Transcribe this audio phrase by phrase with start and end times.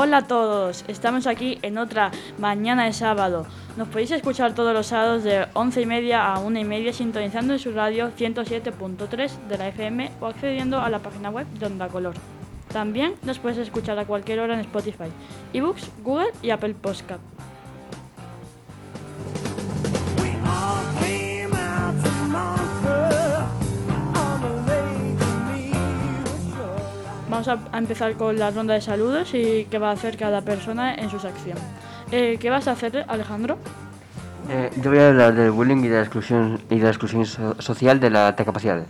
[0.00, 3.46] Hola a todos, estamos aquí en otra mañana de sábado.
[3.76, 7.54] Nos podéis escuchar todos los sábados de 11 y media a 1 y media sintonizando
[7.54, 11.88] en su radio 107.3 de la FM o accediendo a la página web de Onda
[11.88, 12.14] Color.
[12.72, 15.10] También nos puedes escuchar a cualquier hora en Spotify,
[15.52, 17.37] eBooks, Google y Apple Podcast.
[27.38, 30.40] Vamos a, a empezar con la ronda de saludos y qué va a hacer cada
[30.40, 31.56] persona en su sección.
[32.10, 33.58] Eh, ¿Qué vas a hacer, Alejandro?
[34.50, 37.24] Eh, yo voy a hablar del bullying y de la exclusión, y de la exclusión
[37.26, 38.82] so- social de la alta capacidad.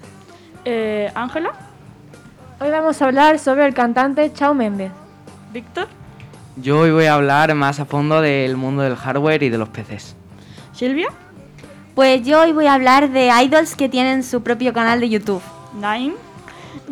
[0.65, 1.51] Eh, ¿Ángela?
[2.59, 4.93] Hoy vamos a hablar sobre el cantante Chao Méndez.
[5.53, 5.87] ¿Víctor?
[6.57, 9.69] Yo hoy voy a hablar más a fondo del mundo del hardware y de los
[9.69, 10.17] PCs.
[10.73, 11.09] ¿Silvia?
[11.95, 15.43] Pues yo hoy voy a hablar de idols que tienen su propio canal de YouTube.
[15.75, 16.15] ¿Nine?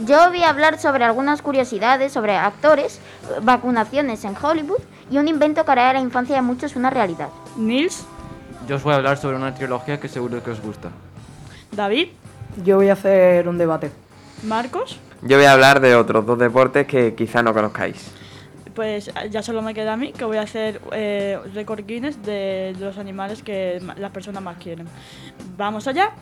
[0.05, 3.01] Yo voy a hablar sobre algunas curiosidades sobre actores,
[3.43, 7.29] vacunaciones en Hollywood y un invento que hará de la infancia de muchos una realidad.
[7.57, 8.05] ¿Nils?
[8.67, 10.91] Yo os voy a hablar sobre una trilogía que seguro que os gusta.
[11.73, 12.09] ¿David?
[12.65, 13.91] Yo voy a hacer un debate.
[14.43, 14.99] ¿Marcos?
[15.23, 18.11] Yo voy a hablar de otros dos deportes que quizá no conozcáis.
[18.75, 22.77] Pues ya solo me queda a mí que voy a hacer eh, récord Guinness de,
[22.79, 24.87] los animales que las personas más quieren.
[25.57, 26.13] ¿Vamos allá?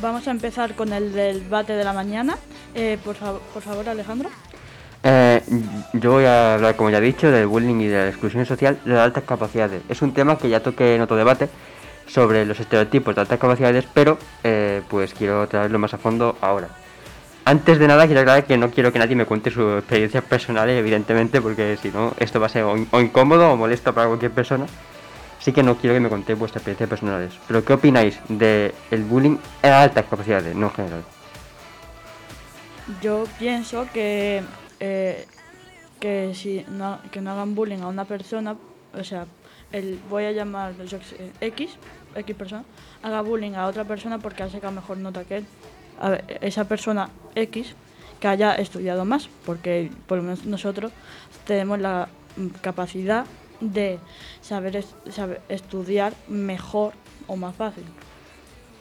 [0.00, 2.36] Vamos a empezar con el debate de la mañana.
[2.74, 4.28] Eh, por, fa- por favor, Alejandro.
[5.02, 5.40] Eh,
[5.94, 8.78] yo voy a hablar, como ya he dicho, del bullying y de la exclusión social
[8.84, 9.82] de las altas capacidades.
[9.88, 11.48] Es un tema que ya toqué en otro debate
[12.06, 16.68] sobre los estereotipos de altas capacidades, pero eh, pues quiero traerlo más a fondo ahora.
[17.44, 20.78] Antes de nada quiero aclarar que no quiero que nadie me cuente sus experiencias personales,
[20.78, 24.66] evidentemente, porque si no, esto va a ser o incómodo o molesto para cualquier persona.
[25.38, 27.32] Así que no quiero que me contéis vuestras experiencias personales.
[27.46, 31.04] Pero ¿qué opináis del bullying a altas capacidades, no en general?
[33.00, 34.42] Yo pienso que,
[34.80, 35.26] eh,
[36.00, 38.56] que si no, que no hagan bullying a una persona,
[38.92, 39.26] o sea,
[39.72, 40.74] el, voy a llamar
[41.40, 41.70] X,
[42.14, 42.64] X persona,
[43.02, 45.46] haga bullying a otra persona porque ha sacado mejor nota que él.
[46.00, 47.74] A ver, esa persona X
[48.20, 50.90] que haya estudiado más, porque por lo menos nosotros
[51.46, 52.08] tenemos la
[52.60, 53.26] capacidad
[53.60, 53.98] de
[54.40, 56.92] saber, es- saber estudiar mejor
[57.26, 57.84] o más fácil.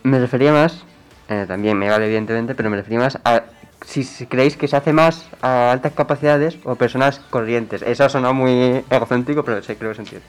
[0.04, 0.84] Me refería más,
[1.30, 3.44] eh, también me vale evidentemente, pero me refería más a
[3.86, 7.82] si, creéis que se hace más a altas capacidades o personas corrientes.
[7.82, 10.28] Eso ha sonado muy egocéntrico, pero sí creo que se entiende.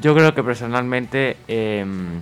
[0.00, 2.20] Yo creo que personalmente em,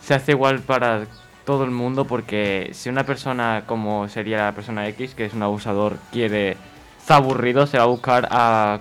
[0.00, 1.06] se hace igual para
[1.44, 5.42] todo el mundo porque si una persona como sería la persona X, que es un
[5.42, 6.56] abusador, quiere,
[6.98, 8.80] está aburrido, se va a buscar a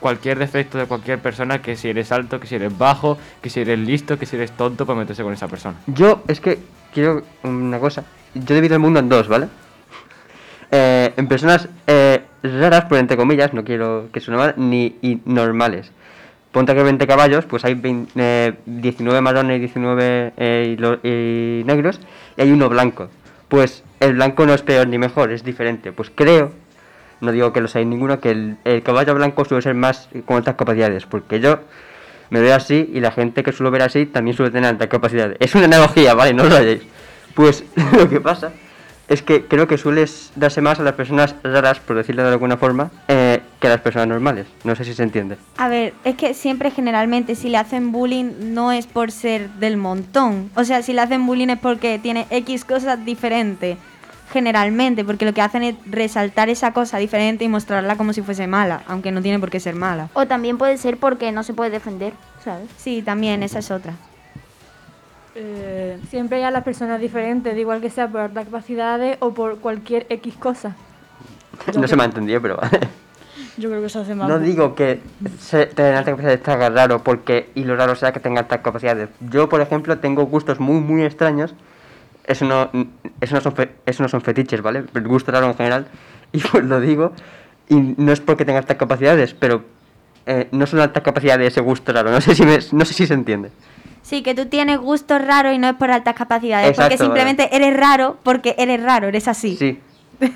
[0.00, 3.60] cualquier defecto de cualquier persona, que si eres alto, que si eres bajo, que si
[3.60, 5.76] eres listo, que si eres tonto, para meterse con esa persona.
[5.86, 6.58] Yo, es que
[6.92, 8.04] quiero una cosa.
[8.34, 9.48] Yo divido el mundo en dos, ¿vale?
[10.72, 15.90] Eh, en personas eh, raras, por entre comillas, no quiero que suene mal, ni normales.
[16.52, 22.00] Ponte que 20 caballos, pues hay 20, eh, 19 marrones y 19 eh, negros,
[22.36, 23.08] y hay uno blanco.
[23.48, 25.90] Pues el blanco no es peor ni mejor, es diferente.
[25.90, 26.52] Pues creo,
[27.20, 30.36] no digo que lo sea ninguno, que el, el caballo blanco suele ser más con
[30.36, 31.60] altas capacidades, porque yo
[32.30, 35.36] me veo así y la gente que suelo ver así también suele tener altas capacidades.
[35.40, 36.32] Es una analogía, ¿vale?
[36.32, 36.82] No lo hayáis.
[37.34, 37.64] Pues
[37.96, 38.52] lo que pasa
[39.10, 40.06] es que creo que suele
[40.36, 43.80] darse más a las personas raras, por decirlo de alguna forma, eh, que a las
[43.80, 44.46] personas normales.
[44.62, 45.36] No sé si se entiende.
[45.56, 49.76] A ver, es que siempre generalmente si le hacen bullying no es por ser del
[49.76, 50.50] montón.
[50.54, 53.78] O sea, si le hacen bullying es porque tiene X cosas diferentes.
[54.32, 58.46] Generalmente, porque lo que hacen es resaltar esa cosa diferente y mostrarla como si fuese
[58.46, 60.08] mala, aunque no tiene por qué ser mala.
[60.14, 62.12] O también puede ser porque no se puede defender,
[62.44, 62.68] ¿sabes?
[62.76, 63.94] Sí, también, esa es otra.
[65.34, 69.58] Eh, Siempre hay a las personas diferentes, igual que sea por altas capacidades o por
[69.58, 70.76] cualquier X cosa.
[71.76, 72.80] no se me ha entendido, pero vale.
[73.56, 74.28] yo creo que se hace más.
[74.28, 75.00] No digo que
[75.40, 79.08] se- tener altas capacidades está raro porque y lo raro sea que tenga altas capacidades.
[79.28, 81.54] Yo, por ejemplo, tengo gustos muy, muy extraños.
[82.24, 82.70] Eso no,
[83.20, 84.84] eso no, son, fe- eso no son fetiches, ¿vale?
[84.94, 85.86] El gusto raro en general.
[86.32, 87.12] Y pues lo digo,
[87.68, 89.64] y no es porque tenga estas capacidades, pero
[90.26, 92.10] eh, no son altas capacidades ese gusto raro.
[92.12, 93.50] No sé si, me- no sé si se entiende.
[94.02, 97.48] Sí, que tú tienes gustos raros y no es por altas capacidades, porque Exacto, simplemente
[97.54, 99.56] eres raro porque eres raro, eres así.
[99.56, 99.80] Sí,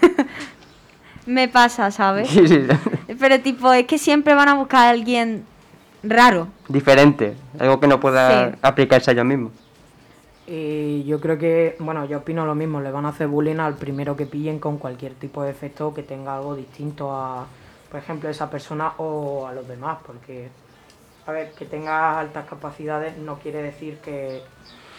[1.27, 2.29] Me pasa, ¿sabes?
[2.29, 2.61] sí, sí.
[3.19, 5.45] Pero tipo, es que siempre van a buscar a alguien
[6.03, 6.49] raro.
[6.69, 8.57] Diferente, algo que no pueda Sí.
[8.63, 9.53] aplicarse a ellos mismos.
[10.47, 13.75] Y yo creo que, bueno, yo opino lo mismo, le van a hacer bullying al
[13.75, 17.47] primero que pillen con cualquier tipo de efecto que tenga algo distinto a,
[17.91, 20.51] por ejemplo, esa persona o a los demás, porque,
[21.27, 24.43] a ver, que tengas altas capacidades no quiere decir que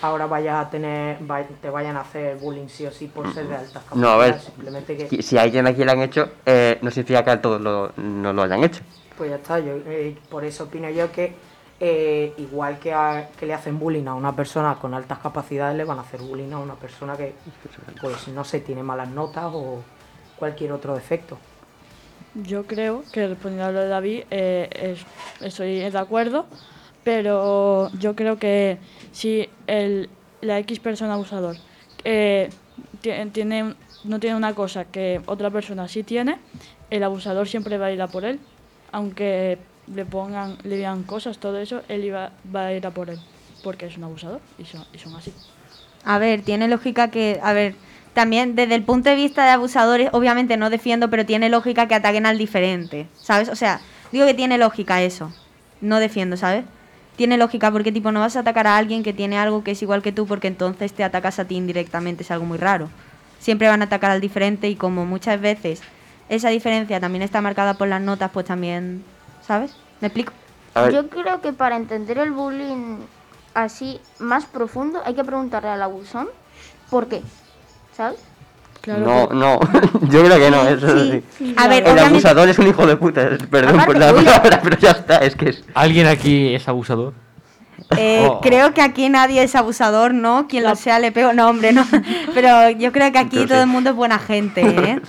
[0.02, 1.20] ahora vayas a tener,
[1.62, 4.18] te vayan a hacer bullying sí o sí por ser de altas capacidades, No, a
[4.18, 5.10] ver, simplemente que...
[5.10, 7.92] si, si a alguien aquí lo han hecho, eh, no significa que a todos lo,
[7.98, 8.82] no lo hayan hecho.
[9.16, 11.34] Pues ya está, yo eh, por eso opino yo que
[11.80, 15.84] eh, igual que, a- que le hacen bullying a una persona con altas capacidades, le
[15.84, 17.34] van a hacer bullying a una persona que,
[18.02, 19.82] pues no sé, tiene malas notas o
[20.40, 21.38] cualquier otro defecto.
[22.44, 25.06] Yo creo que respondiendo a lo de David, eh, es-
[25.46, 26.46] estoy de acuerdo,
[27.04, 28.78] pero yo creo que
[29.12, 30.10] si el,
[30.42, 31.56] la X persona abusador
[32.04, 32.50] eh,
[33.02, 36.38] tie- tiene, no tiene una cosa que otra persona sí tiene,
[36.90, 38.40] el abusador siempre va a ir a por él,
[38.92, 39.58] aunque
[39.94, 43.20] le pongan, le digan cosas, todo eso, él iba, va a ir a por él,
[43.64, 45.34] porque es un abusador y son, y son así.
[46.04, 47.76] A ver, tiene lógica que, a ver,
[48.14, 51.96] también desde el punto de vista de abusadores, obviamente no defiendo, pero tiene lógica que
[51.96, 53.50] ataquen al diferente, ¿sabes?
[53.50, 55.34] O sea, digo que tiene lógica eso.
[55.82, 56.64] No defiendo, ¿sabes?
[57.18, 59.82] Tiene lógica porque tipo no vas a atacar a alguien que tiene algo que es
[59.82, 62.90] igual que tú porque entonces te atacas a ti indirectamente, es algo muy raro.
[63.40, 65.82] Siempre van a atacar al diferente y como muchas veces
[66.30, 69.04] esa diferencia también está marcada por las notas, pues también,
[69.46, 69.76] ¿sabes?
[70.02, 70.34] ¿Me explico?
[70.92, 72.98] Yo creo que para entender el bullying
[73.54, 76.28] así más profundo hay que preguntarle al abusón
[76.90, 77.22] por qué,
[77.96, 78.20] ¿sabes?
[78.82, 79.60] Claro no, que- no,
[80.12, 81.24] yo creo que no, eso Sí, sí.
[81.38, 84.60] sí, A ver, El obviamente- abusador es un hijo de puta, perdón por la palabra,
[84.62, 85.64] pero ya está, es que es...
[85.74, 87.14] ¿Alguien aquí es abusador?
[87.98, 88.42] Eh, Oh.
[88.42, 90.48] Creo que aquí nadie es abusador, ¿no?
[90.48, 91.34] Quien lo sea le pego.
[91.34, 91.86] No, hombre, no.
[92.34, 93.62] Pero yo creo que aquí todo sí.
[93.62, 95.02] el mundo es buena gente, ¿eh?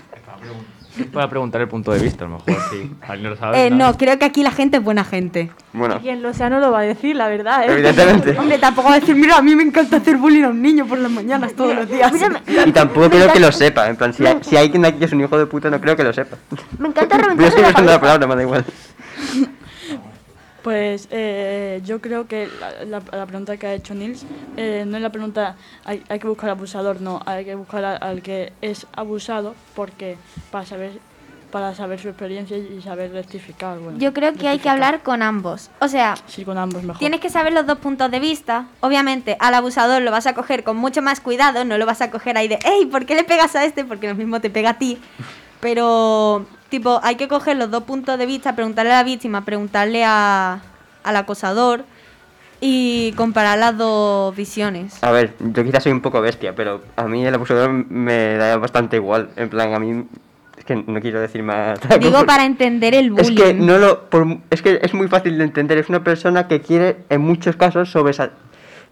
[1.13, 3.67] Para preguntar el punto de vista, a lo mejor, si alguien lo sabe.
[3.67, 5.51] Eh, no, creo que aquí la gente es buena gente.
[5.73, 7.73] Bueno, Quien lo sea no lo va a decir, la verdad, ¿eh?
[7.73, 8.31] evidentemente.
[8.39, 10.87] Hombre, tampoco va a decir, mira, a mí me encanta hacer bullying a un niño
[10.87, 12.13] por las mañanas todos los días.
[12.65, 15.21] Y tampoco creo que lo sepa, en plan, si, hay- si alguien aquí es un
[15.21, 16.37] hijo de puta, no creo que lo sepa.
[16.79, 18.65] me encanta a reventarle seguir la la palabra, me da igual.
[20.67, 24.27] Pues eh, yo creo que la, la- la pregunta que ha hecho Nils
[24.57, 25.55] eh, no es la pregunta
[25.85, 29.55] hay, hay que buscar al abusador, no, hay que buscar a- al que es abusado
[29.77, 30.17] porque
[30.51, 30.99] para saber
[31.53, 33.79] para saber su experiencia y saber rectificar.
[33.79, 35.71] Bueno, Yo creo que hay que hablar con ambos.
[35.79, 36.99] O sea, Sí, con ambos mejor.
[36.99, 38.67] tienes que saber los dos puntos de vista.
[38.81, 42.11] Obviamente, al abusador lo vas a coger con mucho más cuidado, no lo vas a
[42.11, 43.85] coger ahí de, hey, ¿por qué le pegas a este?
[43.85, 44.99] Porque lo mismo te pega a ti.
[45.61, 50.05] Pero, tipo, hay que coger los dos puntos de vista, preguntarle a la víctima, preguntarle
[50.05, 50.61] a,
[51.03, 51.85] al acosador
[52.61, 55.03] y comparar las dos visiones.
[55.03, 58.57] A ver, yo quizás soy un poco bestia, pero a mí el abusador me da
[58.57, 59.31] bastante igual.
[59.37, 60.05] En plan, a mí.
[60.57, 61.79] Es que no quiero decir más.
[62.01, 63.37] Digo para entender el Es bullying.
[63.37, 64.09] que no lo.
[64.09, 65.77] por- es que es muy fácil de entender.
[65.79, 68.33] Es una persona que quiere, en muchos casos, sobresal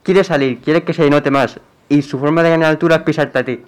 [0.02, 1.58] quiere salir, quiere que se note más.
[1.88, 3.62] Y su forma de ganar altura es pisarte a ti.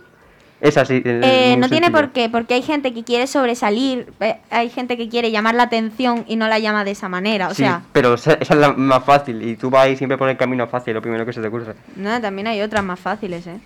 [0.61, 0.97] Es así.
[0.97, 1.93] es Eh, no tiene sencillo.
[1.93, 5.65] por qué, porque hay gente que quiere sobresalir, eh, hay gente que quiere llamar la
[5.65, 7.49] atención y no la llama de esa manera.
[7.49, 9.43] O Sí, sea, pero esa, esa es la más fácil.
[9.43, 11.75] Y tú vas ahí siempre por el camino fácil, lo primero que se te ocurre.
[11.97, 13.59] no, también hay otras más fáciles, ¿eh?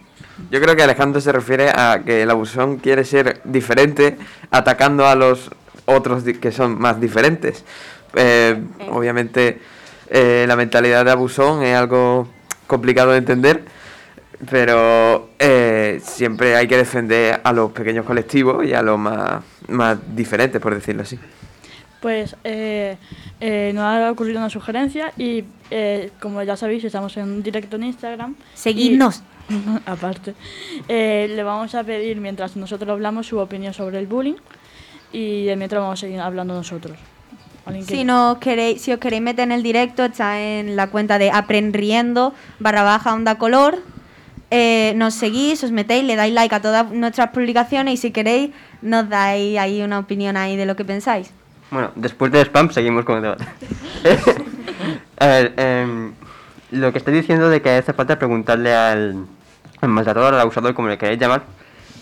[0.50, 4.16] Yo creo que Alejandro se refiere a que el abusón quiere ser diferente
[4.50, 5.50] atacando a los
[5.84, 7.64] otros que son más diferentes.
[8.14, 9.60] Eh, obviamente
[10.08, 12.26] eh, la mentalidad de abusón es algo
[12.66, 13.62] complicado de entender,
[14.48, 19.98] pero eh, siempre hay que defender a los pequeños colectivos y a los más, más
[20.14, 21.18] diferentes, por decirlo así.
[22.00, 22.96] Pues eh,
[23.40, 27.76] eh, nos ha ocurrido una sugerencia y eh, como ya sabéis estamos en un directo
[27.76, 28.34] en Instagram.
[28.38, 29.22] y- Seguidnos.
[29.86, 30.34] aparte,
[30.88, 34.36] eh, le vamos a pedir mientras nosotros hablamos su opinión sobre el bullying
[35.12, 36.96] y de mientras vamos a seguir hablando nosotros.
[37.66, 41.18] ¿Alguien Si, no queréis, si os queréis meter en el directo, está en la cuenta
[41.18, 43.78] de aprendiendo barra baja onda color.
[44.50, 48.50] Eh, nos seguís, os metéis, le dais like a todas nuestras publicaciones y si queréis
[48.82, 51.30] nos dais ahí una opinión ahí de lo que pensáis.
[51.70, 53.44] Bueno, después de spam seguimos con el debate.
[55.20, 56.12] a ver, em,
[56.72, 59.24] lo que estoy diciendo de que hace falta preguntarle al,
[59.80, 61.42] al matador, al abusador, como le queréis llamar.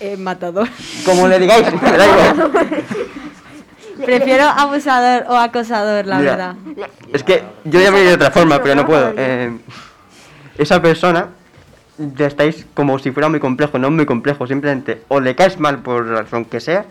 [0.00, 0.68] Eh, matador.
[1.04, 2.52] Como le digáis, me da igual.
[4.04, 6.54] Prefiero abusador o acosador, la Mira, verdad.
[7.12, 9.12] Es que yo llamaría de otra forma, pero no puedo.
[9.18, 9.58] Em,
[10.56, 11.28] esa persona,
[12.16, 15.78] ya estáis como si fuera muy complejo, no muy complejo, simplemente o le caes mal
[15.82, 16.84] por razón que sea,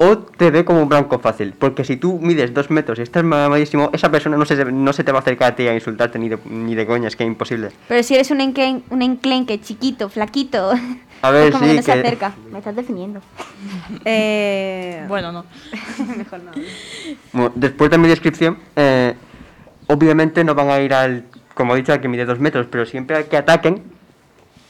[0.00, 1.54] o te ve como un blanco fácil.
[1.58, 5.02] Porque si tú mides dos metros y estás mamadísimo, esa persona no se, no se
[5.04, 7.24] te va a acercar a ti a insultarte ni de, ni de coña, es que
[7.24, 7.70] es imposible.
[7.88, 10.72] Pero si eres un, enclen, un enclenque chiquito, flaquito,
[11.22, 12.32] A ver, como sí, que no se que- acerca.
[12.52, 13.20] Me estás definiendo.
[14.04, 15.44] Eh, Bueno, no.
[16.16, 16.52] mejor no.
[17.32, 19.14] Bueno, después de mi descripción, eh,
[19.88, 21.24] obviamente no van a ir al,
[21.54, 23.82] como he dicho, al que mide dos metros, pero siempre que ataquen,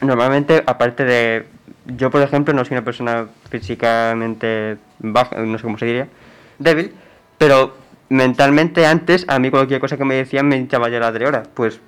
[0.01, 1.45] normalmente, aparte de,
[1.97, 6.07] yo por ejemplo no soy una persona físicamente baja, no sé cómo se diría,
[6.57, 6.93] débil,
[7.37, 7.75] pero
[8.09, 11.79] mentalmente antes, a mí cualquier cosa que me decían me hinchaba yo la hora, pues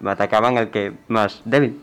[0.00, 1.78] me atacaban al que más débil,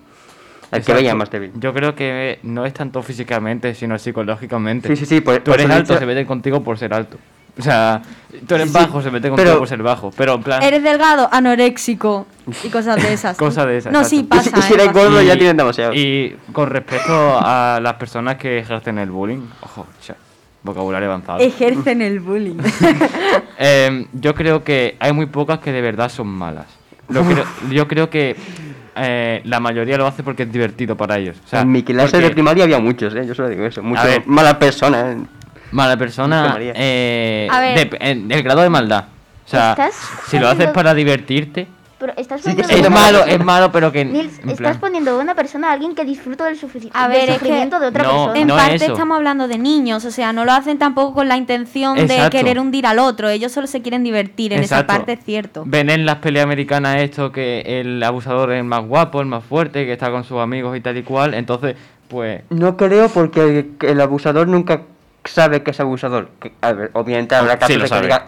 [0.71, 1.51] al que veía más débil.
[1.55, 4.89] Yo creo que no es tanto físicamente, sino psicológicamente.
[4.89, 7.17] Sí, sí, sí, por- Tú por eres alto, dicho- se meten contigo por ser alto.
[7.59, 8.01] O sea,
[8.47, 10.11] tú eres Sí, bajo, se meten contigo pero- por ser bajo.
[10.15, 10.63] Pero en plan.
[10.63, 12.25] Eres delgado, anoréxico
[12.63, 13.37] y cosas de esas.
[13.37, 14.15] Cosas de esas, No, exacto.
[14.17, 14.49] sí, pasa.
[14.57, 14.99] Y si eh, eres pasa.
[14.99, 15.93] gordo ya tienen demasiado.
[15.93, 20.15] Y con respecto a las personas que ejercen el bullying, ojo, cha,
[20.63, 21.39] vocabulario avanzado.
[21.39, 22.57] Ejercen el bullying.
[23.61, 26.65] Eh, yo creo que hay muy pocas que de verdad son malas.
[27.09, 28.35] Lo creo- yo creo que
[28.95, 31.35] eh, la mayoría lo hace porque es divertido para ellos.
[31.45, 33.25] O sea, en mi clase porque de primaria había muchos, ¿eh?
[33.27, 35.17] yo solo digo eso, muchas malas personas.
[35.69, 35.75] ¿Eh?
[35.75, 37.97] Mala persona, eh, A ver.
[38.01, 39.05] en el grado de maldad.
[39.45, 39.95] O sea, ¿Estás
[40.27, 44.05] si lo haces para divertirte, Pero estás Sí es malo, es malo, pero que.
[44.05, 47.09] Nils, en estás plan- poniendo de una persona a alguien que disfruta del, sufri- A
[47.09, 48.39] del ver, es que- sufrimiento de otra No, persona.
[48.39, 48.93] En no parte eso.
[48.93, 52.57] estamos hablando de niños, o sea, no lo hacen tampoco con la intención de querer
[52.59, 55.63] hundir al otro, ellos solo se quieren divertir, en esa parte es cierto.
[55.65, 59.43] Ven en las peleas americanas esto que el abusador es el más guapo, el más
[59.43, 61.33] fuerte, que está con sus amigos y tal y cual.
[61.33, 61.75] Entonces,
[62.07, 62.43] pues.
[62.49, 64.83] No creo porque el, que el abusador nunca
[65.31, 66.29] sabe que es abusador.
[66.39, 68.27] Que- a ver, obviamente habrá Sí casos lo de que diga...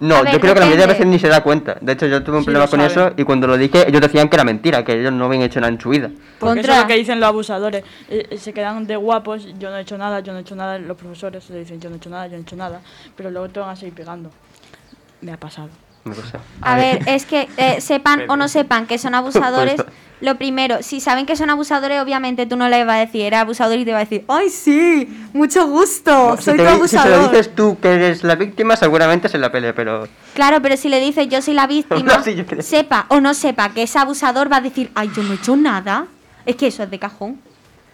[0.00, 1.76] No, ver, yo creo que la mayoría de veces ni se da cuenta.
[1.80, 4.28] De hecho, yo tuve un Sí, problema con eso y cuando lo dije, ellos decían
[4.28, 6.08] que era mentira, que ellos no habían hecho nada en su vida.
[6.40, 6.74] Porque eso Contra.
[6.74, 7.84] es lo que dicen los abusadores.
[8.08, 10.78] eh, se quedan de guapos, yo no he hecho nada, yo no he hecho nada.
[10.78, 12.80] Los profesores le dicen, yo no he hecho nada, yo no he hecho nada.
[13.16, 14.30] Pero luego te van a seguir pegando.
[15.20, 15.68] Me ha pasado.
[16.62, 19.88] A ver, es que eh, sepan o no sepan que son abusadores, Pues-
[20.20, 23.40] lo primero, si saben que son abusadores, obviamente tú no les vas a decir, eres
[23.40, 25.08] abusador y te va a decir, ¡ay sí!
[25.32, 26.36] ¡Mucho gusto!
[26.36, 27.30] si, ¡Soy te tu di- si se lo abusador!
[27.30, 30.06] dices tú que eres la víctima, seguramente se la pele, pero...
[30.34, 33.70] Claro, pero si le dices yo soy la víctima, No, sí, sepa o no sepa
[33.70, 36.06] que es abusador, va a decir, ¡ay, yo no he hecho nada!
[36.44, 37.40] Es que eso es de cajón.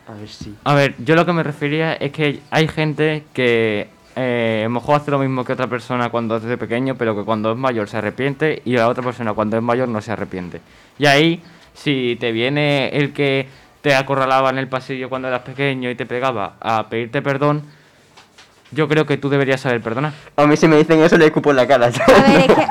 [0.09, 0.53] A ver si...
[0.65, 4.71] A ver, yo lo que me refería es que hay gente que eh, a lo
[4.71, 7.59] mejor hace lo mismo que otra persona cuando es de pequeño, pero que cuando es
[7.59, 10.63] mayor se arrepiente y la otra persona cuando es mayor no se arrepiente.
[10.99, 11.43] Y ahí,
[11.75, 13.47] si te viene el que
[13.83, 17.63] te acorralaba en el pasillo cuando eras pequeño y te pegaba a pedirte perdón,
[18.73, 20.15] yo creo que tú deberías saber perdonar.
[20.35, 21.87] A mí si me dicen eso le escupo en la cara.
[21.87, 22.67] A ver, es que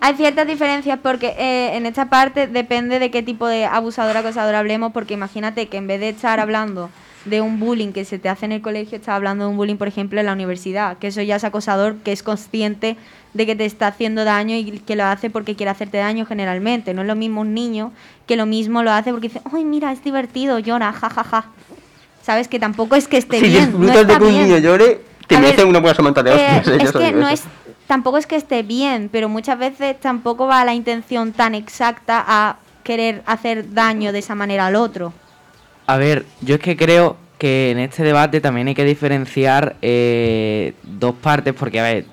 [0.00, 4.54] hay ciertas diferencias porque eh, en esta parte depende de qué tipo de abusador acosador
[4.54, 6.88] hablemos, porque imagínate que en vez de estar hablando
[7.24, 9.76] de un bullying que se te hace en el colegio, estás hablando de un bullying,
[9.76, 12.96] por ejemplo, en la universidad, que eso ya es acosador, que es consciente
[13.32, 16.94] de que te está haciendo daño y que lo hace porque quiere hacerte daño generalmente.
[16.94, 17.92] No es lo mismo un niño
[18.26, 21.46] que lo mismo lo hace porque dice, ¡ay, mira, es divertido, llora, jajaja!
[22.22, 23.72] Sabes que tampoco es que esté si bien.
[23.72, 26.58] no disfrutas de está que un niño llore, te merecen una buena somanta de Eh,
[26.58, 26.78] hostias.
[26.78, 27.42] yo es que no es
[27.86, 32.56] tampoco es que esté bien, pero muchas veces tampoco va la intención tan exacta a
[32.82, 35.12] querer hacer daño de esa manera al otro.
[35.86, 40.72] A ver, yo es que creo que en este debate también hay que diferenciar eh,
[40.82, 42.04] dos partes, porque, a ver,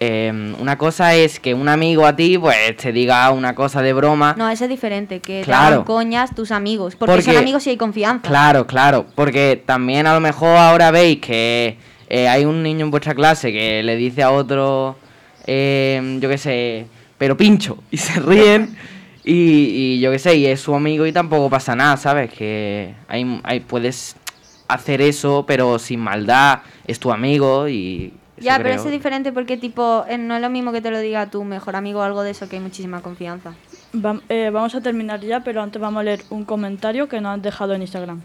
[0.00, 3.92] eh, una cosa es que un amigo a ti, pues, te diga una cosa de
[3.92, 4.34] broma.
[4.38, 5.66] No, eso es diferente, que te Claro.
[5.74, 8.28] hagan coñas tus amigos, porque, son amigos y hay confianza.
[8.28, 11.76] Claro, claro, porque también a lo mejor ahora veis que
[12.08, 14.96] eh, hay un niño en vuestra clase que le dice a otro,
[15.46, 16.86] eh, yo qué sé,
[17.18, 18.76] pero pincho, y se ríen,
[19.32, 22.32] y, y yo qué sé, y es su amigo y tampoco pasa nada, ¿sabes?
[22.32, 24.16] Que hay, hay, puedes
[24.68, 28.12] hacer eso, pero sin maldad, es tu amigo y...
[28.40, 31.00] Ya, pero eso es diferente porque tipo eh, no es lo mismo que te lo
[31.00, 33.52] diga tu mejor amigo o algo de eso que hay muchísima confianza.
[33.94, 37.34] Va- eh, vamos a terminar ya, pero antes vamos a leer un comentario que nos
[37.34, 38.20] han dejado en Instagram.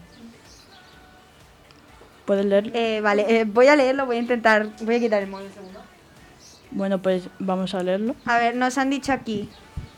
[2.26, 2.70] ¿Puedes leer?
[2.74, 5.52] Eh, vale, eh, voy a leerlo, voy a intentar, voy a quitar el móvil un
[5.52, 5.80] segundo.
[6.70, 8.14] Bueno, pues vamos a leerlo.
[8.24, 9.48] A ver, nos han dicho aquí.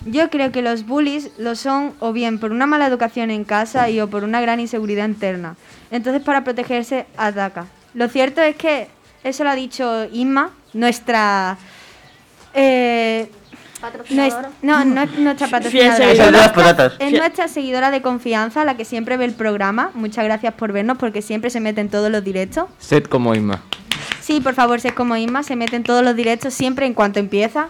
[0.07, 3.91] Yo creo que los bullies lo son o bien por una mala educación en casa
[3.91, 5.57] y o por una gran inseguridad interna.
[5.91, 7.67] Entonces para protegerse ataca.
[7.95, 8.89] Lo cierto es que
[9.25, 11.59] eso lo ha dicho Inma, nuestra...
[12.55, 13.29] eh,
[13.81, 14.51] Patrocinadora.
[14.63, 16.05] no, no es nuestra patrocinadora.
[16.07, 16.93] Es Esa de las nuestra- patatas.
[16.99, 19.91] Es nuestra seguidora de confianza, la que siempre ve el programa.
[19.95, 22.67] Muchas gracias por vernos porque siempre se mete en todos los directos.
[22.79, 23.63] Sed como Isma.
[24.21, 27.19] Sí, por favor, sé como Inma, se mete en todos los directos siempre en cuanto
[27.21, 27.69] empieza.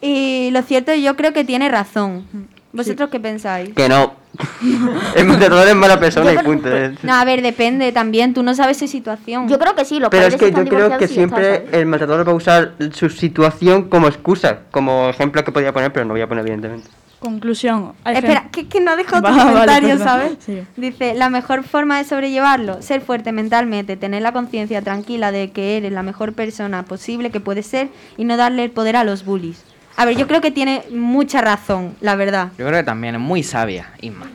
[0.00, 2.26] Y lo cierto, yo creo que tiene razón.
[2.72, 3.74] ¿Vosotros qué pensáis?
[3.74, 4.14] Que no,
[5.16, 6.68] El maltratador es mala persona y Yo punto.
[6.74, 6.94] eh.
[7.02, 8.34] No, a ver, depende también.
[8.34, 9.48] Tú no sabes su situación.
[9.48, 12.32] Yo creo que sí, los Pero es que yo creo que siempre el maltratador va
[12.32, 16.28] a usar su situación como excusa, como ejemplo que podía poner, pero no voy a
[16.28, 16.88] poner evidentemente.
[17.18, 17.94] Conclusión.
[18.04, 19.98] Espera, que, que no dejo tu Va, vale, comentario.
[19.98, 20.32] ¿sabes?
[20.38, 20.62] Sí.
[20.76, 25.78] Dice, la mejor forma de sobrellevarlo, ser fuerte mentalmente, tener la conciencia tranquila de que
[25.78, 29.24] eres la mejor persona posible que puedes ser y no darle el poder a los
[29.24, 29.64] bullies.
[29.98, 32.52] A ver, yo creo que tiene mucha razón, la verdad.
[32.56, 34.26] Yo creo que también es muy sabia, Isma.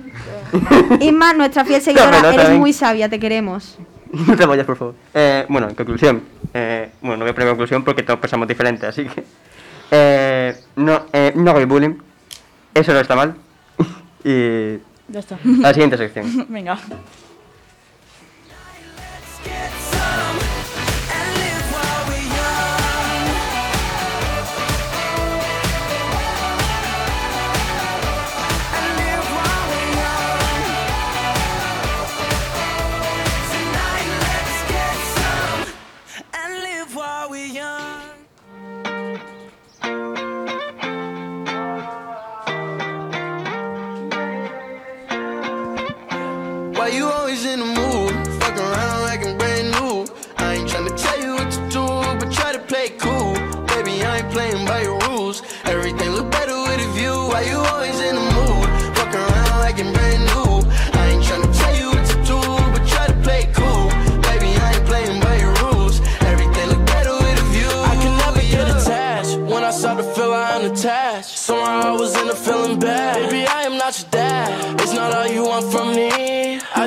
[1.00, 3.78] Isma, nuestra fiel seguidora, eres muy sabia, te queremos.
[4.12, 4.94] No te vayas, por favor.
[5.12, 6.22] Eh, bueno, en conclusión.
[6.54, 9.24] eh, bueno, no voy a poner conclusión porque todos pensamos diferente, así que.
[9.90, 11.96] Eh, no, eh, no hago el bullying.
[12.76, 13.34] Eso no está mal.
[14.24, 14.78] y.
[15.08, 15.36] Ya está.
[15.36, 16.46] A la siguiente sección.
[16.50, 16.78] Venga.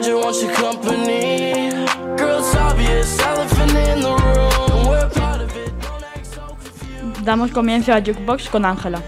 [0.06, 0.12] Me.
[0.12, 1.70] I just want your company.
[2.16, 4.88] Girl, it's obvious, elephant in the room.
[4.88, 5.72] We're part of it.
[5.80, 7.24] Don't act so confused.
[7.24, 9.02] Damos comienzo a Jukebox con Ángela.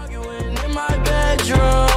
[0.00, 1.91] Arguing in my bedroom.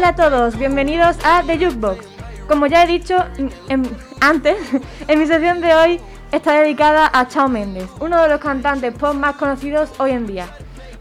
[0.00, 2.06] Hola a todos, bienvenidos a The Jukebox.
[2.48, 3.22] Como ya he dicho
[3.68, 3.84] en-
[4.22, 4.56] antes,
[5.08, 6.00] en mi sección de hoy
[6.32, 10.46] está dedicada a Chao Méndez, uno de los cantantes pop más conocidos hoy en día.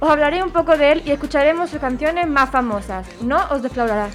[0.01, 3.07] Os hablaré un poco de él y escucharemos sus canciones más famosas.
[3.21, 4.09] No os defraudará.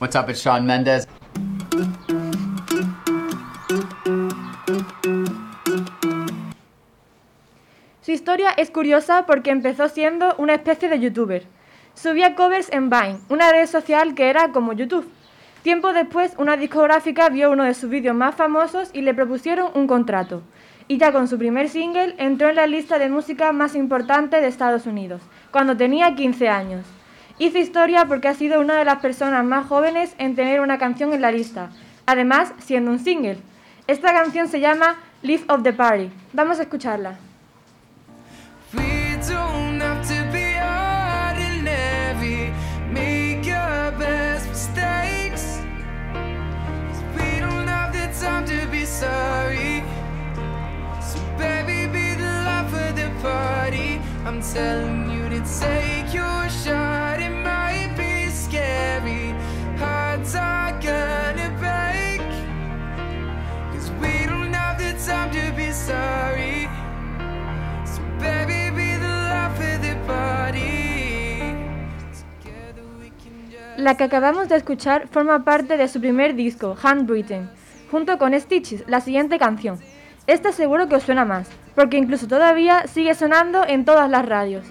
[0.00, 0.28] What's up?
[0.28, 1.06] It's Sean Mendez.
[8.12, 11.46] Su historia es curiosa porque empezó siendo una especie de youtuber.
[11.94, 15.10] Subía covers en Vine, una red social que era como YouTube.
[15.62, 19.86] Tiempo después, una discográfica vio uno de sus vídeos más famosos y le propusieron un
[19.86, 20.42] contrato.
[20.88, 24.48] Y ya con su primer single entró en la lista de música más importante de
[24.48, 26.84] Estados Unidos, cuando tenía 15 años.
[27.38, 31.14] Hizo historia porque ha sido una de las personas más jóvenes en tener una canción
[31.14, 31.70] en la lista,
[32.04, 33.38] además siendo un single.
[33.86, 36.10] Esta canción se llama Live of the Party.
[36.34, 37.16] Vamos a escucharla.
[39.28, 40.58] Don't have to be
[41.38, 42.52] ordinary.
[42.90, 44.70] Make your best
[47.16, 49.84] we don't have the time to be sorry.
[51.00, 54.00] So, baby, be the life of the party.
[54.24, 57.20] I'm telling you to take your shot.
[57.20, 59.30] It might be scary.
[59.78, 62.20] Hearts are gonna break.
[63.72, 66.68] Cause we don't have the time to be sorry.
[67.84, 68.61] So baby,
[73.76, 77.50] La que acabamos de escuchar forma parte de su primer disco, Handwritten,
[77.90, 79.80] junto con Stitches, la siguiente canción.
[80.26, 84.64] Esta seguro que os suena más, porque incluso todavía sigue sonando en todas las radios.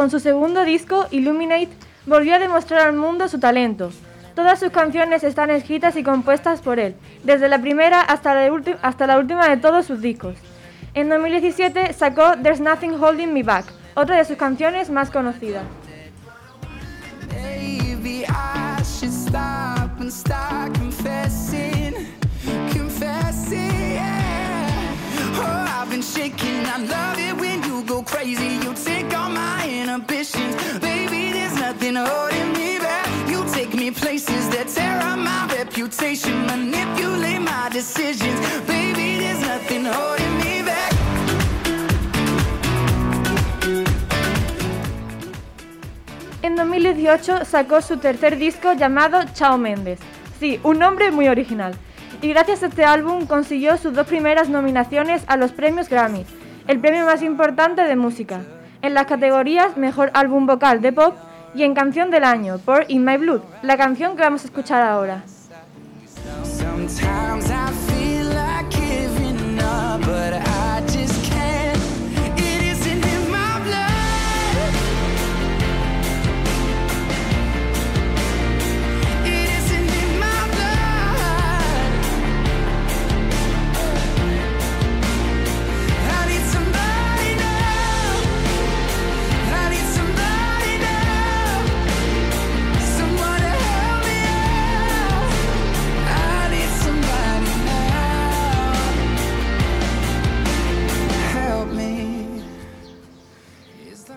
[0.00, 1.68] Con su segundo disco, Illuminate,
[2.06, 3.90] volvió a demostrar al mundo su talento.
[4.34, 8.50] Todas sus canciones están escritas y compuestas por él, desde la primera hasta la,
[9.18, 10.36] última de todos sus discos.
[10.94, 15.64] En 2017 sacó There's Nothing Holding Me Back, otra de sus canciones más conocidas.
[33.60, 34.68] Take me places that
[35.18, 36.46] my reputation.
[36.46, 38.38] Manipulate my decisions.
[38.66, 40.92] Baby, nothing holding me back.
[46.42, 49.98] En 2018 sacó su tercer disco llamado Chao Méndez.
[50.38, 51.74] Sí, un nombre muy original.
[52.22, 56.26] Y gracias a este álbum consiguió sus dos primeras nominaciones a los premios Grammy,
[56.68, 58.42] el premio más importante de música,
[58.82, 61.14] en las categorías Mejor Álbum Vocal de Pop
[61.54, 64.82] y en Canción del Año por In My Blood, la canción que vamos a escuchar
[64.82, 65.24] ahora.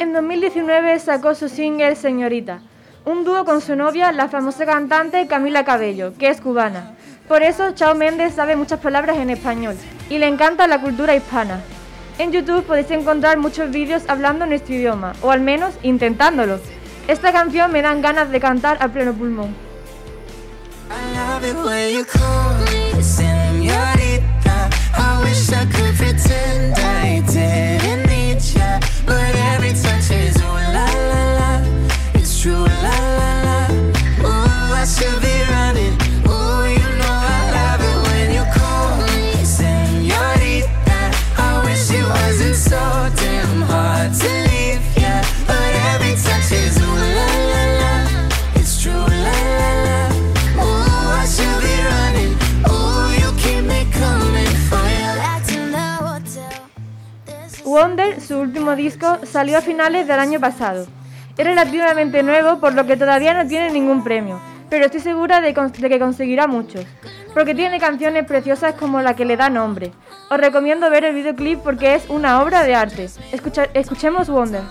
[0.04, 2.60] En 2019 sacó su single Señorita,
[3.06, 6.92] un dúo con su novia, la famosa cantante Camila Cabello, que es cubana.
[7.30, 9.78] Por eso Chao Méndez sabe muchas palabras en español
[10.10, 11.62] y le encanta la cultura hispana.
[12.18, 16.60] En YouTube podéis encontrar muchos vídeos hablando nuestro idioma, o al menos intentándolo.
[17.08, 19.56] Esta canción me dan ganas de cantar a pleno pulmón.
[32.44, 33.68] True la
[34.76, 36.04] I should be running.
[57.66, 60.86] Wonder, su último disco, salió a finales del año pasado.
[61.36, 65.54] Es relativamente nuevo, por lo que todavía no tiene ningún premio, pero estoy segura de,
[65.54, 66.86] que conseguirá muchos,
[67.34, 69.92] porque tiene canciones preciosas como la que le da nombre.
[70.30, 73.10] Os recomiendo ver el videoclip porque es una obra de arte.
[73.74, 74.62] Escuchemos Wonder.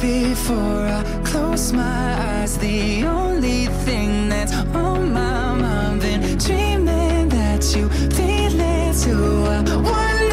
[0.00, 7.62] Before I close my eyes, the only thing that's on my mind, been dreaming that
[7.76, 9.46] you feel it too.
[9.48, 10.23] I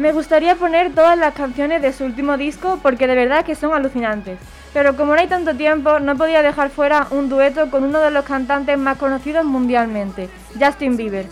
[0.00, 3.74] Me gustaría poner todas las canciones de su último disco porque de verdad que son
[3.74, 4.38] alucinantes.
[4.72, 8.10] Pero como no hay tanto tiempo, no podía dejar fuera un dueto con uno de
[8.10, 11.26] los cantantes más conocidos mundialmente, Justin Bieber.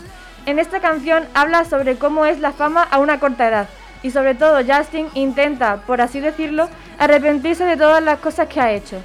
[0.45, 3.69] En esta canción habla sobre cómo es la fama a una corta edad
[4.03, 8.73] y sobre todo Justin intenta, por así decirlo, arrepentirse de todas las cosas que ha
[8.73, 9.01] hecho.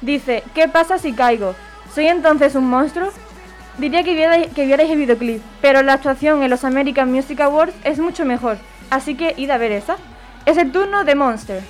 [0.00, 1.56] Dice, ¿qué pasa si caigo?
[1.92, 3.08] ¿Soy entonces un monstruo?
[3.78, 8.24] Diría que vierais, el videoclip, pero la actuación en los American Music Awards es mucho
[8.24, 8.58] mejor,
[8.90, 9.96] así que id a ver esa.
[10.46, 11.62] Es el turno de Monster.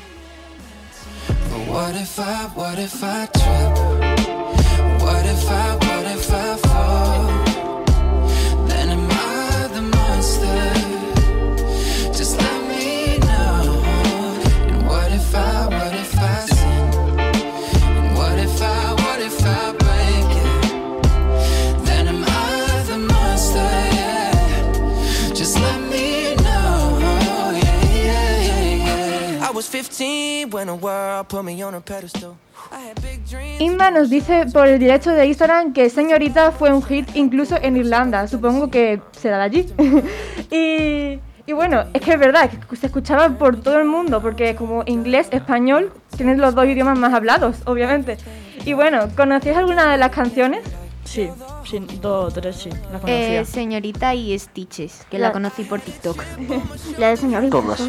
[33.61, 37.77] Inma nos dice por el directo de Instagram que Señorita fue un hit incluso en
[37.77, 39.73] Irlanda, supongo que será de allí.
[40.51, 44.55] y, y bueno, es que es verdad, que se escuchaba por todo el mundo, porque
[44.55, 48.19] como inglés, español, tienen los dos idiomas más hablados, obviamente.
[48.65, 50.61] Y bueno, ¿conocíais alguna de las canciones?
[51.05, 51.31] Sí,
[51.65, 53.41] sí, dos o tres sí, la conocía.
[53.41, 56.23] Eh, señorita y Stitches, que la, La- conocí por TikTok.
[56.99, 57.51] La de señorita.
[57.51, 57.81] Todas.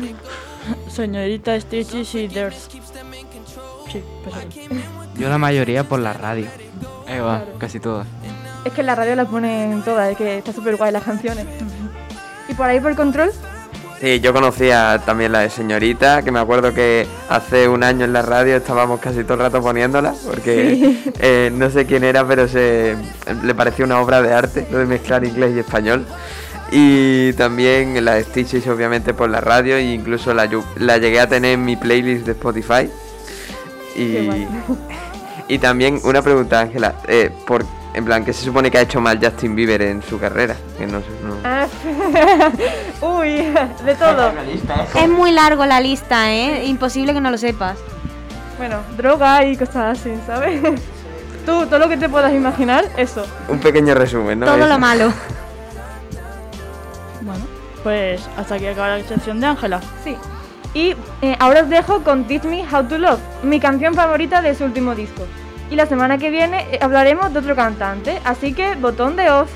[0.89, 2.69] Señorita Stitches y There's.
[3.91, 4.75] Sí, pues eso.
[5.17, 6.47] Yo la mayoría por la radio.
[7.07, 8.07] Ahí va, casi todas.
[8.65, 11.45] Es que en la radio las ponen todas, es que está súper guay las canciones.
[12.47, 13.31] ¿Y por ahí por control?
[13.99, 18.13] Sí, yo conocía también la de señorita, que me acuerdo que hace un año en
[18.13, 22.47] la radio estábamos casi todo el rato poniéndola, porque eh, no sé quién era, pero
[22.47, 22.95] se,
[23.43, 26.05] le pareció una obra de arte, lo de mezclar inglés y español.
[26.71, 31.19] Y también la de Stitches, obviamente, por la radio, e incluso la, yu- la llegué
[31.19, 32.89] a tener en mi playlist de Spotify.
[33.95, 34.47] Y,
[35.47, 39.01] y también una pregunta, Ángela, eh, por, en plan, ¿qué se supone que ha hecho
[39.01, 40.55] mal Justin Bieber en su carrera?
[40.77, 41.35] Que no sé, no...
[41.43, 41.65] Ah,
[43.01, 43.47] Uy,
[43.85, 44.31] de todo.
[44.95, 46.65] Es muy largo la lista, ¿eh?
[46.65, 47.77] Imposible que no lo sepas.
[48.59, 50.61] Bueno, droga y cosas así, ¿sabes?
[51.45, 53.25] Tú, todo lo que te puedas imaginar, eso.
[53.47, 54.45] Un pequeño resumen, ¿no?
[54.45, 54.67] Todo Eso.
[54.67, 55.11] lo malo.
[57.83, 59.81] Pues hasta aquí acaba la sección de Ángela.
[60.03, 60.15] Sí.
[60.73, 64.53] Y eh, ahora os dejo con Teach Me How to Love, mi canción favorita de
[64.53, 65.23] su último disco.
[65.71, 69.49] Y la semana que viene eh, hablaremos de otro cantante, así que botón de off.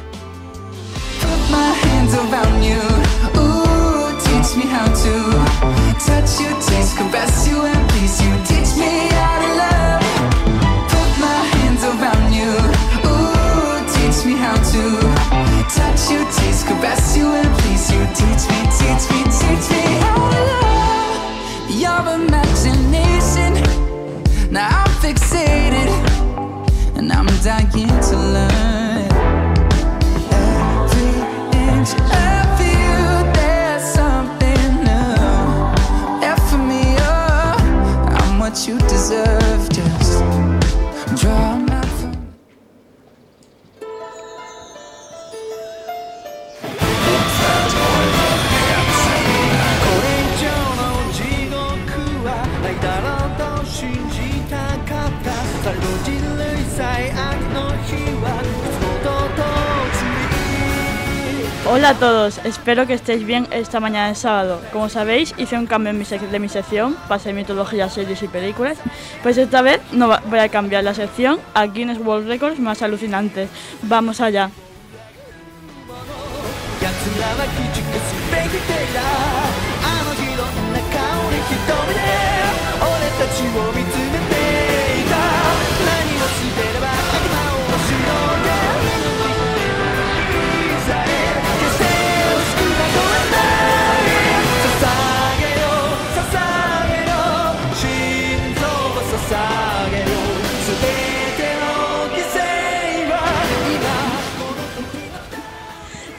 [4.43, 5.13] teach me how to
[6.05, 8.31] touch you, taste, caress you, and please you.
[8.45, 9.32] Teach me how
[16.11, 18.01] you, taste, caress you, and please you.
[18.13, 21.19] Teach me, teach me, teach me how to love.
[21.83, 23.53] Your imagination.
[24.51, 25.89] Now I'm fixated,
[26.97, 29.09] and I'm dying to learn.
[30.31, 31.13] Every
[31.67, 32.97] inch of you,
[33.33, 35.71] there's something new.
[36.27, 37.55] And for me, oh,
[38.19, 39.72] I'm what you deserve.
[61.65, 64.59] Hola a todos, espero que estéis bien esta mañana de sábado.
[64.73, 68.77] Como sabéis, hice un cambio en mi de mi sección, pasé mitología, series y películas.
[69.23, 73.49] Pues esta vez no voy a cambiar la sección a Guinness World Records más alucinantes.
[73.81, 74.49] Vamos allá.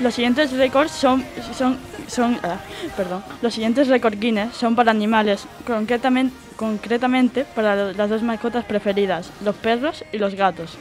[0.05, 1.25] Los siguientes récords son,
[1.57, 2.59] son, son ah,
[2.95, 9.31] perdón, los siguientes récords Guinness son para animales, concretamente, concretamente para las dos mascotas preferidas,
[9.43, 10.77] los perros y los gatos.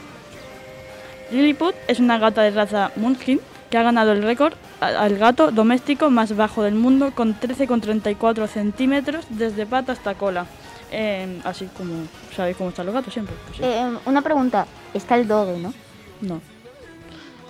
[1.32, 6.10] Lilliput es una gata de raza Munchkin que ha ganado el récord al gato doméstico
[6.10, 10.44] más bajo del mundo con 13,34 centímetros desde pata hasta cola.
[10.92, 11.94] Eh, así como,
[12.36, 13.34] ¿sabéis cómo están los gatos siempre?
[13.46, 13.62] Pues sí.
[13.64, 15.72] Eh, una pregunta, está el doge, ¿no?
[16.20, 16.42] No.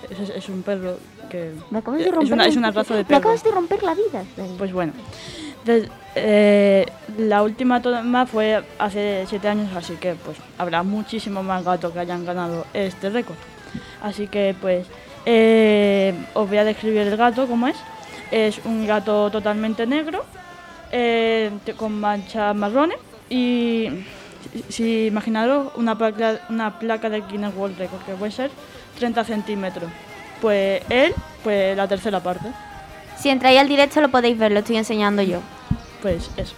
[0.09, 1.53] Es, es un perro que...
[1.71, 3.19] Me acabas de es romper una, es una raza de Me perro.
[3.19, 4.25] acabas de romper la vida.
[4.59, 4.93] Pues bueno,
[6.15, 6.87] eh,
[7.19, 11.99] la última toma fue hace siete años, así que pues habrá muchísimos más gatos que
[12.01, 13.37] hayan ganado este récord.
[14.03, 14.87] Así que pues
[15.27, 17.77] eh, os voy a describir el gato como es.
[18.31, 20.25] Es un gato totalmente negro,
[20.93, 22.99] eh, con manchas marrones
[23.31, 23.89] y
[24.53, 28.51] si- si imaginaros una placa, una placa de Guinness World Record que puede ser
[28.99, 29.91] 30 centímetros.
[30.45, 32.49] Pues él, pues la tercera parte.
[33.19, 35.41] Si entráis al directo lo podéis ver, lo estoy enseñando yo.
[36.03, 36.55] Pues eso.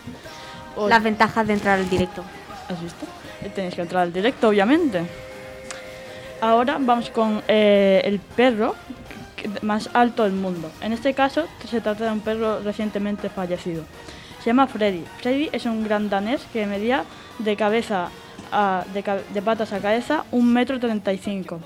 [0.89, 2.25] Las ventajas de entrar al directo.
[2.69, 3.07] ¿Has visto?
[3.55, 5.03] Tenéis que entrar al directo, obviamente.
[6.41, 8.75] Ahora vamos con eh, el perro
[9.63, 10.69] más alto del mundo.
[10.81, 13.85] En este caso se trata de un perro recientemente fallecido.
[14.41, 15.05] Se llama Freddy.
[15.21, 17.05] Freddy es un gran danés que medía
[17.39, 18.09] de cabeza
[18.51, 21.61] a- de, de patas a cabeza un metro treinta y cinco.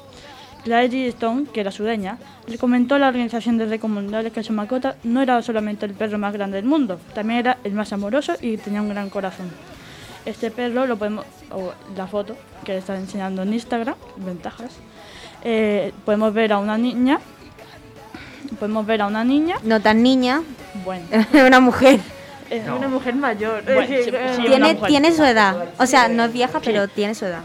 [0.64, 4.42] Clary Stone, que era su dueña, le comentó a la Organización de Récords Mundiales que
[4.42, 7.92] su mascota no era solamente el perro más grande del mundo, también era el más
[7.92, 9.51] amoroso y tenía un gran corazón.
[10.27, 14.73] Este perro lo podemos, o la foto que está enseñando en Instagram, ventajas,
[15.42, 17.18] eh, podemos ver a una niña,
[18.59, 20.42] podemos ver a una niña, No tan niña,
[20.85, 21.05] bueno,
[21.46, 22.01] una mujer.
[22.51, 23.62] es Una mujer mayor.
[23.64, 24.88] Bueno, sí, eh, sí, Tiene, una mujer.
[24.88, 25.68] tiene su edad.
[25.79, 26.64] O sea, no es vieja, Sí.
[26.66, 27.40] pero tiene su edad.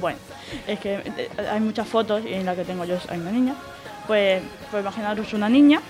[0.00, 0.18] Bueno,
[0.66, 3.54] es que eh, hay muchas fotos y en la que tengo yo hay una niña.
[4.06, 5.80] Pues, pues imaginaros una niña,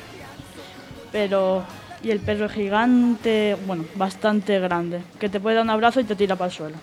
[1.10, 1.64] pero.
[2.04, 6.04] Y el perro es gigante, bueno, bastante grande, que te puede dar un abrazo y
[6.04, 6.76] te tira para el suelo.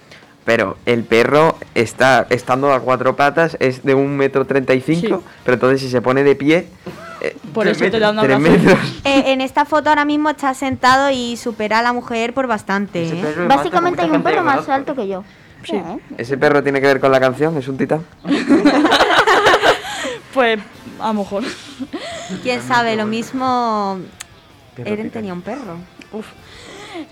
[0.45, 5.21] pero el perro está estando a cuatro patas, es de un metro treinta y cinco,
[5.43, 6.67] pero entonces si se pone de pie...
[7.19, 8.39] eh, Por eso te da un abrazo.
[8.39, 8.79] metros.
[9.03, 13.03] Eh, en esta foto ahora mismo está sentado y supera a la mujer por bastante.
[13.09, 13.35] ¿eh?
[13.45, 15.25] Básicamente hay un perro más alto que yo.
[15.63, 15.79] Sí.
[16.17, 17.57] ¿Ese perro tiene que ver con la canción?
[17.57, 18.05] ¿Es un titán?
[20.33, 20.59] Pues
[20.99, 21.43] a lo mejor.
[22.43, 23.97] Quién sabe, lo mismo.
[24.77, 25.77] Eren tenía un perro.
[26.13, 26.27] Uf.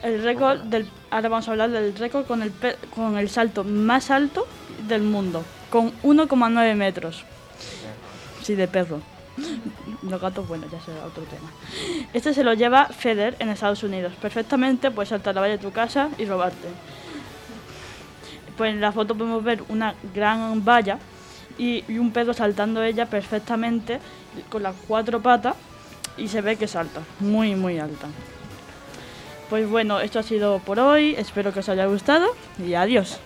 [0.03, 0.87] El récord del.
[1.09, 4.47] Ahora vamos a hablar del récord con el, pe- con el salto más alto
[4.87, 5.43] del mundo.
[5.69, 7.23] Con 1,9 metros.
[8.43, 9.01] Sí, de perro.
[10.03, 11.49] Los gatos, bueno, ya será otro tema.
[12.13, 14.13] Este se lo lleva Feder en Estados Unidos.
[14.21, 16.67] Perfectamente puedes saltar la valla de tu casa y robarte.
[18.57, 20.97] Pues en la foto podemos ver una gran valla
[21.57, 23.99] y, y un perro saltando ella perfectamente
[24.49, 25.55] con las cuatro patas
[26.17, 28.07] y se ve que salta, muy muy alta.
[29.49, 32.27] Pues bueno, esto ha sido por hoy, espero que os haya gustado
[32.65, 33.19] y adiós.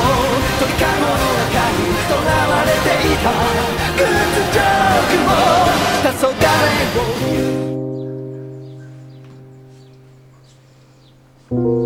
[0.60, 2.15] 鳥かごの中にと
[2.50, 3.30] われていた。
[3.96, 4.04] 屈
[4.54, 4.60] 辱
[5.26, 5.32] も
[6.04, 6.44] を黄
[11.52, 11.85] 昏を。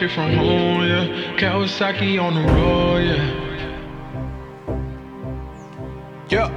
[0.00, 1.36] Shit from home, yeah.
[1.36, 3.34] Kawasaki on the road, yeah.
[6.28, 6.50] Yeah.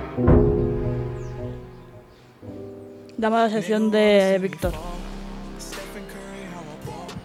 [3.17, 4.73] Damos a la sección de Víctor.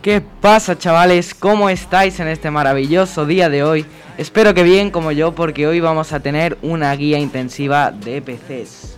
[0.02, 1.34] ¿Qué pasa chavales?
[1.34, 3.86] ¿Cómo estáis en este maravilloso día de hoy?
[4.16, 8.96] Espero que bien como yo porque hoy vamos a tener una guía intensiva de PCs.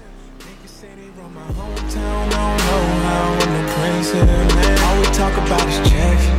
[5.12, 6.30] Talk about.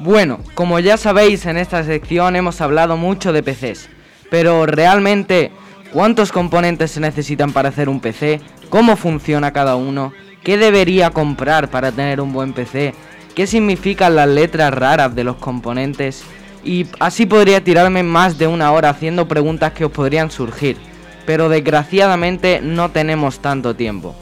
[0.00, 3.90] Bueno, como ya sabéis en esta sección hemos hablado mucho de PCs,
[4.30, 5.52] pero realmente
[5.92, 8.40] ¿cuántos componentes se necesitan para hacer un PC?
[8.70, 10.14] ¿Cómo funciona cada uno?
[10.42, 12.94] ¿Qué debería comprar para tener un buen PC?
[13.34, 16.24] ¿Qué significan las letras raras de los componentes?
[16.68, 20.76] Y así podría tirarme más de una hora haciendo preguntas que os podrían surgir,
[21.24, 24.14] pero desgraciadamente no tenemos tanto tiempo.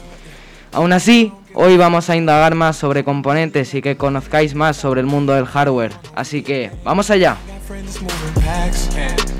[0.71, 5.07] Aún así, hoy vamos a indagar más sobre componentes y que conozcáis más sobre el
[5.07, 5.91] mundo del hardware.
[6.15, 7.35] Así que, vamos allá.
[7.67, 8.87] Friends moving packs.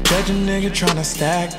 [0.03, 1.51] Judge a nigga tryna stack.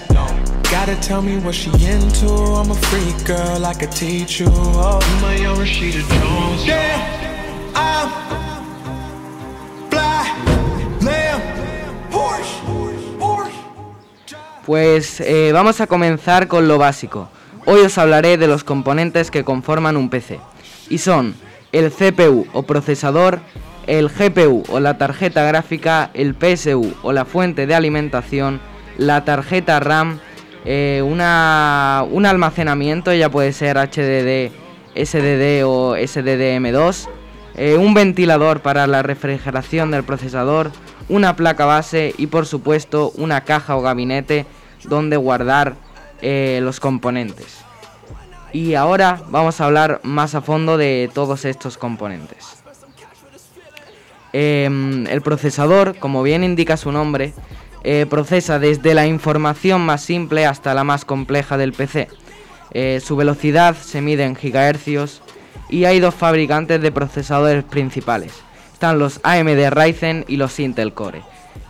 [0.70, 2.28] Gotta tell me what she into.
[2.28, 4.48] I'm a freak girl, I could teach you.
[4.50, 6.66] Oh, you my young Rashida Jones.
[6.66, 8.27] Damn, I'm
[14.68, 17.30] Pues eh, vamos a comenzar con lo básico.
[17.64, 20.40] Hoy os hablaré de los componentes que conforman un PC.
[20.90, 21.34] Y son
[21.72, 23.40] el CPU o procesador,
[23.86, 28.60] el GPU o la tarjeta gráfica, el PSU o la fuente de alimentación,
[28.98, 30.20] la tarjeta RAM,
[30.66, 31.22] eh, un
[32.26, 34.52] almacenamiento, ya puede ser HDD,
[34.94, 37.08] SDD o SDDM2,
[37.56, 40.72] eh, un ventilador para la refrigeración del procesador,
[41.08, 44.44] una placa base y por supuesto una caja o gabinete
[44.84, 45.74] donde guardar
[46.22, 47.58] eh, los componentes.
[48.52, 52.58] Y ahora vamos a hablar más a fondo de todos estos componentes.
[54.32, 57.32] Em, el procesador, como bien indica su nombre,
[57.84, 62.08] eh, procesa desde la información más simple hasta la más compleja del PC.
[62.72, 65.22] Eh, su velocidad se mide en gigahercios
[65.68, 68.32] y hay dos fabricantes de procesadores principales.
[68.72, 71.22] Están los AMD Ryzen y los Intel Core.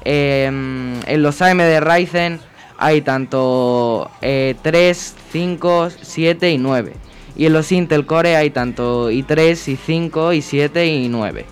[0.05, 2.41] Em, en los AMD Ryzen
[2.79, 6.95] hay tanto eh, 3, 5, 7 y 9.
[7.37, 11.45] Y en los Intel Core hay tanto i3, i5, i7 y 9.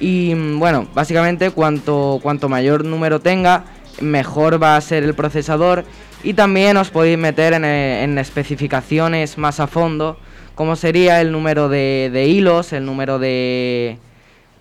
[0.00, 3.64] Y mm, bueno, básicamente cuanto, cuanto mayor número tenga,
[4.00, 5.84] mejor va a ser el procesador.
[6.22, 10.18] Y también os podéis meter en, eh, en especificaciones más a fondo,
[10.56, 13.98] como sería el número de, de hilos, el número de...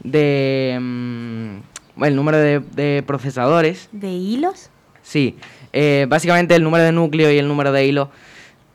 [0.04, 3.90] de mm, el número de, de procesadores.
[3.92, 4.70] ¿De hilos?
[5.02, 5.36] Sí,
[5.74, 8.10] eh, básicamente el número de núcleo y el número de hilo.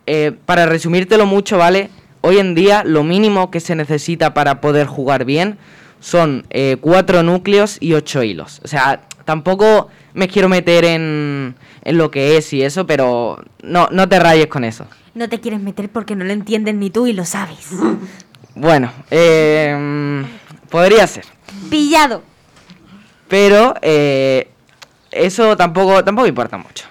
[0.07, 1.90] Eh, para resumírtelo mucho, ¿vale?
[2.20, 5.59] Hoy en día lo mínimo que se necesita para poder jugar bien
[6.01, 8.61] son eh, cuatro núcleos y ocho hilos.
[8.64, 13.88] O sea, tampoco me quiero meter en, en lo que es y eso, pero no,
[13.90, 14.86] no te rayes con eso.
[15.14, 17.70] No te quieres meter porque no lo entiendes ni tú y lo sabes.
[18.57, 20.24] Bueno, eh,
[20.70, 21.24] podría ser.
[21.70, 22.22] Pillado.
[23.26, 24.49] Pero eh,
[25.14, 26.86] eso tampoco, tampoco importa mucho.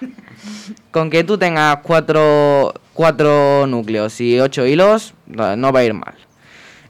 [0.90, 6.14] Con que tú tengas cuatro, cuatro núcleos y ocho hilos, no va a ir mal.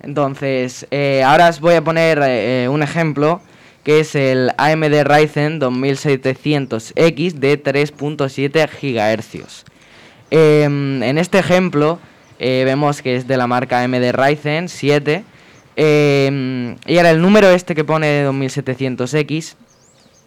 [0.02, 3.40] Entonces, eh, ahora os voy a poner eh, un ejemplo
[3.84, 9.64] que es el AMD Ryzen 2700X de 3.7 GHz.
[10.30, 11.98] Em, en este ejemplo
[12.38, 15.24] eh, vemos que es de la marca AMD Ryzen 7.
[15.76, 19.54] em, y ahora el número este que pone 2700X,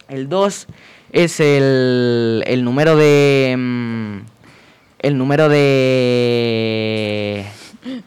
[0.08, 0.66] el 2
[1.12, 3.50] es el, el número de...
[3.52, 4.22] em,
[4.98, 7.46] el número de...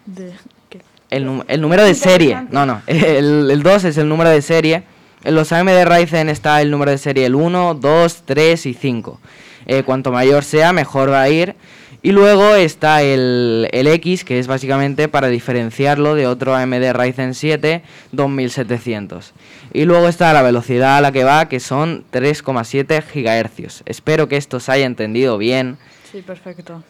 [0.06, 0.34] De,
[0.70, 0.82] ¿qué?
[1.10, 2.42] El, el número de serie.
[2.52, 2.82] No, no.
[2.88, 4.84] El, el 2 es el número de serie.
[5.24, 9.20] En los AMD Ryzen está el número de serie el 1, 2, 3 y 5.
[9.68, 11.56] Eh, cuanto mayor sea, mejor va a ir.
[12.04, 17.36] Y luego está el, el X, que es básicamente para diferenciarlo de otro AMD Ryzen
[17.36, 19.34] 7 2700.
[19.74, 23.84] Y luego está la velocidad a la que va, que son 3,7 GHz.
[23.86, 25.78] Espero que esto se haya entendido bien.
[26.12, 26.84] Sí, perfecto.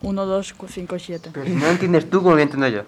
[0.00, 1.30] 1, 2, 5, 7.
[1.32, 2.82] Pero si no lo entiendes tú, ¿cómo lo entiendo yo?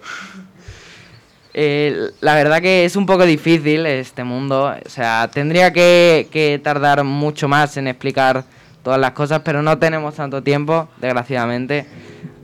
[1.53, 4.73] Eh, la verdad que es un poco difícil este mundo.
[4.85, 8.45] O sea, tendría que, que tardar mucho más en explicar
[8.85, 11.87] todas las cosas, pero no tenemos tanto tiempo, desgraciadamente.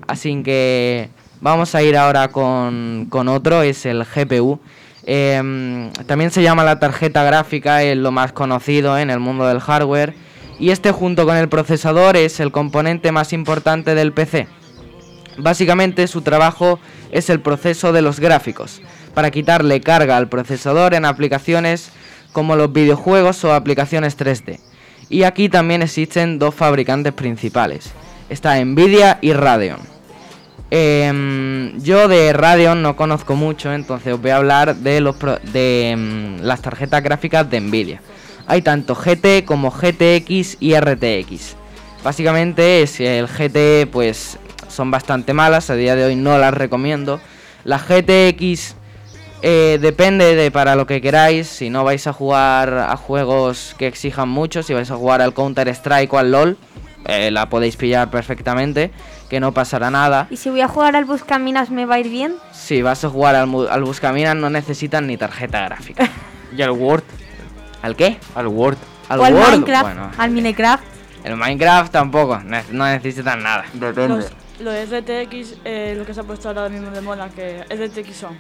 [0.08, 4.60] Así que vamos a ir ahora con, con otro, es el GPU.
[5.04, 9.60] Em, también se llama la tarjeta gráfica, es lo más conocido en el mundo del
[9.60, 10.16] hardware.
[10.60, 14.48] Y este junto con el procesador es el componente más importante del PC.
[15.38, 16.80] Básicamente su trabajo
[17.12, 18.82] es el proceso de los gráficos,
[19.14, 21.92] para quitarle carga al procesador en aplicaciones
[22.32, 24.71] como los videojuegos o aplicaciones 3D.
[25.12, 27.92] Y aquí también existen dos fabricantes principales.
[28.30, 29.82] Está Nvidia y Radeon.
[30.70, 35.18] Em, yo de Radeon no conozco mucho, entonces os voy a hablar de, los
[35.52, 38.02] de em, las tarjetas gráficas de Nvidia.
[38.48, 41.58] Hay tanto GT como GTX y RTX.
[42.06, 44.40] Básicamente es el GT pues
[44.70, 47.20] son bastante malas, a día de hoy no las recomiendo.
[47.66, 48.76] La GTX
[49.42, 53.88] eh, depende de para lo que queráis, si no vais a jugar a juegos que
[53.88, 56.58] exijan mucho, si vais a jugar al Counter Strike o al LOL,
[57.06, 58.92] eh, la podéis pillar perfectamente,
[59.30, 60.28] que no pasará nada.
[60.30, 62.36] ¿Y si voy a jugar al Buscaminas me va a ir bien?
[62.52, 66.08] Si vas a jugar al, mu- al Buscaminas no necesitan ni tarjeta gráfica.
[66.56, 67.04] ¿Y al Word?
[67.82, 68.18] ¿Al qué?
[68.36, 68.78] Al Word.
[69.10, 69.50] Al ¿O al Word.
[69.52, 69.84] Minecraft?
[69.84, 70.84] Bueno, ¿Al Minecraft?
[71.24, 73.66] el Minecraft tampoco, ne- no necesitan nada.
[73.74, 74.08] Depende.
[74.10, 74.32] Los,
[74.62, 78.38] los RTX, eh, lo que se ha puesto ahora mismo de moda, que RTX son.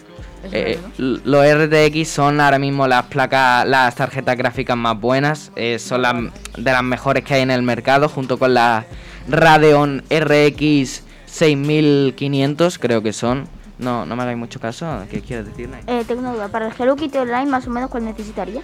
[0.51, 1.19] Eh, es, ¿no?
[1.23, 6.15] los RTX son ahora mismo las placas, las tarjetas gráficas más buenas, eh, son las
[6.57, 8.85] de las mejores que hay en el mercado, junto con la
[9.27, 13.47] Radeon RX 6500, creo que son.
[13.77, 15.67] No, no me hagáis mucho caso, ¿qué quieres decir?
[15.67, 15.81] Nay?
[15.87, 16.47] Eh, tengo una duda.
[16.49, 18.61] Para el Hello Kitty Online, más o menos, ¿cuál necesitaría?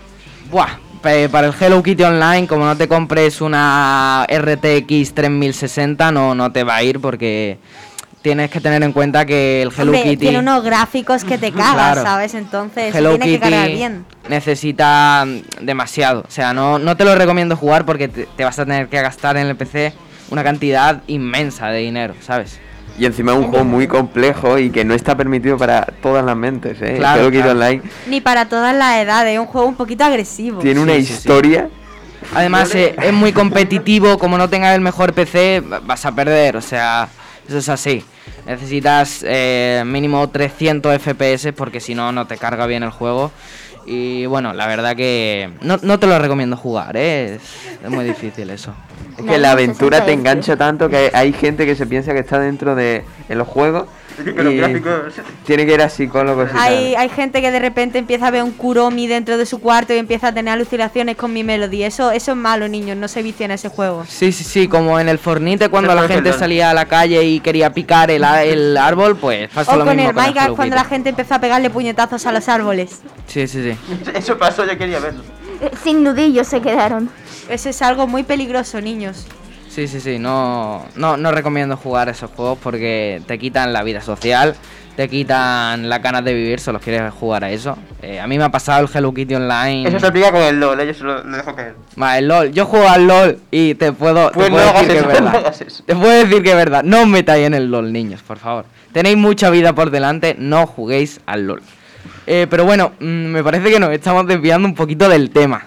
[0.50, 6.52] Buah, para el Hello Kitty Online, como no te compres una RTX 3060, no, no
[6.52, 7.58] te va a ir porque
[8.22, 10.18] tienes que tener en cuenta que el Hello Hombre, Kitty...
[10.18, 12.02] tiene unos gráficos que te cagas, Claro.
[12.04, 12.34] ¿sabes?
[12.34, 14.06] Entonces Hello que Kitty cargar bien.
[14.30, 15.26] necesita
[15.62, 16.22] demasiado.
[16.28, 19.02] O sea, no, no te lo recomiendo jugar porque te, te vas a tener que
[19.02, 19.94] gastar en el PC
[20.30, 22.60] una cantidad inmensa de dinero, ¿sabes?
[22.98, 26.36] Y encima es un juego muy complejo y que no está permitido para todas las
[26.36, 26.96] mentes, ¿eh?
[26.98, 27.28] Claro.
[27.28, 30.60] Online Ni para todas las edades, es un juego un poquito agresivo.
[30.62, 31.14] tiene una Sí, sí, sí.
[31.14, 31.70] historia.
[32.34, 34.18] Además, eh, es muy competitivo.
[34.18, 36.58] Como no tengas el mejor PC, va- vas a perder.
[36.58, 37.08] O sea,
[37.48, 38.04] eso es así.
[38.48, 43.32] Necesitas eh, mínimo 300 FPS porque si no, no te carga bien el juego.
[43.90, 47.36] Y bueno, la verdad que no, no te lo recomiendo jugar, ¿eh?
[47.36, 47.42] Es,
[47.86, 48.74] es muy difícil eso.
[49.18, 52.38] Es que la aventura te engancha tanto que hay gente que se piensa que está
[52.38, 53.88] dentro de en los juegos
[54.26, 55.14] gráficos-
[55.46, 57.02] tiene que ir a psicólogos y Hay, tal.
[57.02, 59.98] hay gente que de repente empieza a ver un Kuromi dentro de su cuarto y
[59.98, 61.84] empieza a tener alucinaciones con mi melody.
[61.84, 64.06] Eso, eso es malo, niños, no se vicien a ese juego.
[64.08, 67.40] Sí, sí, sí, como en el Fornite cuando la gente salía a la calle y
[67.40, 70.30] quería picar el, a- el árbol, pues pasa O lo con mismo el con el
[70.30, 73.02] Minecraft Hello cuando la gente empezó a pegarle puñetazos a los árboles.
[73.28, 73.78] Sí, sí, sí.
[74.16, 75.22] Eso pasó, yo quería verlo.
[75.62, 77.10] Eh, sin nudillos se quedaron.
[77.50, 79.26] Eso es algo muy peligroso, niños.
[79.78, 84.02] Sí, sí, sí, no, no, no recomiendo jugar esos juegos porque te quitan la vida
[84.02, 84.56] social,
[84.96, 87.78] te quitan las ganas de vivir, solo quieres jugar a eso.
[88.02, 89.88] Eh, a mí me ha pasado el Hello Kitty Online.
[89.88, 90.88] Eso se aplica con el LOL, ¿eh?
[90.88, 91.76] yo se lo, lo dejo caer.
[92.02, 94.88] Va, el LOL, yo juego al LOL y te puedo, te Pues no puedo hagas
[94.88, 95.56] decir que es eso, no verdad.
[95.68, 95.84] eso.
[95.86, 96.84] Te puedo decir que es verdad.
[96.84, 98.66] No os metáis en el LOL, niños, por favor.
[98.94, 101.62] Tenéis mucha vida por delante, no juguéis al LOL.
[102.26, 105.66] Eh, pero bueno, mm, me parece que nos estamos desviando un poquito del tema.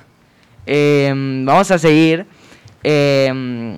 [0.67, 2.27] Eh, vamos a seguir.
[2.83, 3.77] Eh,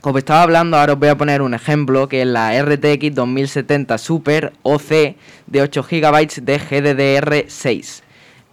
[0.00, 3.98] como estaba hablando, ahora os voy a poner un ejemplo, que es la RTX 2070
[3.98, 8.02] Super OC de 8 GB de GDDR6.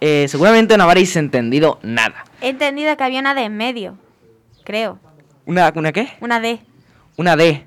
[0.00, 2.24] Eh, seguramente no habréis entendido nada.
[2.40, 3.96] He entendido que había una D en medio.
[4.64, 4.98] Creo.
[5.46, 6.10] ¿Una, una qué?
[6.20, 6.60] Una D.
[7.16, 7.66] Una D.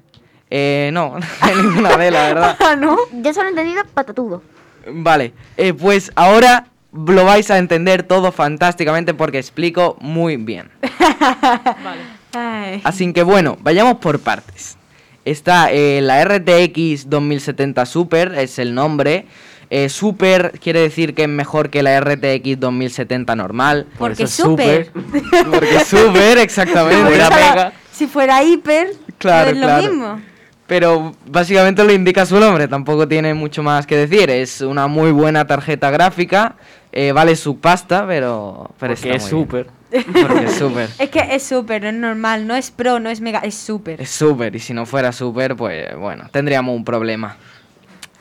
[0.50, 2.58] Eh, no, no hay ninguna D, la verdad.
[2.78, 2.98] ¿No?
[3.14, 4.44] Yo solo he entendido patatudo.
[4.88, 10.70] Vale, eh, pues ahora lo vais a entender todo fantásticamente porque explico muy bien.
[12.34, 12.82] Ay.
[12.84, 14.78] Así que bueno, vayamos por partes.
[15.26, 19.26] Está eh, la RTX 2070 Super, es el nombre.
[19.70, 23.88] Eh, super quiere decir que es mejor que la RTX 2070 normal.
[23.98, 24.92] Porque super.
[25.52, 27.04] Porque super, exactamente.
[27.04, 27.72] Porque.
[27.92, 29.84] Si fuera hiper, Claro, es lo claro.
[29.88, 30.22] mismo.
[30.68, 34.30] Pero básicamente lo indica su nombre, tampoco tiene mucho más que decir.
[34.30, 36.56] Es una muy buena tarjeta gráfica,
[36.92, 39.44] eh, vale su pasta, pero, pero Porque está es muy bien.
[39.46, 39.68] súper.
[39.92, 40.89] Porque es súper.
[41.00, 44.00] Es que es super, no es normal, no es pro, no es mega, es super.
[44.02, 47.38] Es súper, y si no fuera súper, pues bueno, tendríamos un problema.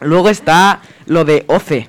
[0.01, 1.89] Luego está lo de OC.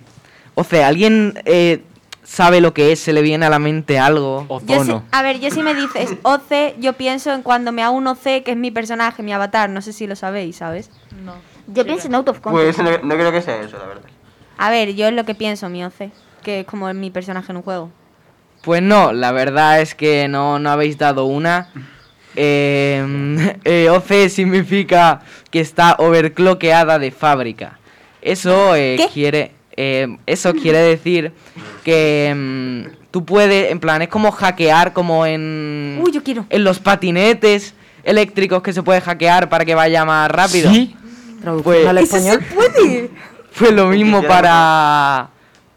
[0.55, 1.81] OC, ¿alguien eh,
[2.23, 2.99] sabe lo que es?
[2.99, 4.45] ¿Se le viene a la mente algo?
[4.65, 7.95] Yo sí- a ver, yo si me dices OC, yo pienso en cuando me hago
[7.95, 10.89] un OC, que es mi personaje, mi avatar, no sé si lo sabéis, ¿sabes?
[11.23, 11.33] No.
[11.67, 13.03] Yo pienso en out of Pues context.
[13.03, 14.03] no, no creo que sea eso, la verdad.
[14.57, 16.11] A ver, yo es lo que pienso, mi OC,
[16.43, 17.89] que es como mi personaje en un juego.
[18.63, 21.69] Pues no, la verdad es que no, no habéis dado una.
[22.33, 27.77] Eh, eh, OC significa que está overclockeada de fábrica.
[28.21, 29.51] Eso eh, quiere.
[29.75, 31.33] eh, eso quiere decir
[31.83, 35.99] que mm, tú puedes, en plan, es como hackear como en.
[36.01, 36.45] Uy, yo quiero.
[36.49, 37.73] En los patinetes
[38.05, 40.71] eléctricos que se puede hackear para que vaya más rápido.
[40.71, 40.95] ¿Sí?
[41.65, 42.45] Pues- al ¿Eso se español.
[42.55, 43.09] puede?
[43.59, 45.31] Pues lo mismo para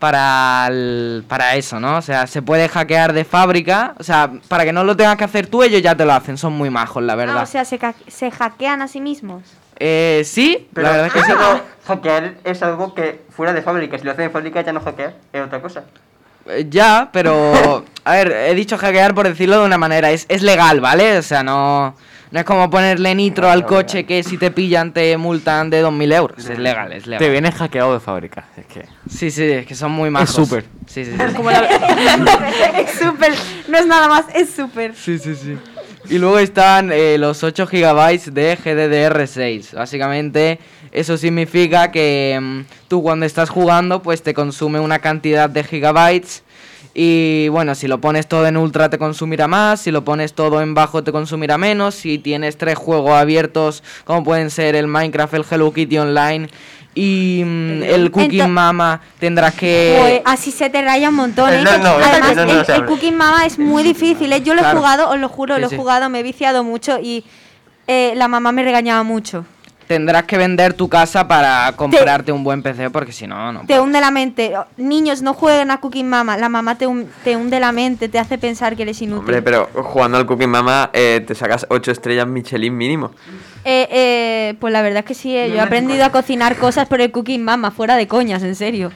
[0.04, 1.96] para el- para eso, ¿no?
[1.96, 5.24] O sea, se puede hackear de fábrica, o sea, para que no lo tengas que
[5.24, 7.38] hacer tú, ellos ya te lo hacen, son muy majos, la verdad.
[7.38, 7.78] Ah, o sea, se,
[8.08, 9.42] se hackean a sí mismos.
[9.80, 11.32] eh, sí, Pero la verdad es que sí.
[11.86, 13.96] hackear es algo que fuera de fábrica.
[13.98, 15.84] Si lo hacen en fábrica ya no hackear, es otra cosa.
[16.48, 20.42] Eh, Ya, pero a ver, he dicho hackear por decirlo de una manera, es, es
[20.42, 21.18] legal, ¿vale?
[21.18, 21.94] O sea, no
[22.34, 26.14] no es como ponerle nitro al coche que si te pillan te multan de 2.000
[26.14, 27.20] euros, es legal, es legal.
[27.24, 28.46] Te viene hackeado de fábrica.
[28.56, 28.86] Es que.
[29.08, 30.34] Sí, sí, es que son muy majos.
[30.34, 30.64] súper.
[30.84, 31.16] Sí, sí, sí.
[32.76, 33.32] es súper,
[33.68, 34.96] no es nada más, es súper.
[34.96, 35.56] Sí, sí, sí.
[36.10, 39.74] Y luego están eh, los 8 GB de GDDR6.
[39.74, 40.58] Básicamente,
[40.94, 46.42] eso significa que mm, tú cuando estás jugando, pues te consume una cantidad de gigabytes.
[46.96, 50.60] Y bueno, si lo pones todo en ultra te consumirá más, si lo pones todo
[50.62, 55.34] en bajo te consumirá menos, si tienes tres juegos abiertos como pueden ser el Minecraft,
[55.34, 56.48] el Hello Kitty Online
[56.94, 59.96] y mm, el Cooking Ento- Mama, tendrás que...
[60.00, 61.52] Pues así se te raya un montón.
[61.52, 61.64] Eh, ¿eh?
[61.64, 62.84] no, no, Además, no, no, el.
[62.86, 64.32] Cooking Mama es muy difícil.
[64.32, 64.42] ¿eh?
[64.42, 64.76] Yo lo Claro.
[64.76, 67.24] he jugado, os lo juro, Sí, lo he jugado, me he viciado mucho y
[67.88, 69.44] eh, la mamá me regañaba mucho.
[69.86, 73.78] Tendrás que vender tu casa para comprarte un buen PC porque si no, no Te
[73.78, 74.56] hunde la mente.
[74.56, 76.36] Oh, Niños, no jueguen a Cooking Mama.
[76.38, 76.86] La mamá te,
[77.22, 79.20] te hunde la mente, te hace pensar que eres inútil.
[79.20, 83.10] Hombre, pero jugando al Cooking Mama eh, te sacas 8 estrellas Michelin mínimo.
[83.64, 86.88] Eh, eh, pues la verdad es que sí, eh, yo he aprendido a cocinar cosas
[86.88, 88.90] por el Cooking Mama, fuera de coñas, en serio.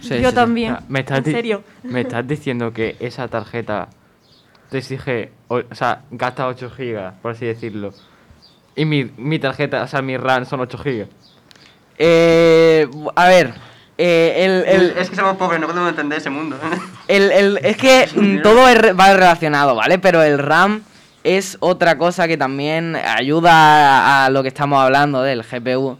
[0.00, 0.72] Sí, yo sí, también.
[0.74, 1.62] Ah, Me estás, en serio.
[1.82, 3.88] me estás diciendo que esa tarjeta
[4.70, 7.92] te exige, o, o sea, gasta 8 gigas, por así decirlo.
[8.76, 11.08] Y mi, mi tarjeta, o sea, mi RAM son 8 gigas.
[11.98, 13.54] Eh, a ver,
[13.96, 16.56] eh, el, el- es que somos pobres, no podemos entender ese mundo.
[17.08, 19.98] el- el- es que mm, todo es va relacionado, ¿vale?
[19.98, 20.82] Pero el RAM
[21.24, 25.98] es otra cosa que también ayuda a, a lo que estamos hablando del GPU.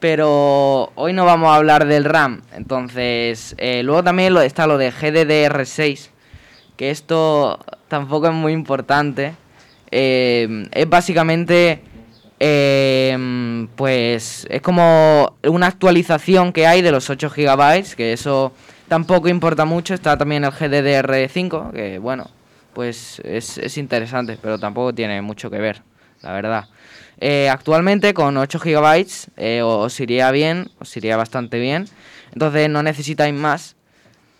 [0.00, 2.42] Pero hoy no vamos a hablar del RAM.
[2.54, 6.08] Entonces, eh, luego también lo, está lo de GDDR6,
[6.76, 7.58] que esto
[7.88, 9.34] tampoco es muy importante.
[9.96, 11.80] Eh, es básicamente,
[12.40, 18.52] eh, pues, es como una actualización que hay de los 8 GB, que eso
[18.88, 19.94] tampoco importa mucho.
[19.94, 22.28] Está también el GDDR5, que bueno,
[22.72, 25.82] pues es, es interesante, pero tampoco tiene mucho que ver,
[26.22, 26.64] la verdad.
[27.20, 31.86] Eh, actualmente con 8 GB os iría bien, os iría bastante bien.
[32.32, 33.76] Entonces no necesitáis más.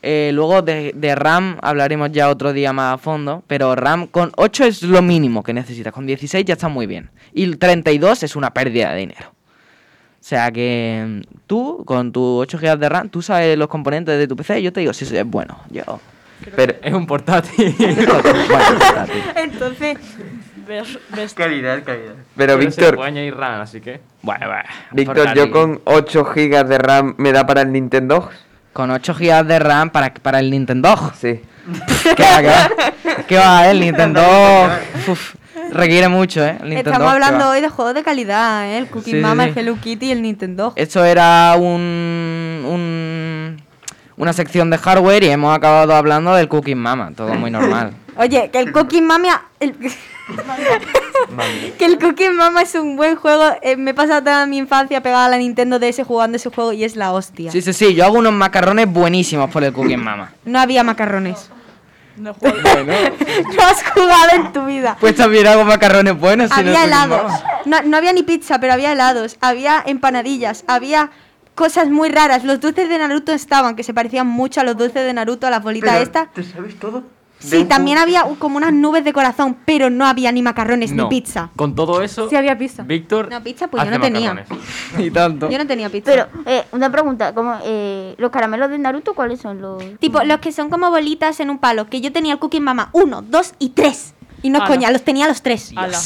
[0.07, 4.33] Eh, luego de, de RAM hablaremos ya otro día más a fondo, pero RAM con
[4.37, 7.11] 8 es lo mínimo que necesitas, con 16 ya está muy bien.
[7.33, 9.31] Y el 32 es una pérdida de dinero.
[9.31, 14.19] O sea que mm, tú, con tus 8 GB de RAM, tú sabes los componentes
[14.19, 15.59] de tu PC, yo te digo, sí, sí, es bueno.
[15.71, 15.83] Yo...
[16.55, 17.75] Pero Es un portátil.
[17.79, 18.23] Bueno,
[18.69, 19.23] portátil.
[19.37, 19.99] Entonces,
[21.35, 22.15] calidad, calidad.
[22.37, 24.01] Pero Víctor, puede añadir RAM, así que.
[24.23, 28.31] Bueno, bueno, Víctor, yo con 8 GB de RAM me da para el Nintendo.
[28.75, 30.95] Con 8 GB de RAM para, para el Nintendo.
[31.19, 31.41] Sí.
[32.17, 32.71] ¿Qué va, qué va?
[33.27, 33.71] ¿Qué va, eh?
[33.71, 34.21] El Nintendo
[35.09, 35.35] uf,
[35.73, 36.59] requiere mucho, ¿eh?
[36.61, 38.77] El Nintendo, Estamos ¿qué hablando hoy de juegos de calidad, ¿eh?
[38.79, 39.51] El Cookie Sí, Mama, sí.
[39.51, 40.73] el Hello Kitty y el Nintendo.
[40.77, 43.63] Esto era un, un-
[44.17, 47.13] una sección de hardware y hemos acabado hablando del Cooking Mama.
[47.17, 47.93] Todo muy normal.
[48.17, 49.45] Oye, que el Cookie Mama...
[49.61, 49.75] el-
[51.79, 53.45] que el Cookie Mama es un buen juego.
[53.63, 56.73] eh, me he pasado toda mi infancia pegada a la Nintendo DS jugando ese juego
[56.73, 57.51] y es la hostia.
[57.51, 57.95] Sí, sí, sí.
[57.95, 60.33] Yo hago unos macarrones buenísimos por el Cooking Mama.
[60.45, 61.51] No había macarrones.
[62.17, 62.57] No juego.
[62.63, 64.97] no has jugado en tu vida.
[65.01, 66.51] Pues también hago macarrones buenos.
[66.51, 67.33] no había Cooking helados.
[67.65, 69.37] No, no había ni pizza, pero había helados.
[69.41, 70.65] Había empanadillas.
[70.67, 71.11] Había
[71.55, 72.45] cosas muy raras.
[72.45, 75.51] Los dulces de Naruto estaban, que se parecían mucho a los dulces de Naruto, a
[75.51, 76.33] las bolitas estas.
[76.33, 77.03] ¿Te sabes todo?
[77.39, 81.05] Sí, también había como unas nubes de corazón, pero no había ni macarrones No.
[81.05, 81.51] ni pizza.
[81.57, 82.83] Con todo eso, Sí había pizza.
[82.85, 83.29] Víctor.
[83.31, 84.45] No, pizza, pues yo no tenía.
[84.99, 85.51] Y tanto.
[85.51, 86.11] Yo no tenía pizza.
[86.11, 89.83] Pero, eh, una pregunta, ¿cómo, eh, ¿los caramelos de Naruto cuáles son los...?
[89.99, 92.89] Tipo, los que son como bolitas en un palo, que yo tenía el Cookie Mama
[92.93, 94.15] 1, 2 y 3.
[94.43, 94.75] Y no es Ala.
[94.75, 95.73] coña, los tenía los tres.
[95.77, 95.99] Ala.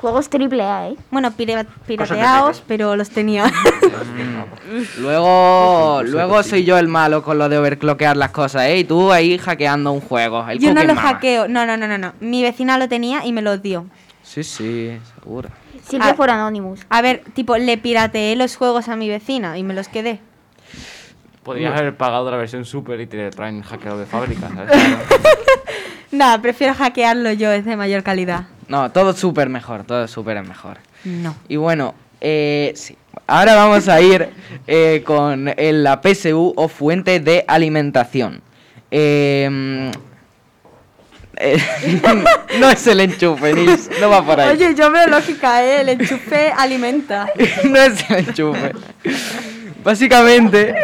[0.00, 0.96] Juegos triple A, ¿eh?
[1.10, 3.44] Bueno, pira- pirateados, pero los tenía.
[4.98, 8.78] Luego, luego soy yo el malo con lo de overclockear las cosas, ¿eh?
[8.78, 10.46] Y tú ahí hackeando un juego.
[10.48, 11.08] El yo no lo Mama.
[11.08, 11.48] hackeo.
[11.48, 12.12] No, no, no, no, no.
[12.20, 13.86] Mi vecina lo tenía y me lo dio.
[14.22, 15.48] Sí, sí, seguro.
[15.82, 16.14] Siempre Ah.
[16.14, 16.86] por Anonymous.
[16.88, 20.20] A ver, tipo, le pirateé los juegos a mi vecina y me los quedé.
[21.42, 24.72] Podrías haber pagado la versión super y te traen hackeado de fábrica, ¿sabes?
[26.10, 28.44] Nada, prefiero hackearlo yo, es de mayor calidad.
[28.68, 30.78] No, todo súper mejor, todo súper mejor.
[31.04, 31.36] No.
[31.48, 32.96] Y bueno, eh, sí.
[33.26, 34.28] Ahora vamos a ir
[34.66, 38.42] eh, con eh, la PSU o fuente de alimentación.
[38.90, 39.90] Eh,
[41.40, 41.58] eh,
[42.60, 44.50] no es el enchufe, Nils, no va por ahí.
[44.50, 45.80] Oye, yo veo lógica, ¿eh?
[45.80, 47.30] El enchufe alimenta.
[47.64, 48.72] no es el enchufe.
[49.82, 50.74] Básicamente,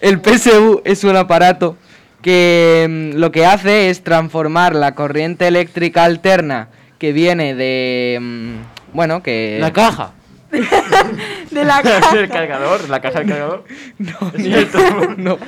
[0.00, 1.76] el PSU es un aparato
[2.22, 8.18] que mm, lo que hace es transformar la corriente eléctrica alterna que viene de...
[8.20, 9.58] mm, bueno, que...
[9.60, 10.12] La caja.
[11.50, 12.18] De la caja.
[12.18, 13.64] el cargador, la caja del cargador.
[13.98, 14.78] No, eso,
[15.16, 15.38] no.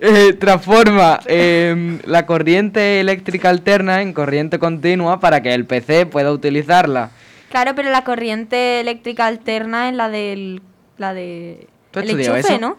[0.00, 6.32] Eh, transforma em, la corriente eléctrica alterna en corriente continua para que el PC pueda
[6.32, 7.10] utilizarla.
[7.50, 10.62] Claro, pero la corriente eléctrica alterna es la del.
[10.98, 11.68] La de.
[11.94, 12.60] ¿Tú has el estudiado enchufe, eso?
[12.60, 12.76] ¿no?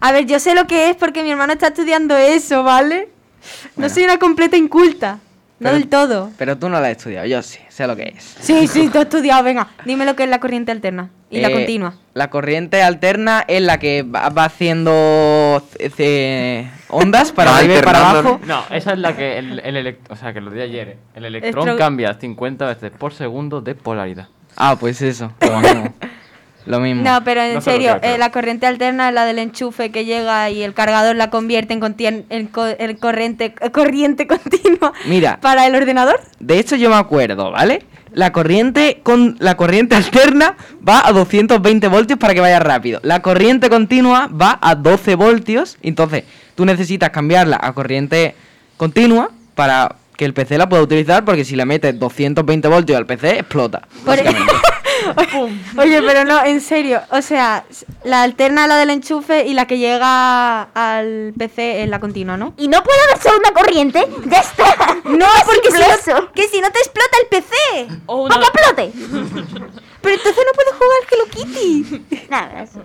[0.00, 3.08] A ver, yo sé lo que es porque mi hermano está estudiando eso, ¿vale?
[3.76, 5.20] No soy una completa inculta.
[5.60, 6.30] No Pero- del todo.
[6.36, 8.36] Pero tú no la has estudiado, yo sí, sé lo que es.
[8.40, 9.68] Sí, sí, tú has estudiado, venga.
[9.84, 11.94] Dime lo que es la corriente alterna y la Eh, continua.
[12.12, 15.62] La corriente alterna es la que va, va haciendo
[16.88, 18.40] ondas para arriba y para abajo.
[18.46, 20.88] No, esa es la que el, el o sea, que lo de ayer.
[20.88, 20.96] eh.
[21.14, 24.28] El electrón Estro- cambia 50 veces por segundo de polaridad.
[24.56, 25.32] Ah, pues eso,
[26.66, 27.02] lo mismo.
[27.02, 30.50] No, pero en No serio, eh, la corriente alterna es la del enchufe que llega
[30.50, 35.66] y el cargador la convierte en, contien- en co- en corriente, corriente continua Mira, para
[35.66, 36.20] el ordenador.
[36.40, 37.82] de hecho yo me acuerdo, ¿vale?
[38.12, 40.56] La corriente con la corriente alterna
[40.88, 43.00] va a 220 voltios para que vaya rápido.
[43.02, 48.34] La corriente continua va a 12 voltios, entonces tú necesitas cambiarla a corriente
[48.76, 53.04] continua para que el PC la pueda utilizar porque si le metes 220 voltios al
[53.06, 53.80] PC explota.
[54.04, 54.52] Por- básicamente.
[55.78, 57.00] Oye, pero no, en serio.
[57.10, 57.64] O sea,
[58.04, 62.54] la alterna la del enchufe y la que llega al PC es la continua, ¿no?
[62.56, 64.06] ¿Y no puede haber solo una corriente?
[64.26, 64.64] ¡Ya está!
[65.04, 66.32] No, Es porque si no, eso.
[66.32, 67.98] que si no te explota el PC.
[68.06, 68.92] O ¡Para una, que explote!
[70.00, 72.26] Pero entonces no puedes jugar Hello Kitty.
[72.28, 72.82] Nada, eso.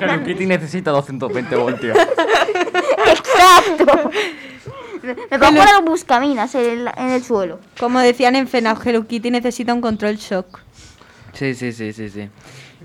[0.00, 1.96] Hello Kitty necesita 220 voltios.
[3.06, 4.10] ¡Exacto!
[5.02, 7.60] Me pongo las buscaminas en el, en el suelo.
[7.78, 10.60] Como decían en FNAF, Hello Kitty necesita un control shock.
[11.32, 12.28] Sí, sí, sí, sí, sí.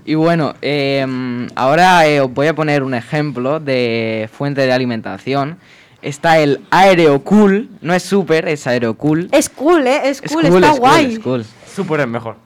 [0.04, 5.58] Y bueno, em, ahora eh, os voy a poner un ejemplo de fuente de alimentación.
[6.02, 9.28] Está el Aerocool, no es super, es Aerocool.
[9.32, 10.02] Es cool, ¿eh?
[10.04, 11.12] Es Es cool, está es guay.
[11.14, 11.44] es cool.
[11.74, 12.36] Super es mejor.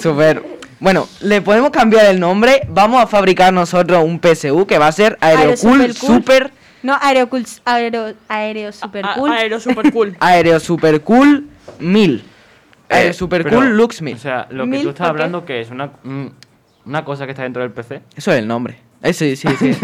[0.00, 0.42] Super.
[0.80, 2.62] Bueno, le podemos cambiar el nombre.
[2.68, 6.16] Vamos a fabricar nosotros un PSU que va a ser Aerocool Aero Super Cool.
[6.16, 6.50] Super
[6.82, 9.30] No, Aerocool, aero, aéreo super a- cool.
[9.32, 10.16] aero super cool.
[10.20, 11.46] Aereo Super Cool
[11.78, 12.24] 1000.
[12.96, 14.14] Aereo Super Pero, Cool Lux 1000.
[14.14, 15.90] O sea, lo que Mil, tú estás hablando que es una,
[16.84, 18.02] una cosa que está dentro del PC.
[18.16, 18.78] Eso es el nombre.
[19.02, 19.70] Eh, sí, sí, sí.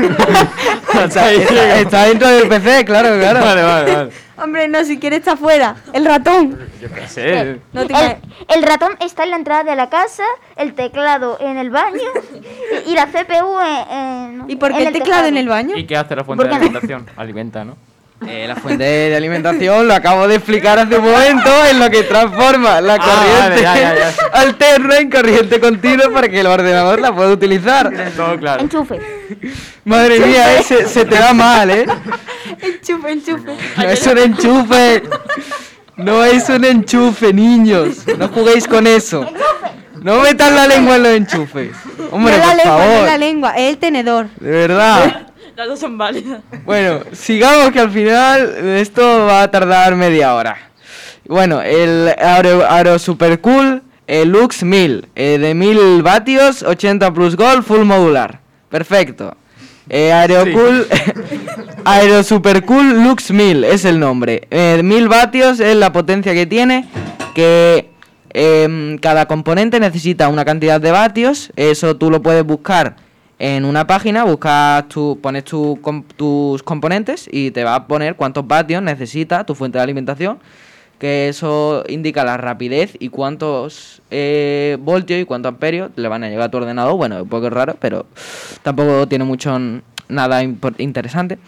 [1.04, 3.40] Está dentro del PC, claro, claro.
[3.40, 4.10] Vale, vale, vale.
[4.42, 5.74] Hombre, no, si quieres está fuera.
[5.92, 6.56] El ratón.
[6.80, 7.58] Yo qué sé.
[7.72, 8.16] No te El,
[8.56, 10.22] el ratón está en la entrada de la casa,
[10.56, 11.98] el teclado en el baño
[12.86, 13.96] y, y la CPU en,
[14.42, 15.76] en- ¿Y por en qué el teclado en el baño?
[15.76, 16.78] ¿Y qué hace la fuente de ¿Por qué no?
[16.78, 17.06] alimentación?
[17.16, 17.76] Alimenta, ¿no?
[18.26, 22.02] Eh, la fuente de alimentación lo acabo de explicar hace un momento en lo que
[22.02, 24.12] transforma la Ah, corriente vale, ya, ya, ya.
[24.40, 27.90] alterna en corriente continua para que el ordenador la pueda utilizar.
[28.16, 28.62] Todo claro.
[28.62, 28.98] Enchufe.
[29.84, 31.86] Madre mía, ese se te da mal, ¿eh?
[32.60, 33.52] Enchufe, enchufe.
[33.76, 35.02] No es un enchufe.
[35.96, 37.98] No es un enchufe, niños.
[38.18, 39.30] No juguéis con eso.
[40.02, 41.70] No metan la lengua en los enchufes.
[42.10, 43.06] Hombre, no la por lengua, no favor.
[43.06, 44.26] la lengua, es el tenedor.
[44.40, 45.27] De verdad.
[45.58, 46.40] Las dos son válidas.
[46.64, 50.56] Bueno, sigamos que al final esto va a tardar media hora.
[51.26, 57.34] Bueno, el Aero, Aero Super Cool el Lux 1000 eh, de 1000 vatios, 80 plus
[57.34, 58.38] gold, full modular.
[58.68, 59.36] Perfecto.
[59.88, 60.52] Eh, Aero Sí.
[60.52, 60.86] Cool,
[61.84, 64.46] Aero Super Cool Lux 1000 es el nombre.
[64.52, 66.88] Eh, 1000 vatios es la potencia que tiene,
[67.34, 67.90] que
[68.32, 71.50] em, cada componente necesita una cantidad de vatios.
[71.56, 73.07] Eso tú lo puedes buscar
[73.38, 75.78] en una página, buscas tu, pones tu
[76.16, 80.38] tus componentes y te va a poner cuántos vatios necesita tu fuente de alimentación.
[80.98, 86.28] Que eso indica la rapidez y cuántos eh, voltios y cuántos amperios le van a
[86.28, 86.96] llegar a tu ordenador.
[86.96, 88.06] Bueno, un poco raro, pero
[88.62, 89.56] tampoco tiene mucho
[90.08, 91.38] nada interesante.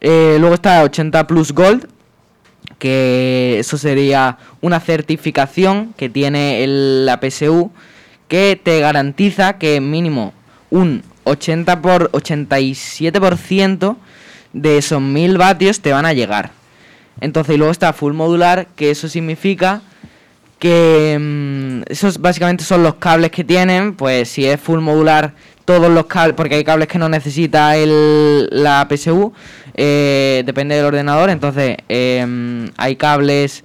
[0.00, 1.86] Eh, luego está 80 Plus Gold,
[2.80, 7.70] que eso sería una certificación que tiene la PSU
[8.26, 10.32] que te garantiza que mínimo
[10.70, 13.96] un 80 por 87%
[14.52, 16.50] de esos 1000 vatios te van a llegar.
[17.20, 19.82] Entonces, y luego está full modular, que eso significa
[20.58, 25.90] que mm, esos básicamente son los cables que tienen, pues si es full modular todos
[25.90, 29.32] los cables, porque hay cables que no necesita el, la PSU,
[29.74, 33.64] eh, depende del ordenador, entonces em, hay cables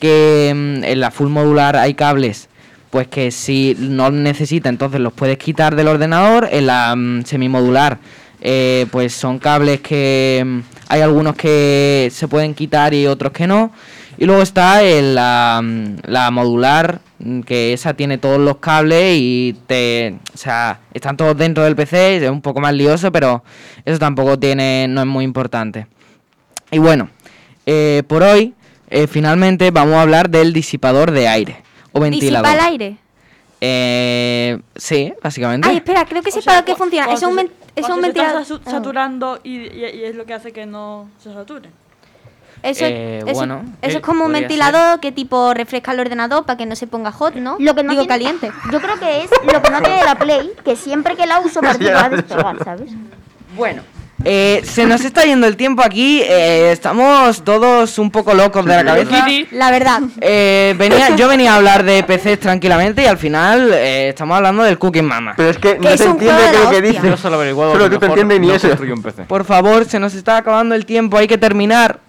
[0.00, 2.48] que mm, en la full modular hay cables
[2.92, 7.98] pues que si no necesita entonces los puedes quitar del ordenador, en la mm, semimodular
[8.42, 13.46] eh, pues son cables que mm, hay algunos que se pueden quitar y otros que
[13.46, 13.72] no.
[14.18, 17.00] Y luego está el, la, mm, la modular,
[17.46, 22.16] que esa tiene todos los cables y te, o sea, están todos dentro del PC,
[22.18, 23.42] es un poco más lioso, pero
[23.86, 25.86] eso tampoco tiene, no es muy importante.
[26.70, 27.08] Y bueno,
[27.64, 28.52] eh, por hoy,
[28.90, 32.46] eh, finalmente vamos a hablar del disipador de aire o ventilador.
[32.48, 32.96] Disipa el aire.
[33.60, 35.68] Eh, sí, básicamente.
[35.68, 37.12] Ay, espera, creo que sé sea, para qué funciona.
[37.12, 38.42] Es un, es un se está ventilador.
[38.42, 41.70] sasu- saturando y, y- y es lo que hace que no se sature.
[42.64, 46.44] Eso, Eh, eso- bueno, eso eh, es como un ventilador que tipo refresca el ordenador
[46.44, 47.56] para que no se ponga hot, ¿no?
[47.58, 48.52] Lo que no Digo tiene- caliente.
[48.72, 51.60] Yo creo que es lo que no tiene la Play, que siempre que la uso
[51.60, 52.90] parece que va a despegar, ¿sabes?
[53.56, 53.82] Bueno,
[54.24, 56.22] eh, se nos está yendo el tiempo aquí.
[56.22, 59.26] eh, estamos todos un poco locos de la cabeza.
[59.50, 60.00] La verdad.
[60.20, 64.62] Eh, venía, yo venía a hablar de PCs tranquilamente y al final eh, estamos hablando
[64.62, 65.34] del Cooking Mama.
[65.36, 67.00] Pero es que no se entiende lo que dice.
[67.06, 68.68] Yo solo averiguado que tú te entiendes ni no eso.
[68.68, 69.22] construyo un PC.
[69.24, 72.00] Por favor, se nos está acabando el tiempo, hay que terminar.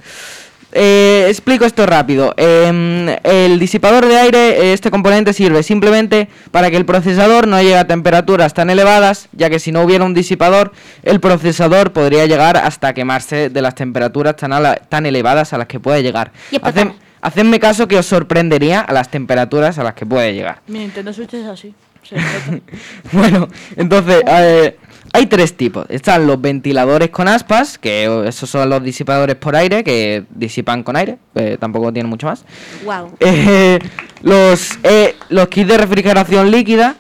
[0.76, 2.34] Eh, explico esto rápido.
[2.36, 7.78] Em, el disipador de aire, este componente sirve simplemente para que el procesador no llegue
[7.78, 10.72] a temperaturas tan elevadas, ya que si no hubiera un disipador,
[11.04, 15.68] el procesador podría llegar hasta quemarse de las temperaturas tan, ala- tan elevadas a las
[15.68, 16.32] que puede llegar.
[16.52, 16.58] Y.
[16.58, 20.62] Haced- hacedme caso que os sorprendería a las temperaturas a las que puede llegar.
[20.68, 21.74] Mi Nintendo Switch es así.
[23.12, 24.78] Bueno, entonces eh,
[25.16, 25.86] hay tres tipos.
[25.89, 30.95] Están los ventiladores con aspas, que esos son los disipadores por aire, que disipan con
[30.95, 32.43] aire, eh, tampoco tienen mucho más.
[32.84, 33.12] Wow.
[33.20, 33.78] Eh,
[34.24, 36.95] los, eh, los kits de refrigeración líquida,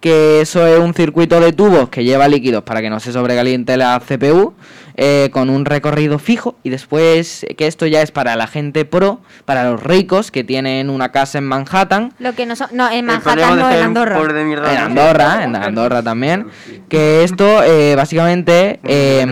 [0.00, 3.76] que eso es un circuito de tubos que lleva líquidos para que no se sobrecaliente
[3.76, 4.54] la CPU,
[4.98, 6.56] eh, con un recorrido fijo.
[6.62, 10.44] Y después, eh, que esto ya es para la gente pro, para los ricos que
[10.44, 12.12] tienen una casa en Manhattan.
[12.18, 12.68] Lo que no son.
[12.72, 14.16] No, en El Manhattan no, en Andorra.
[14.16, 14.72] pobre de mierda.
[14.72, 16.46] En Andorra, en Andorra también.
[16.88, 19.26] Que esto, eh, básicamente, eh,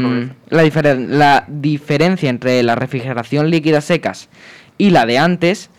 [0.48, 4.28] la, diferen- la diferencia entre la refrigeración líquida secas
[4.76, 5.70] y la de antes,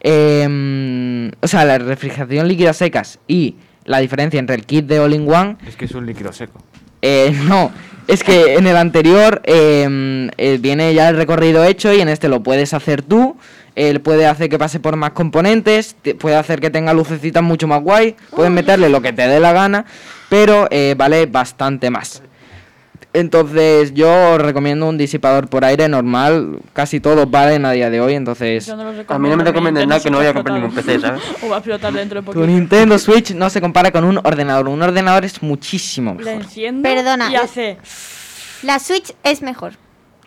[0.00, 5.56] eh, o sea, la refrigeración líquida secas y la diferencia entre el kit de All-in-One
[5.66, 6.60] Es que es un líquido seco.
[7.02, 7.70] eh, no,
[8.08, 12.28] es que en el anterior eh, eh, viene ya el recorrido hecho y en este
[12.28, 13.36] lo puedes hacer tú.
[13.76, 17.66] Él puede hacer que pase por más componentes, te- puede hacer que tenga lucecitas mucho
[17.66, 19.84] más guay, puedes meterle lo que te dé la gana,
[20.28, 22.22] pero eh, vale bastante más.
[23.14, 28.00] Entonces yo os recomiendo un disipador por aire normal, casi todos valen a día de
[28.00, 30.26] hoy, entonces Yo no lo A mí no me recomiendan Nintendo nada que no Switch
[30.26, 31.00] vaya a comprar ningún PC.
[31.00, 31.22] ¿sabes?
[31.42, 32.46] o va a explotar dentro de tu poquito.
[32.46, 36.42] Nintendo Switch no se compara con un ordenador, un ordenador es muchísimo La mejor.
[36.42, 37.78] enciende Perdona, y la- hace...
[38.64, 39.74] La Switch es mejor.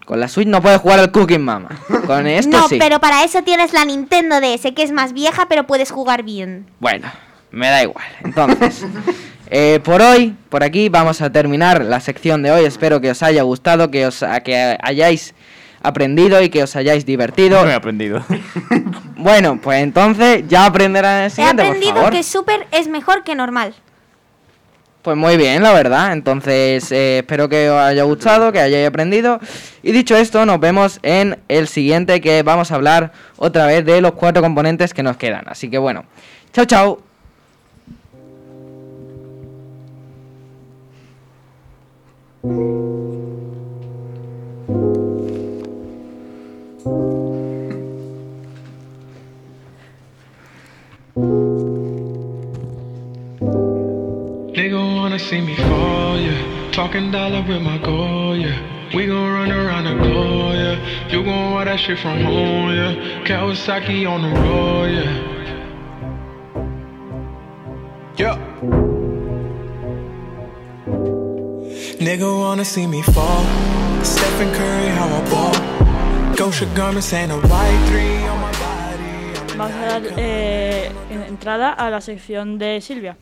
[0.05, 1.67] Con la Switch no puedes jugar al Cooking Mama,
[2.05, 2.77] con esto no, sí.
[2.79, 6.65] pero para eso tienes la Nintendo DS, que es más vieja, pero puedes jugar bien.
[6.79, 7.11] Bueno,
[7.51, 8.05] me da igual.
[8.23, 8.85] Entonces,
[9.50, 12.66] eh, por hoy, por aquí, vamos a terminar la sección de hoy.
[12.66, 15.34] Espero que os haya gustado, que os a que hayáis
[15.82, 17.64] aprendido y que os hayáis divertido.
[17.64, 18.24] No he aprendido.
[19.20, 22.12] Bueno, pues entonces ya aprenderán en el He siguiente, por aprendido favor.
[22.12, 23.74] que super es mejor que normal.
[25.02, 26.14] Pues muy bien, la verdad.
[26.14, 29.39] Entonces, eh, espero que os haya gustado, que hayáis aprendido.
[29.82, 34.02] Y dicho esto, nos vemos en el siguiente que vamos a hablar otra vez de
[34.02, 35.45] los cuatro componentes que nos quedan.
[35.48, 36.06] Así que bueno,
[36.54, 37.07] chao, chao.
[55.28, 56.72] See me fall, yeah.
[56.72, 58.95] Talking dollar with my goal, yeah.
[58.95, 61.10] We gon' run around the globe, yeah.
[61.10, 63.26] You gon' want that shit from home, yeah.
[63.26, 65.04] Kawasaki on the road, yeah.
[65.04, 65.57] Yeah.
[72.00, 73.43] Nigga wanna see me fall.
[74.04, 75.54] Stephen Curry, how I ball.
[76.36, 79.58] Gosha garments and a white three on my body.
[79.58, 83.18] Vamos a dar eh, en- entrada a la sección de Silvia.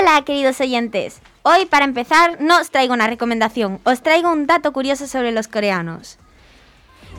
[0.00, 1.20] Hola, queridos oyentes.
[1.42, 5.48] Hoy, para empezar, no os traigo una recomendación, os traigo un dato curioso sobre los
[5.48, 6.18] coreanos.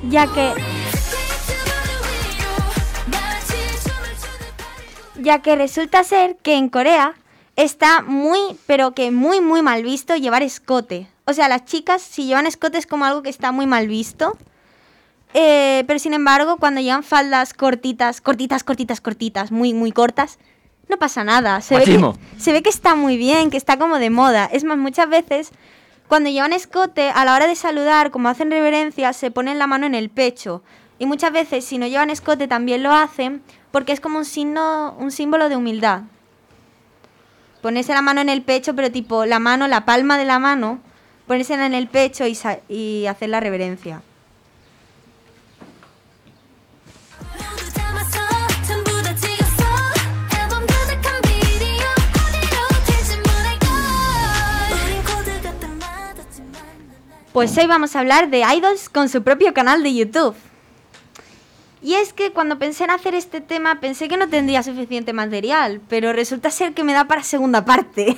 [0.07, 0.53] Ya que.
[5.21, 7.15] Ya que resulta ser que en Corea
[7.57, 11.07] está muy, pero que muy, muy mal visto llevar escote.
[11.25, 14.37] O sea, las chicas, si llevan escote es como algo que está muy mal visto.
[15.33, 20.39] Eh, pero sin embargo, cuando llevan faldas cortitas, cortitas, cortitas, cortitas, muy, muy cortas,
[20.89, 21.61] no pasa nada.
[21.61, 24.49] Se ve, que, se ve que está muy bien, que está como de moda.
[24.51, 25.51] Es más, muchas veces,
[26.07, 29.85] cuando llevan escote, a la hora de saludar, como hacen reverencia, se ponen la mano
[29.85, 30.63] en el pecho.
[30.97, 34.95] Y muchas veces, si no llevan escote, también lo hacen, porque es como un signo,
[34.99, 36.01] un símbolo de humildad.
[37.61, 40.79] Ponerse la mano en el pecho, pero tipo la mano, la palma de la mano,
[41.27, 42.37] ponérsela en el pecho y,
[42.67, 44.01] y hacer la reverencia.
[57.39, 60.35] Pues hoy vamos a hablar de idols con su propio canal de YouTube.
[61.81, 65.79] Y es que cuando pensé en hacer este tema pensé que no tendría suficiente material,
[65.87, 68.17] pero resulta ser que me da para segunda parte.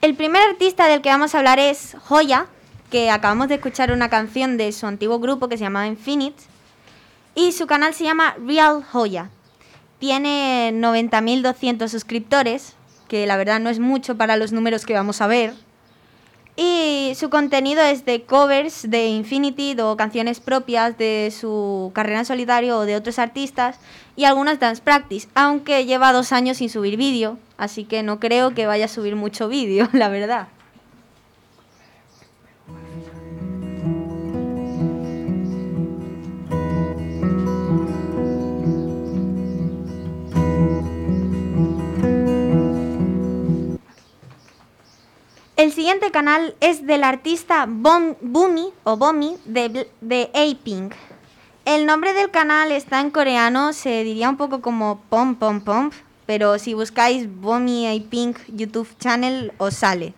[0.00, 2.48] El primer artista del que vamos a hablar es Joya,
[2.90, 6.42] que acabamos de escuchar una canción de su antiguo grupo que se llamaba Infinite.
[7.34, 9.30] Y su canal se llama Real Joya.
[9.98, 12.74] Tiene 90.200 suscriptores,
[13.08, 15.54] que la verdad no es mucho para los números que vamos a ver.
[16.56, 22.24] Y su contenido es de covers de Infinity o canciones propias de su carrera en
[22.24, 23.78] solitario o de otros artistas
[24.16, 28.54] y algunas dance practice, aunque lleva dos años sin subir vídeo, así que no creo
[28.54, 30.48] que vaya a subir mucho vídeo, la verdad.
[45.56, 50.92] El siguiente canal es del artista Bon Bumi o Bomi de, de A-Pink.
[51.64, 55.90] El nombre del canal está en coreano, se diría un poco como Pom Pom Pom,
[56.26, 60.12] pero si buscáis Bomi A-Pink YouTube channel os sale.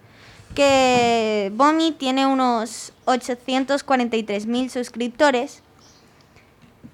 [0.56, 5.62] Que Bomi tiene unos 843.000 suscriptores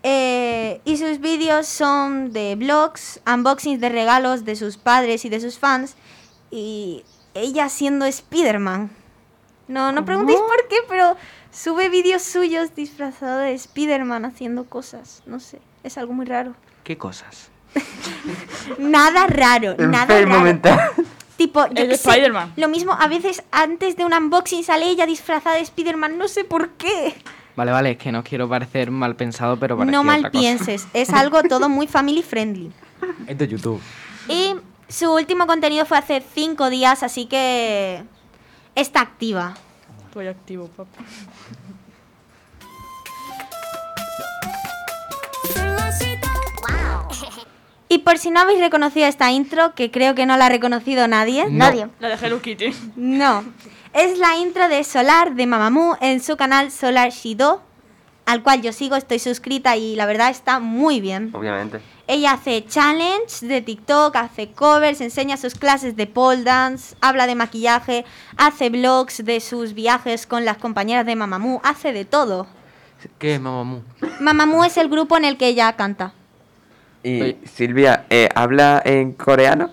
[0.03, 5.41] eh, y sus vídeos son de vlogs, unboxings de regalos de sus padres y de
[5.41, 5.97] sus fans
[6.51, 7.05] y
[7.35, 8.91] ella siendo Spider-Man.
[9.69, 11.17] No, no preguntéis por qué, pero
[11.51, 15.23] sube vídeos suyos disfrazado de Spider-Man haciendo cosas.
[15.27, 16.55] No sé, es algo muy raro.
[16.83, 17.49] ¿Qué cosas?
[18.79, 20.41] Nada raro, nada raro.
[20.41, 20.79] mental.
[21.37, 22.53] Tipo, yo qué sé, Spider-Man.
[22.57, 26.45] Lo mismo, a veces antes de un unboxing sale ella disfrazada de Spider-Man, no sé
[26.45, 27.15] por qué.
[27.57, 30.41] Vale, vale, es que no quiero parecer mal pensado, pero No mal otra cosa.
[30.41, 32.71] pienses, es algo todo muy family friendly.
[33.27, 33.81] Es de YouTube.
[34.29, 34.55] Y
[34.89, 38.05] su último contenido fue hace cinco días, así que
[38.75, 39.55] está activa.
[40.07, 40.99] Estoy activo, papá.
[47.95, 51.07] Y por si no habéis reconocido esta intro, que creo que no la ha reconocido
[51.07, 51.47] nadie.
[51.49, 51.87] Nadie.
[52.01, 52.75] La de Hello Kitty.
[52.97, 53.45] No.
[53.93, 57.63] Es la intro de Solar de Mamamoo en su canal Solar Shido,
[58.27, 61.31] al cual yo sigo, estoy suscrita y la verdad está muy bien.
[61.35, 61.81] Obviamente.
[62.07, 67.35] Ella hace challenge de TikTok, hace covers, enseña sus clases de pole dance, habla de
[67.35, 68.05] maquillaje,
[68.37, 72.47] hace vlogs de sus viajes con las compañeras de Mamamoo, hace de todo.
[73.19, 73.83] ¿Qué es Mamamoo?
[74.21, 76.13] Mamamoo es el grupo en el que ella canta.
[77.03, 79.71] Y Silvia, eh, ¿habla en coreano?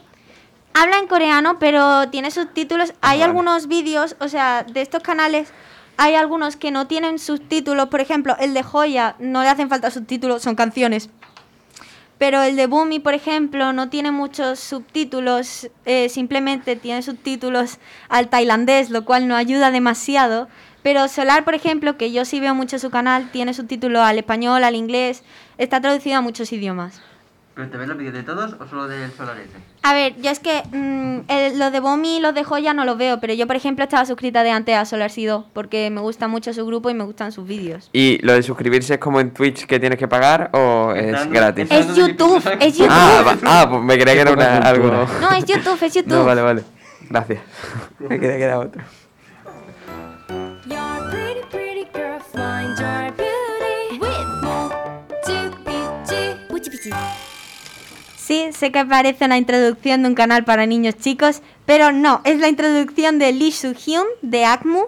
[0.74, 2.94] Habla en coreano, pero tiene subtítulos.
[3.02, 5.52] Hay algunos vídeos, o sea, de estos canales,
[5.98, 7.90] hay algunos que no tienen subtítulos.
[7.90, 11.10] Por ejemplo, el de Joya no le hacen falta subtítulos, son canciones.
[12.22, 18.30] Pero el de Boomy, por ejemplo, no tiene muchos subtítulos, eh, simplemente tiene subtítulos al
[18.30, 20.48] tailandés, lo cual no ayuda demasiado.
[20.84, 24.64] Pero Solar, por ejemplo, que yo sí veo mucho su canal, tiene subtítulos al español,
[24.64, 25.24] al inglés,
[25.58, 27.02] está traducido a muchos idiomas.
[27.56, 29.71] ¿Pero te ves los vídeos de todos o solo del solarete?
[29.84, 32.86] A ver, yo es que mm, el- los de Bomi y los de Joya no
[32.86, 36.02] los veo, pero yo, por ejemplo, estaba suscrita de antes a Solar Sido porque me
[36.02, 37.90] gusta mucho su grupo y me gustan sus vídeos.
[37.92, 41.34] ¿Y lo de suscribirse es como en Twitch que tienes que pagar o es Entrando-
[41.34, 41.68] gratis?
[41.72, 42.88] Es YouTube, es YouTube.
[42.92, 44.88] Ah, va- ah, pues me creía que era una, algo.
[45.20, 46.12] No, es YouTube, es YouTube.
[46.16, 46.64] No, vale, vale.
[47.10, 47.40] Gracias.
[48.00, 48.82] Me creía que era otro.
[58.32, 62.40] Sí, sé que parece una introducción de un canal para niños chicos, pero no, es
[62.40, 64.86] la introducción de Lee Soo-hyun de Acmu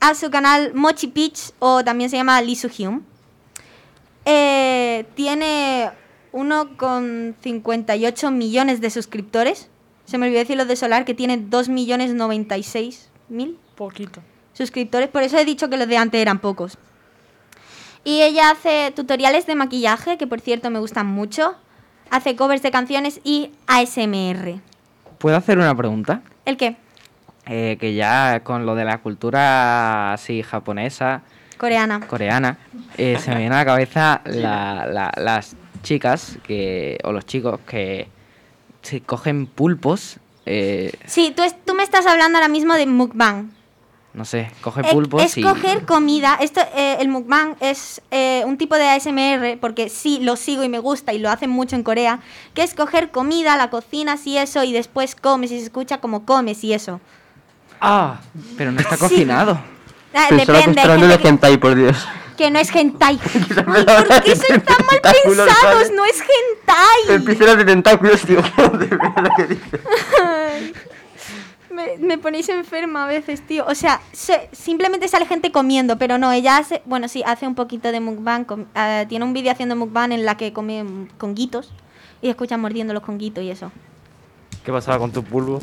[0.00, 3.06] a su canal Mochi Peach o también se llama Lee Soo-hyun.
[4.26, 5.92] Eh, tiene
[6.32, 9.70] 1,58 millones de suscriptores.
[10.04, 14.20] Se me olvidó decir lo de Solar, que tiene 2.096.000 Poquito.
[14.52, 16.76] suscriptores, por eso he dicho que los de antes eran pocos.
[18.04, 21.56] Y ella hace tutoriales de maquillaje, que por cierto me gustan mucho.
[22.10, 24.60] Hace covers de canciones y ASMR.
[25.18, 26.22] ¿Puedo hacer una pregunta?
[26.44, 26.76] ¿El qué?
[27.46, 31.22] Eh, que ya con lo de la cultura así japonesa,
[31.58, 32.00] Coreana.
[32.06, 32.58] coreana,
[32.96, 37.60] eh, se me viene a la cabeza la- la- las chicas que o los chicos
[37.66, 38.08] que
[38.82, 43.50] se cogen pulpos, eh, Sí, tú, es- tú me estás hablando ahora mismo de mukbang.
[44.12, 46.36] No sé, cogen Eh, pulpos es y coger comida.
[46.40, 50.68] Esto, eh, el mukbang es eh, un tipo de ASMR, porque sí lo sigo y
[50.68, 52.18] me gusta y lo hacen mucho en Corea,
[52.54, 56.24] que es coger comida, la cocinas y eso, y después comes y se escucha como
[56.26, 57.00] comes y eso.
[57.80, 58.20] ah,
[58.58, 59.00] pero no está Sí.
[59.02, 59.60] cocinado.
[60.12, 61.96] Ah, que depende, hay de gente que- hentai, por Dios.
[62.36, 63.14] que no es hentai.
[63.34, 65.90] Uy, ¿Por qué sois tan mal pensados?
[65.94, 67.14] No es hentai.
[67.14, 68.42] Empiezan de tentáculos, tío.
[68.78, 69.78] De verdad que dice.
[71.98, 73.64] Me, me ponéis enferma a veces, tío.
[73.66, 77.54] O sea, se- simplemente sale gente comiendo, pero no, ella hace, bueno, sí, hace un
[77.54, 78.44] poquito de mukbang.
[78.44, 80.84] com- ah, tiene un vídeo haciendo mukbang en la que come
[81.18, 81.72] conguitos
[82.22, 83.70] y escuchan mordiendo los conguitos y eso.
[84.64, 85.60] ¿Qué pasaba con tu pulpo?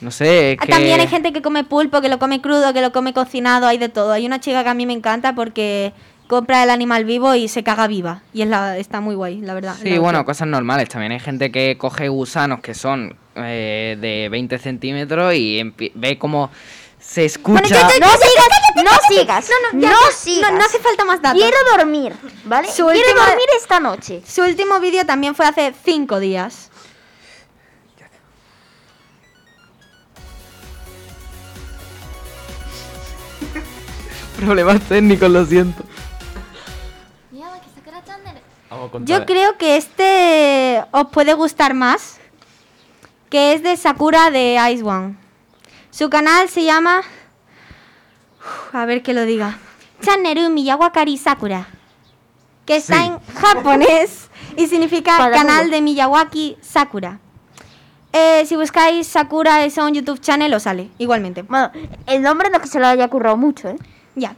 [0.00, 2.72] No sé, es Ah, que También hay gente que come pulpo, que lo come crudo,
[2.72, 4.10] que lo come cocinado, hay de todo.
[4.12, 5.92] Hay una chica que a mí me encanta porque
[6.34, 8.22] compra el animal vivo y se caga viva.
[8.32, 9.76] Y es la, está muy guay, la verdad.
[9.80, 10.24] Sí, La bueno, otra.
[10.26, 10.88] cosas normales.
[10.88, 16.50] También hay gente que coge gusanos que son eh, de 20 centímetros y ve cómo
[16.98, 17.60] se escucha.
[17.62, 18.00] Bueno, No sigas,
[18.76, 20.16] no sigas, No, no, no ya, ya.
[20.16, 20.52] sigas.
[20.52, 21.40] No, no hace falta más datos.
[21.40, 22.12] Quiero dormir,
[22.44, 22.68] ¿vale?
[22.68, 24.22] Su Quiero última- dormir esta noche.
[24.26, 26.70] Su último vídeo también fue hace cinco días.
[34.38, 35.84] Problemas técnicos, lo siento.
[39.04, 42.18] Yo creo que este os puede gustar más,
[43.30, 45.16] que es de Sakura de Ice One.
[45.90, 47.02] Su canal se llama...
[48.40, 49.58] Uf, a ver que lo diga.
[50.02, 51.66] Channeru Miyawakari Sakura.
[52.66, 53.04] Que está Sí.
[53.04, 57.18] en japonés y significa Para canal de Miyawaki Sakura.
[58.12, 61.42] Eh, si buscáis Sakura eso en YouTube channel os sale, igualmente.
[61.42, 61.70] Bueno,
[62.06, 63.76] el nombre no es que se lo haya currado mucho, ¿eh?
[64.14, 64.36] Ya.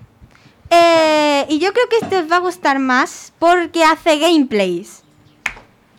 [0.71, 5.03] Eh, y yo creo que este os va a gustar más porque hace gameplays.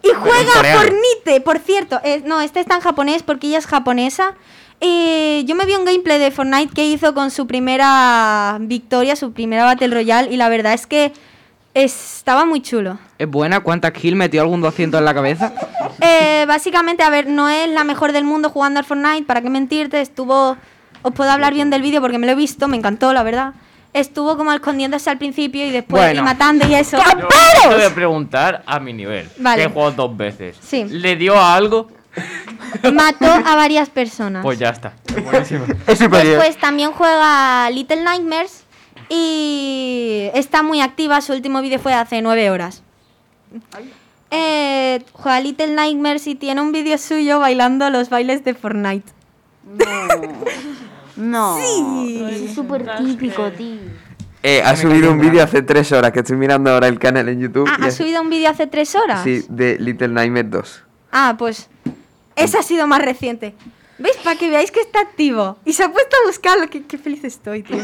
[0.03, 0.51] Y juega.
[0.77, 1.99] Fornite, por cierto.
[2.03, 4.35] eh, no, este está en japonés porque ella es japonesa.
[4.79, 9.33] Eh, yo me vi un gameplay de Fortnite que hizo con su primera victoria, su
[9.33, 11.13] primera Battle Royale, y la verdad es que
[11.73, 12.99] estaba muy chulo.
[13.17, 13.61] ¿Es buena?
[13.61, 15.53] ¿Cuántas kills metió algún 200 en la cabeza?
[15.99, 19.49] Eh, básicamente, a ver, no es la mejor del mundo jugando al Fortnite, para qué
[19.49, 20.57] mentirte, estuvo...
[21.01, 23.53] Os puedo hablar bien del vídeo porque me lo he visto, me encantó, la verdad.
[23.99, 26.21] Estuvo como escondiéndose al principio y después Bueno.
[26.21, 26.97] y matando y eso.
[26.97, 27.27] Yo
[27.69, 29.29] te voy a preguntar a mi nivel.
[29.37, 29.63] Vale.
[29.63, 30.57] Que he jugado dos veces.
[30.61, 30.85] Sí.
[30.85, 31.87] ¿Le dio a algo?
[32.93, 34.43] Mató a varias personas.
[34.43, 34.93] Pues ya está.
[35.15, 35.65] Es buenísimo.
[35.87, 36.35] Es superior.
[36.37, 38.63] Después también juega Little Nightmares
[39.09, 41.21] y está muy activa.
[41.21, 42.83] Su último vídeo fue hace nueve horas.
[44.31, 49.11] Eh, juega Little Nightmares y tiene un vídeo suyo bailando los bailes de Fortnite.
[49.63, 49.85] No.
[51.17, 52.25] Sí.
[52.29, 53.79] Es súper típico, tío.
[54.43, 57.39] Eh, ha subido un vídeo hace tres horas, que estoy mirando ahora el canal en
[57.41, 57.67] YouTube.
[57.69, 59.23] Ah, y ¿has es- subido un vídeo hace tres horas?
[59.23, 60.83] Sí, de Little Nightmares 2.
[61.11, 61.69] Ah, pues
[62.35, 63.55] ese ha sido más reciente.
[63.97, 64.15] ¿Veis?
[64.23, 65.57] Para que veáis que está activo.
[65.65, 66.69] Y se ha puesto a buscarlo.
[66.69, 67.77] Qué, qué feliz estoy, tío.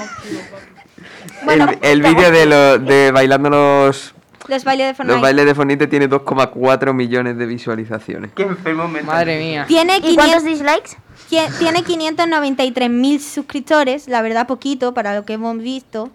[1.43, 4.13] Bueno, el el vídeo de, lo- de bailando los,
[4.47, 5.13] los bailes de Fortnite.
[5.15, 8.31] los bailes de Fortnite tiene 2,4 millones de visualizaciones.
[8.35, 9.05] Qué enfermo mental.
[9.15, 9.65] Madre mía.
[9.67, 10.97] Tiene ¿Y cuántos 500 dislikes?
[11.33, 16.11] Tie- Tiene 593.000 suscriptores, la verdad poquito para lo que hemos visto.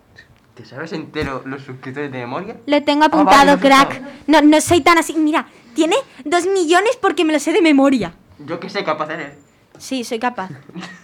[0.54, 2.56] ¿Te sabes entero los suscriptores de memoria?
[2.66, 4.00] Lo tengo Ah, vale, apuntado, crack.
[4.28, 5.14] No, no soy tan así.
[5.14, 8.14] Mira, tiene 2 millones porque me lo sé de memoria.
[8.38, 9.32] Yo que sé capaz eres.
[9.78, 10.50] Sí, soy capaz.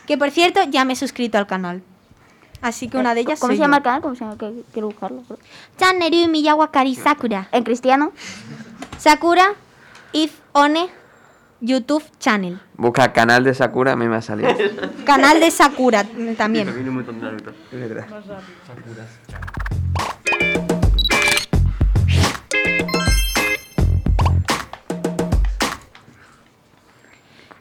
[0.06, 1.82] Que por cierto, ya me he suscrito al canal.
[2.62, 3.78] Así que una de ellas ¿Cómo soy se llama yo.
[3.78, 4.00] el canal?
[4.02, 4.36] ¿Cómo se llama?
[4.72, 5.22] Quiero buscarlo.
[5.28, 5.38] bro.
[5.76, 7.48] Channeru Miyawakari Sakura.
[7.50, 8.12] ¿En cristiano?
[8.98, 9.54] Sakura
[10.12, 10.88] If One
[11.60, 12.60] YouTube Channel.
[12.76, 14.50] Busca canal de Sakura, a mí me ha salido.
[15.04, 16.04] Canal de Sakura
[16.36, 16.72] también.
[16.74, 17.52] Viene un montón de Naruto.
[17.72, 18.06] Es verdad.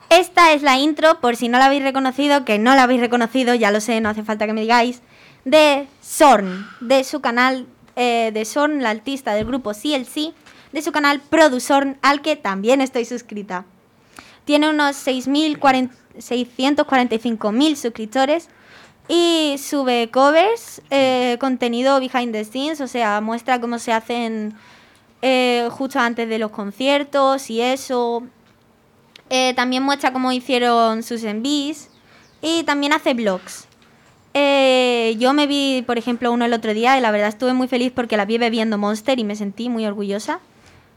[0.10, 3.56] Esta es la intro, por si no la habéis reconocido, que no la habéis reconocido,
[3.56, 5.02] ya lo sé, no hace falta que me digáis,
[5.44, 7.66] de Sorn, de su canal
[7.96, 10.34] eh, de Sorn, la artista del grupo CLC,
[10.72, 13.66] de su canal Produsorn, al que también estoy suscrita.
[14.46, 18.50] Tiene unos 6.040 645.000 suscriptores
[19.08, 24.56] y sube covers, eh, contenido behind the scenes, o sea, muestra cómo se hacen
[25.22, 28.24] eh, justo antes de los conciertos y eso.
[29.30, 31.90] Eh, también muestra cómo hicieron sus envíos
[32.42, 33.68] y también hace vlogs.
[34.36, 37.68] Eh, yo me vi, por ejemplo, uno el otro día y la verdad estuve muy
[37.68, 40.40] feliz porque la vi bebiendo Monster y me sentí muy orgullosa.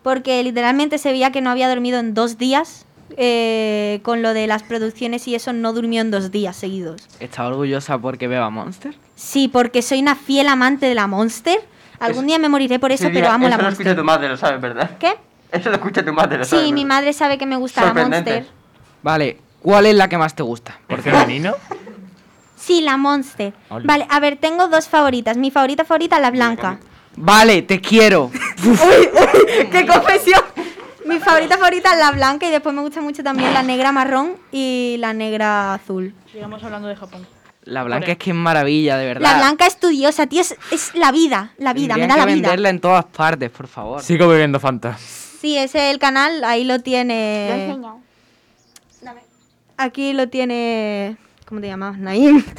[0.03, 2.86] Porque literalmente se veía que no había dormido en dos días.
[3.17, 7.03] Eh, con lo de las producciones y eso no durmió en dos días seguidos.
[7.21, 8.95] ¿Está orgullosa porque beba Monster?
[9.15, 11.59] Sí, porque soy una fiel amante de la Monster.
[11.99, 13.97] Algún día me moriré por eso, pero amo la Eso lo escucha Monster.
[13.97, 14.91] tu madre, lo sabes, ¿verdad?
[14.99, 15.15] ¿Qué?
[15.53, 16.67] Eso lo escucha tu madre, lo sabes.
[16.67, 17.95] Sí, mi madre sabe que me gusta la.
[17.95, 18.47] Monster.
[19.03, 20.79] Vale, ¿cuál es la que más te gusta?
[20.87, 21.55] ¿Por femenino?
[22.57, 23.55] Sí, la Monster.
[23.69, 23.85] Hola.
[23.87, 25.37] Vale, a ver, tengo dos favoritas.
[25.37, 26.79] Mi favorita favorita, la blanca.
[27.17, 28.31] Vale, te quiero.
[29.71, 30.41] ¡Qué confesión!
[31.07, 34.37] Mi favorita favorita es la blanca y después me gusta mucho también la negra marrón
[34.53, 36.15] y la negra azul.
[36.31, 37.27] Sigamos hablando de Japón.
[37.63, 39.23] La blanca es que es maravilla, de verdad.
[39.33, 42.35] La blanca estudiosa, tío, es, es la vida, la vida, me da que la vida.
[42.35, 44.03] venderla en todas partes, por favor.
[44.03, 44.97] Sigo bebiendo Fanta.
[44.97, 47.65] Sí, ese es el canal, ahí lo Lo he tiene...
[47.65, 48.01] enseñado.
[49.77, 51.17] Aquí lo tiene...
[51.45, 51.99] ¿Cómo te llamas?
[51.99, 52.43] Naim.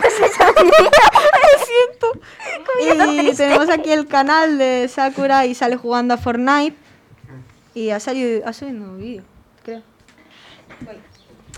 [0.00, 3.32] Lo siento.
[3.32, 6.76] Y tenemos aquí el canal de Sakura y sale jugando a Fortnite.
[7.74, 9.22] Y ha salido, ha subido un vídeo,
[9.64, 9.82] creo.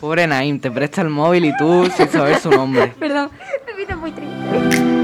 [0.00, 2.88] Pobre Naim, te presta el móvil y tú sin saber su nombre.
[2.98, 3.30] Perdón.
[3.88, 5.02] Me muy triste.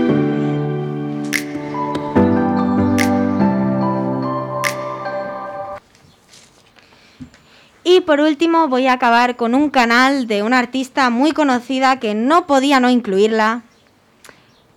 [7.85, 12.15] Y por último voy a acabar con un canal de una artista muy conocida que
[12.15, 13.63] no podía no incluirla.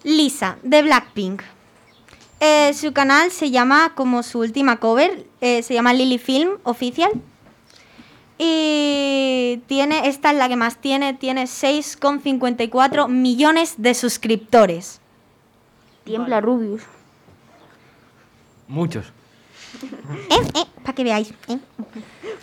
[0.04, 1.42] Lisa, de Blackpink.
[2.44, 7.11] Eh, su canal se llama, como su última cover, eh, se llama Lily Film Oficial.
[8.40, 15.02] Y tiene, esta es la que más tiene, tiene 6,54 millones de suscriptores.
[16.03, 16.82] Tiembla Rubius.
[18.68, 19.06] Muchos.
[20.82, 21.36] para que veáis.
[21.48, 21.60] ¿eh?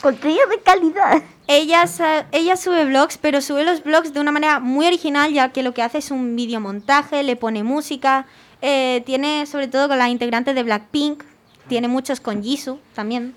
[0.00, 1.24] Contenido de calidad.
[1.48, 1.84] Ella,
[2.30, 5.74] ella sube vlogs, pero sube los vlogs de una manera muy original, ya que lo
[5.74, 8.26] que hace es un videomontaje, le pone música,
[8.62, 11.22] eh, tiene sobre todo con la integrante de Blackpink,
[11.68, 13.34] tiene muchos con Jisoo también.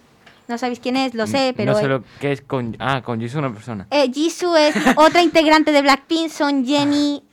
[0.48, 1.72] No sabéis quién es, lo sé, pero...
[1.73, 2.76] No sé eh, lo que es con.
[2.80, 3.88] Ah, con Jisoo una persona.
[3.89, 7.23] eh, Jisoo es otra integrante de Blackpink, son Jenny,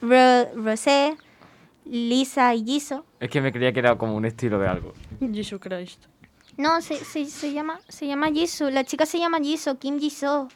[0.00, 1.16] Ro- Rosé,
[1.84, 3.04] Lisa y Jisoo.
[3.18, 4.92] Es que me creía que era como un estilo de algo.
[5.32, 6.04] Jesus Christ.
[6.56, 10.48] No, se, se, se llama, se llama Jisoo, la chica se llama Jisoo, Kim Jisoo.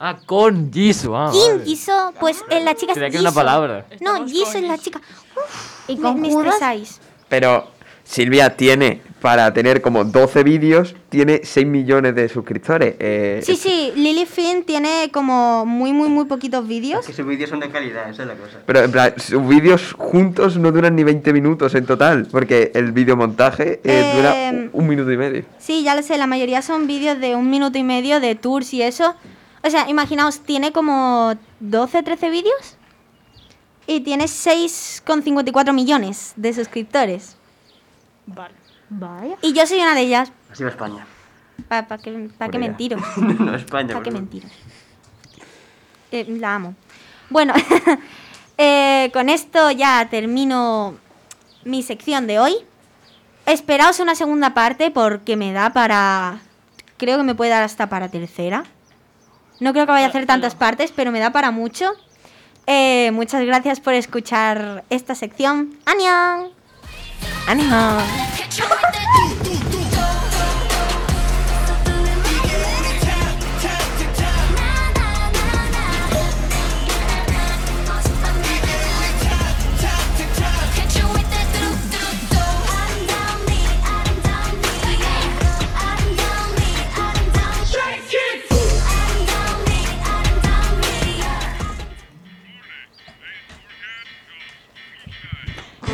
[0.00, 1.16] Ah, con Jisoo.
[1.16, 1.64] Ah, vale.
[1.64, 3.34] Jisoo, pues eh, la chica es Creía que era una Jisoo.
[3.44, 3.86] palabra.
[4.00, 5.00] No, Jisoo es la chica.
[5.36, 7.00] Uf, ¿Y me, con me estresáis.
[7.28, 7.66] Pero
[8.04, 12.94] Silvia tiene, para tener como 12 vídeos, tiene 6 millones de suscriptores.
[13.00, 17.04] Eh, Sí, sí, Lily Finn tiene como muy, muy, muy poquitos vídeos.
[17.04, 18.58] Que sus vídeos son de calidad, esa es la cosa.
[18.64, 22.92] Pero en plan, sus vídeos juntos no duran ni 20 minutos en total, porque el
[22.92, 25.44] videomontaje eh, dura Em, un minuto y medio.
[25.58, 28.72] Sí, ya lo sé, la mayoría son vídeos de un minuto y medio de tours
[28.72, 29.16] y eso.
[29.68, 32.78] O sea, imaginaos, tiene como 12, 13 vídeos
[33.86, 37.36] y tiene 6,54 millones de suscriptores.
[38.24, 38.54] Vale.
[38.88, 39.36] Vaya.
[39.42, 40.32] Y yo soy una de ellas.
[40.50, 41.06] Así va España.
[41.68, 42.58] ¿Para qué, pa' qué Corea.
[42.60, 43.02] mentiros?
[43.18, 43.92] no, España.
[43.92, 44.50] ¿Para qué mentiros?
[46.12, 46.74] Eh, la amo.
[47.28, 47.52] Bueno,
[48.56, 50.96] eh, con esto ya termino
[51.64, 52.54] mi sección de hoy.
[53.44, 56.40] Esperaos una segunda parte porque me da para...
[56.96, 58.64] Creo que me puede dar hasta para tercera.
[59.60, 61.92] No creo que vaya a hacer tantas partes, pero me da para mucho.
[62.66, 65.78] Eh, muchas gracias por escuchar esta sección.
[65.86, 66.50] ¡Anión!
[67.46, 67.98] ¡Anión!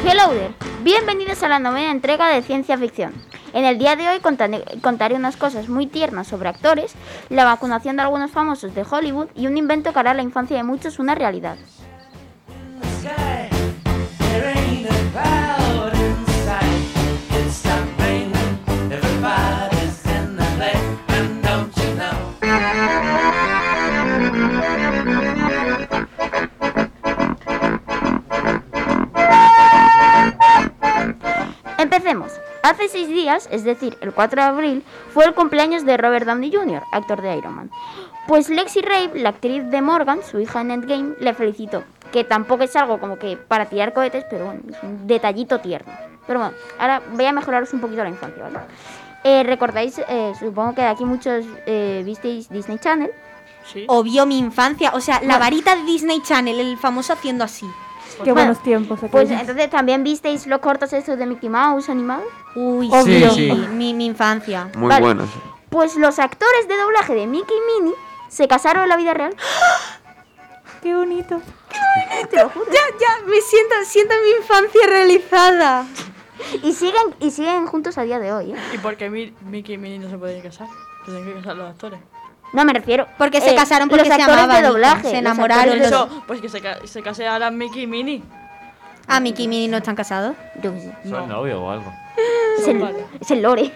[0.06, 0.52] Hello there,
[0.82, 3.14] bienvenidos a la novena entrega de ciencia ficción.
[3.54, 6.94] En el día de hoy contaré, contaré unas cosas muy tiernas sobre actores,
[7.30, 10.62] la vacunación de algunos famosos de Hollywood y un invento que hará la infancia de
[10.62, 11.56] muchos una realidad.
[32.14, 32.40] Empecemos.
[32.62, 36.52] Hace seis días, es decir, el 4 de abril, fue el cumpleaños de Robert Downey
[36.52, 37.70] Jr., actor de Iron Man.
[38.26, 41.84] Pues Lexi Rave, la actriz de Morgan, su hija en Endgame, le felicitó.
[42.12, 45.92] Que tampoco es algo como que para tirar cohetes, pero bueno, es un detallito tierno.
[46.26, 48.60] Pero bueno, ahora voy a mejoraros un poquito la infancia, ¿vale?
[49.24, 49.98] Eh, ¿Recordáis?
[50.08, 53.10] eh, supongo que de aquí muchos eh, visteis Disney Channel.
[53.88, 54.92] Obvio mi infancia.
[54.94, 57.66] O sea, la varita de Disney Channel, el famoso haciendo así.
[58.22, 62.24] Qué buenos tiempos Pues entonces también visteis los cortos estos de Mickey Mouse animados.
[62.54, 63.30] Uy, Obvio.
[63.32, 64.68] sí, Mi, mi infancia.
[64.76, 65.04] Muy Vale.
[65.04, 65.28] buenos.
[65.70, 67.94] Pues los actores de doblaje de Mickey y Minnie
[68.28, 69.34] se casaron en la vida real.
[70.82, 71.40] Qué bonito.
[72.30, 72.66] Te lo juro.
[72.66, 75.86] Ya, ya, me siento, siento mi infancia realizada.
[76.62, 78.56] Y siguen, y siguen juntos a día de hoy, ¿eh?
[78.74, 80.66] ¿Y por qué Mi- Mickey y Minnie no se pueden casar?
[81.04, 82.00] Tienen que casar los actores.
[82.54, 83.06] No, me refiero.
[83.18, 85.02] Porque se casaron porque los se actores amaban, de doblaje.
[85.02, 88.22] se los enamoraron los- Eso, pues que se, ca- se case ahora Mickey y Minnie.
[89.06, 90.34] Ah, Mickey y Minnie no están casados.
[90.62, 90.94] Yo qué sé.
[91.10, 91.92] Son novios o algo.
[92.58, 93.70] Es el, es el lore.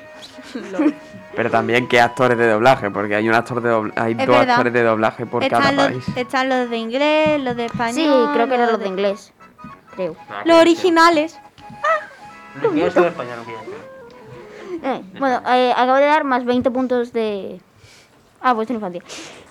[1.36, 4.28] Pero también qué actores de doblaje, porque hay un actor de doblaje, hay Es dos
[4.28, 4.50] verdad.
[4.50, 6.16] actores de doblaje por cada Están los, país.
[6.16, 7.94] están los de inglés, los de español.
[7.94, 9.32] Sí, creo que eran los de inglés.
[9.94, 10.16] Creo.
[10.44, 11.38] Los originales.
[14.82, 17.60] Eh, bueno, eh, acabo de dar más 20 puntos de.
[18.40, 19.02] Ah, vuestra infancia.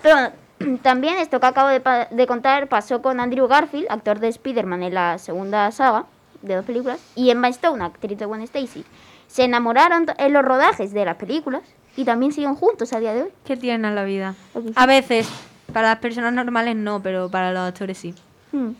[0.02, 4.28] Pero bueno, también esto que acabo de, de contar pasó con Andrew Garfield, actor de
[4.28, 6.06] Spider-Man en la segunda saga
[6.42, 8.84] de dos películas, y Emma Stone, actriz de Gwen Stacy.
[9.26, 11.62] Se enamoraron en los rodajes de las películas
[11.96, 13.30] y también siguen juntos a día de hoy.
[13.44, 14.34] Qué tierna la vida.
[14.76, 15.28] A veces,
[15.72, 18.14] para las personas normales no, pero para los actores sí.
[18.52, 18.70] Mm,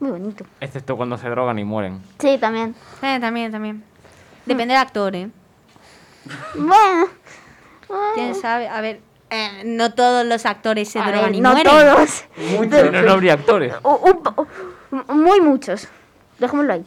[0.00, 0.44] Muy bonito.
[0.60, 2.00] Excepto cuando se drogan y mueren.
[2.20, 2.74] Sí, también.
[3.02, 3.82] Eh, también, también.
[4.46, 5.30] Depende del actor, ¿eh?
[6.54, 7.06] Bueno.
[8.14, 8.68] ¿Quién sabe?
[8.68, 9.00] A ver,
[9.32, 11.72] eh, no todos los actores se A drogan ver, y no mueren.
[11.72, 12.24] todos.
[12.70, 13.74] Pero no habría actores.
[13.82, 15.88] Un muy muchos.
[16.38, 16.84] Dejémoslo ahí.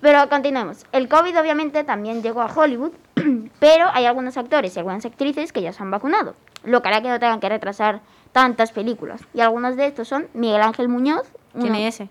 [0.00, 0.84] Pero continuemos.
[0.92, 2.92] El COVID obviamente también llegó a Hollywood,
[3.60, 6.34] pero hay algunos actores y algunas actrices que ya se han vacunado,
[6.64, 8.00] lo que hará que no tengan que retrasar
[8.32, 9.22] tantas películas.
[9.34, 11.26] Y algunos de estos son Miguel Ángel Muñoz.
[11.52, 12.08] ¿Quién uno- es ese?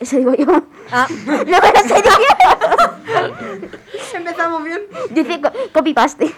[0.00, 0.64] Ese digo yo.
[0.90, 1.06] Ah.
[1.26, 2.02] No sé
[4.16, 4.80] Empezamos bien.
[5.10, 6.34] Dice co- copy-paste.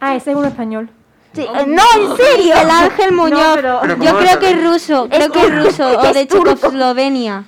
[0.00, 0.88] Ah, ese es un español.
[1.34, 2.54] Sí, eh, no, en serio.
[2.60, 3.56] El Ángel Muñoz.
[3.56, 5.08] pero- Pero Yo ¿cómo creo que es ruso.
[5.10, 5.98] Creo que es ruso.
[5.98, 6.26] O de.
[6.28, 7.44] Checoslovenia.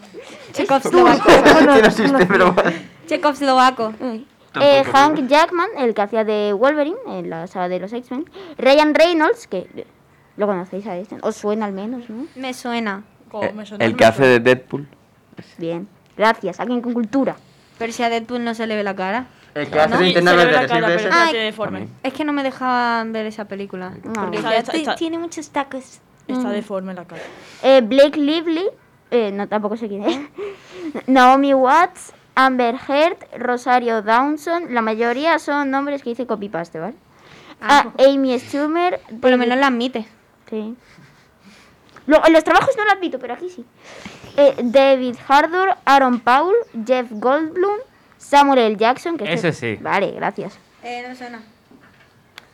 [0.53, 1.31] Checoslovaco.
[1.55, 2.73] Bueno.
[3.07, 3.93] Checoslovaco.
[4.61, 8.29] Eh, Hank Jackman, el que hacía de Wolverine en la saga de los X-Men.
[8.57, 9.67] Ryan Reynolds, que
[10.37, 12.27] lo conocéis a este, os suena al menos, ¿no?
[12.37, 13.05] Me suena.
[13.55, 14.89] Me suena El que hace de Deadpool.
[15.59, 15.87] Bien,
[16.17, 17.37] gracias, alguien con cultura.
[17.79, 19.27] Pero si a Deadpool no se le ve la cara.
[19.57, 19.83] El que ¿No?
[19.85, 21.33] hace la no Ay.
[21.35, 21.89] deforme.
[22.03, 23.93] Es que no me dejaban ver esa película.
[24.15, 26.01] Porque Está- está- ti- está- tiene muchos tacos.
[26.29, 26.53] Está Mm.
[26.53, 27.23] deforme la cara.
[27.63, 28.67] Eh, Blake Lively,
[29.11, 30.19] eh, no tampoco sé quién es.
[31.07, 36.95] Naomi Watts, Amber Heard, Rosario Dawson, la mayoría son nombres que hice copy-paste, ¿vale?
[37.63, 39.01] Ah, Amy Schumer.
[39.23, 40.07] Por lo menos la admite.
[40.51, 40.77] Sí.
[42.07, 43.65] Lo- en los trabajos no lo admito, pero aquí sí.
[44.37, 46.55] Eh, David Harbour, Aaron Paul,
[46.87, 47.77] Jeff Goldblum,
[48.29, 48.77] Samuel L.
[48.77, 49.17] Jackson.
[49.17, 49.79] Que Ese sí.
[49.81, 50.59] Vale, gracias.
[50.83, 51.41] Eh, no suena.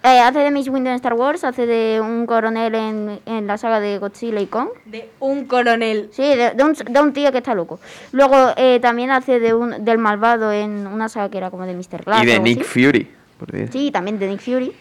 [0.05, 3.57] Eh, hace de Miss Windu en Star Wars, hace de un coronel en, en la
[3.57, 4.69] saga de Godzilla y Kong.
[4.85, 6.11] De un coronel.
[6.13, 7.79] Sí, de, de un, de un tío que está loco.
[8.11, 11.75] Luego eh, también hace de un, del malvado en una saga que era como de
[11.75, 12.05] Mr.
[12.05, 12.23] Glass.
[12.25, 12.69] Y de Nick así.
[12.69, 13.11] Fury.
[13.39, 13.71] Por Dios.
[13.73, 14.73] Sí, también de Nick Fury.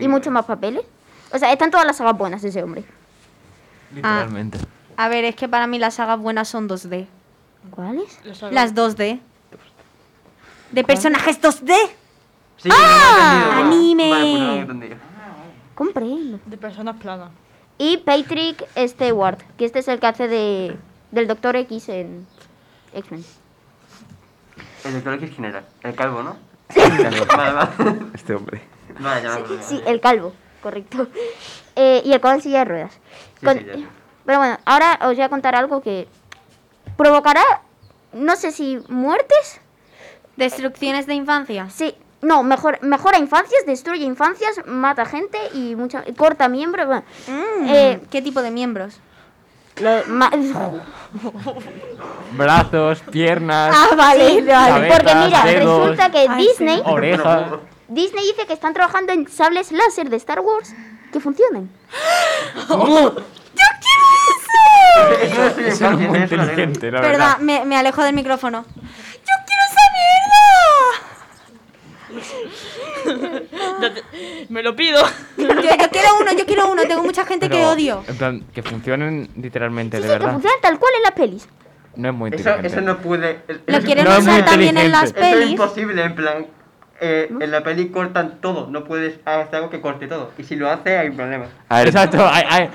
[0.00, 0.82] Y muchos más papeles.
[1.30, 2.84] O sea, están todas las sagas buenas de ese hombre.
[3.94, 4.58] Literalmente.
[4.96, 7.06] A ver, es que para mí las sagas buenas son 2D.
[7.70, 8.18] ¿Cuáles?
[8.50, 9.20] Las 2D.
[10.74, 11.72] De personajes 2D.
[12.56, 13.66] Sí, no lo he entendido, bueno.
[13.66, 14.10] anime.
[14.10, 14.96] Vale, pues no lo he entendido.
[15.74, 16.40] Comprendo.
[16.46, 17.30] De personas planas.
[17.78, 20.76] Y Patrick Stewart, que este es el que hace de
[21.12, 22.26] del Doctor X en
[22.92, 23.24] X-Men.
[24.84, 25.64] El doctor X quién era?
[25.82, 26.36] El calvo, ¿no?
[26.74, 27.24] Calvo.
[27.36, 27.70] Vale, vale.
[28.14, 28.60] Este hombre.
[28.98, 29.62] Vale, ya me acuerdo.
[29.62, 30.32] Sí, el calvo,
[30.62, 31.06] correcto.
[31.76, 32.92] Eh, y el cual silla de ruedas.
[33.40, 33.84] Sí, Con- sí, ya sé.
[34.26, 36.08] Pero bueno, ahora os voy a contar algo que
[36.96, 37.44] provocará,
[38.12, 39.60] no sé si muertes.
[40.36, 41.68] Destrucciones de infancia.
[41.70, 46.86] Sí, no, mejor, mejora infancias, destruye infancias, mata gente y mucha, corta miembros.
[46.86, 47.04] Bueno,
[47.68, 48.98] eh, ¿Qué tipo de miembros?
[49.80, 50.30] lo- ma-
[52.36, 53.74] Brazos, piernas.
[53.76, 54.46] Ah, vale, vale.
[54.46, 57.44] cabezas, Porque mira, dedos, resulta que Ay, Disney, Orejas.
[57.88, 60.74] Disney dice que están trabajando en sables láser de Star Wars
[61.12, 61.70] que funcionen.
[65.22, 68.64] Eso es Eso es muy inteligente, la Verdad, me, me alejo del micrófono.
[68.74, 69.54] ¡Yo Ya te-
[74.48, 75.02] Me lo pido.
[75.36, 76.82] Yo, yo quiero uno, yo quiero uno.
[76.82, 78.04] Tengo mucha gente que Pero, odio.
[78.08, 80.32] En plan, que funcionen literalmente, Sí, de sí, que verdad.
[80.32, 81.48] funcionan tal cual en las pelis.
[81.96, 82.66] No es muy Eso, inteligente.
[82.68, 83.40] eso no puede.
[83.48, 85.20] es- Lo eso- quieren No usar también en las inteligente.
[85.20, 85.50] Eso es pelis.
[85.50, 86.46] imposible, en plan.
[87.00, 90.30] eh, en la peli cortan todo, no puedes hacer algo que corte todo.
[90.38, 91.48] Y si lo hace, hay problemas.
[91.68, 92.70] A ver, Exacto, hay- hay-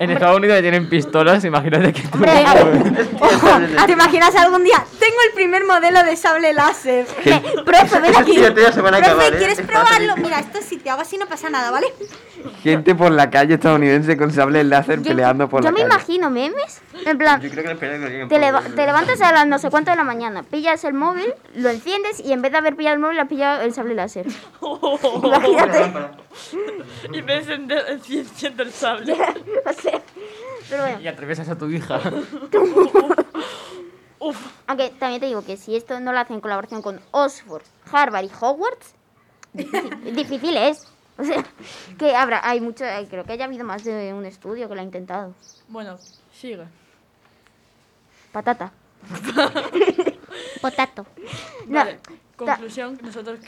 [0.00, 2.18] en Estados Unidos tienen pistolas, imagínate que tú...
[3.86, 4.84] ¿Te imaginas algún día?
[4.98, 7.06] Tengo el primer modelo de sable láser.
[7.64, 8.34] Profe, ven aquí.
[8.72, 9.16] se van a acabar.
[9.16, 9.38] Profe, ¿eh?
[9.38, 10.16] ¿quieres Es probarlo?
[10.16, 11.86] Mira, esto si te hago así no pasa nada, ¿vale?
[12.62, 15.90] gente por la calle estadounidense con sable láser Yo, peleando por yo la me calle.
[15.94, 16.80] imagino memes.
[17.04, 17.74] En plan, Yo creo que
[18.28, 21.34] te, leva- te levantas a las no sé cuánto de la mañana, pillas el móvil,
[21.54, 24.26] lo enciendes y en vez de haber pillado el móvil, has pillado el sable láser.
[25.22, 25.92] Imagínate.
[27.12, 29.12] y me encender- enciendo el sable.
[29.66, 29.89] O sea,
[30.68, 31.00] pero bueno.
[31.00, 32.00] Y atravesas a tu hija.
[34.66, 38.24] Aunque también te digo que si esto no lo hacen en colaboración con Oxford, Harvard
[38.24, 38.94] y Hogwarts,
[39.52, 40.86] difícil, difícil es.
[41.18, 41.44] O sea,
[41.98, 44.84] que habrá, hay mucho, creo que haya habido más de un estudio que lo ha
[44.84, 45.34] intentado.
[45.68, 45.98] Bueno,
[46.32, 46.64] sigue.
[48.32, 48.72] Patata.
[50.60, 51.06] Potato.
[51.66, 51.98] Vale,
[52.36, 53.40] conclusión, nosotros,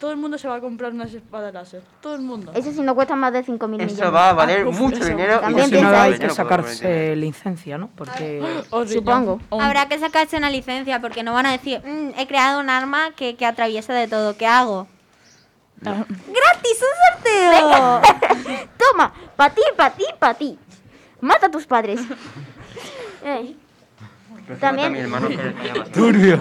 [0.00, 1.82] todo el mundo se va a comprar unas espadas láser.
[2.00, 2.50] Todo el mundo.
[2.56, 3.92] eso sí no cuesta más de 5.000 millones.
[3.92, 5.08] Eso va a valer Ah, mucho eso.
[5.08, 5.36] dinero.
[5.36, 7.88] y También yo Si no hay que sacarse licencia, ¿no?
[7.94, 8.40] Porque
[8.70, 8.94] Horrible.
[8.96, 9.40] Supongo.
[9.50, 12.70] Un- Habrá que sacarse una licencia porque no van a decir, "Mm, he creado un
[12.70, 14.36] arma que, que atraviesa de todo.
[14.36, 14.88] ¿Qué hago?
[15.84, 16.82] Ah, ¡Gratis!
[16.82, 18.00] ¡Un sorteo!
[18.78, 20.58] Toma, pa' ti, pa' ti, pa' ti.
[21.20, 22.00] Mata a tus padres.
[23.22, 23.54] Eh,
[24.58, 25.90] También- mata a mi hermano que.
[25.90, 26.40] Turbio.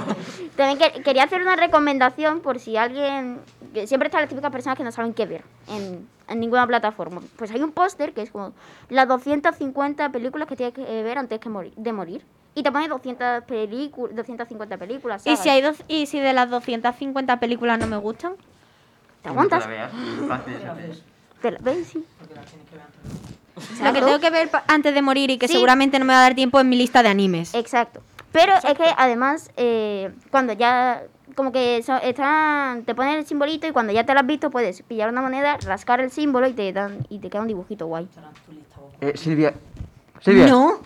[0.56, 3.40] También que- quería hacer una recomendación por si alguien...
[3.74, 7.22] que siempre está la típica persona que no saben qué ver en, en ninguna plataforma.
[7.38, 8.54] Pues hay un póster que es como
[8.90, 12.26] las 250 películas que tienes que ver antes que morir, de morir.
[12.56, 15.22] Y te pone 200 películas, 250 películas.
[15.26, 15.44] ¿Y sagas.
[15.44, 18.34] si, hay dos, ¿Y si de las 250 películas no me gustan?
[19.22, 19.60] ¿Te aguantas?
[19.60, 19.92] No te la veas,
[20.28, 20.98] fácil de.
[21.42, 21.88] Te la- ¿Ves?
[21.88, 22.06] Sí.
[23.82, 25.54] La que tengo que ver antes de morir y que Sí.
[25.54, 27.54] seguramente no me va a dar tiempo en mi lista de animes.
[27.54, 28.02] Exacto.
[28.32, 31.02] Pero es que además, eh, cuando ya
[31.36, 34.50] como que so- están, te ponen el simbolito y cuando ya te lo has visto
[34.52, 37.88] puedes pillar una moneda, rascar el símbolo y te dan y te queda un dibujito
[37.88, 38.08] guay.
[39.02, 39.54] Eh, Silvia.
[40.22, 40.48] Silvia.
[40.48, 40.80] No.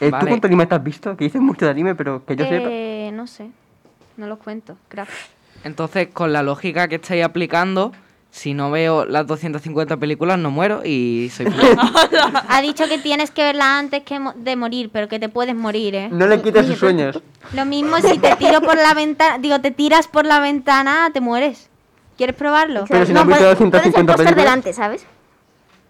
[0.00, 0.20] Eh, Vale.
[0.24, 1.16] ¿Tú cuánto anime te has visto?
[1.16, 2.68] Que dices mucho de anime, pero que yo sepa.
[2.70, 3.50] Eh, no sé.
[4.18, 4.76] No lo cuento.
[4.90, 5.16] Gracias.
[5.64, 7.92] Entonces, con la lógica que estáis aplicando,
[8.36, 11.70] si no veo las 250 películas, no muero y soy feliz.
[12.48, 15.54] Ha dicho que tienes que verla antes que mo- de morir, pero que te puedes
[15.54, 16.08] morir, ¿eh?
[16.12, 17.18] No le quites sus sueños.
[17.54, 21.20] Lo mismo si te tiro por la ventana, digo, te tiras por la ventana, te
[21.22, 21.70] mueres.
[22.18, 22.84] ¿Quieres probarlo?
[22.88, 24.44] Pero si no has visto puedes- puedes el 250 póster películas.
[24.44, 25.06] delante, ¿sabes?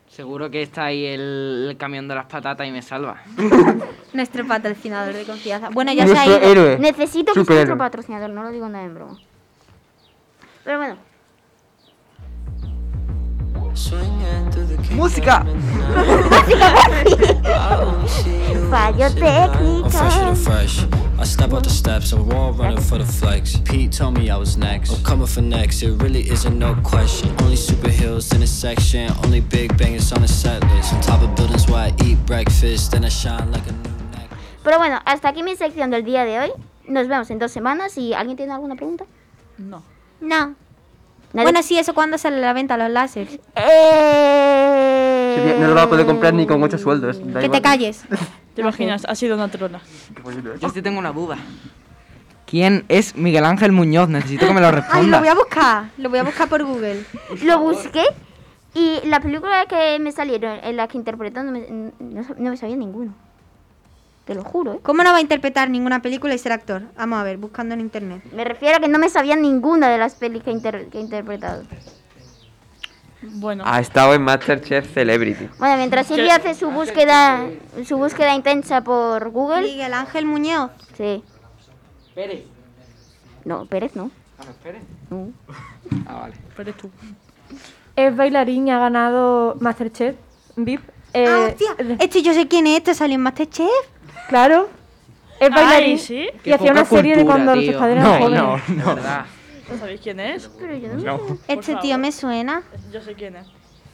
[0.09, 3.23] Seguro que está ahí el, el camión de las patatas y me salva.
[4.13, 5.69] Nuestro patrocinador de confianza.
[5.71, 6.49] Bueno, ya se ha Nuestro ido.
[6.53, 6.79] héroe.
[6.79, 9.19] Necesito que sea otro patrocinador, no lo digo nada en broma.
[10.65, 10.97] Pero bueno,
[14.91, 15.45] ¡Música!
[18.71, 20.35] fallo técnico.
[20.35, 20.85] fresh.
[21.19, 23.57] I step out the steps, I'm raw running for the flex.
[23.65, 24.93] Pete told me I was next.
[24.93, 27.31] I'm coming for next, it really isn't no question.
[27.43, 30.95] Only superheroes in a section, only big bangers on the set list.
[30.95, 34.31] On top of buildings where I eat breakfast, then I shine like a new neck.
[34.65, 36.53] Pero bueno, hasta aquí mi sección del día de hoy.
[36.89, 37.97] Nos vemos en dos semanas.
[37.99, 39.05] ¿Y alguien tiene alguna pregunta?
[39.59, 39.83] No.
[40.21, 40.55] No.
[41.33, 41.45] ¿Nadie?
[41.45, 43.39] Bueno, sí, eso cuando sale a la venta los láseres.
[44.17, 45.57] Eh...
[45.61, 47.19] No lo va a poder comprar ni con ocho sueldos.
[47.19, 47.51] da Que igual.
[47.51, 48.05] te calles.
[48.55, 49.05] ¿Te imaginas?
[49.07, 49.45] Ha sido una
[50.55, 50.59] ¿eh?
[50.61, 51.37] Yo sí tengo una duda.
[52.47, 54.09] ¿Quién es Miguel Ángel Muñoz?
[54.09, 55.19] Necesito que me lo Ay, lo responda.
[55.19, 55.85] voy a buscar.
[55.99, 57.05] Lo voy a buscar por Google.
[57.43, 58.05] Lo busqué
[58.73, 61.61] Y la película que me salieron, en la que interpretó, no me,
[61.99, 63.15] no, sab- no me sabía ninguno.
[64.27, 64.81] Te lo juro, ¿eh?
[64.83, 66.83] ¿Cómo no va a interpretar ninguna película y ser actor?
[66.97, 68.23] Vamos a ver, buscando en internet.
[68.33, 71.01] Me refiero a que no me sabía ninguna de las pelis que, inter- que he
[71.01, 71.63] interpretado.
[73.23, 73.65] Bueno.
[73.67, 75.49] Ha estado en Masterchef Celebrity.
[75.59, 77.47] Bueno, mientras Silvia hace su búsqueda,
[77.85, 79.63] su búsqueda intensa por Google.
[79.63, 80.71] Miguel Ángel Muñoz.
[80.97, 81.23] Sí.
[82.15, 82.45] Pérez.
[83.45, 84.11] No, Pérez no.
[84.39, 84.83] Ah, no, Pérez.
[85.09, 85.29] No.
[86.07, 86.35] Ah, vale.
[86.57, 86.91] Pero tú.
[87.95, 90.17] Es bailarín y ha ganado Masterchef
[90.57, 90.81] VIP.
[91.15, 91.97] Eh, ah, hostia.
[92.01, 93.69] Este yo sé quién es, este salió en Masterchef.
[94.29, 94.69] Claro.
[95.39, 95.99] Es Ay, bailarín.
[95.99, 96.29] ¿sí?
[96.45, 98.43] Y hacía una serie de cuando los padres eran jóvenes.
[99.69, 100.49] ¿No sabéis quién es?
[100.59, 101.19] Pero yo no.
[101.19, 101.35] sé.
[101.49, 102.63] Este tío me suena.
[102.93, 103.47] Yo sé quién es.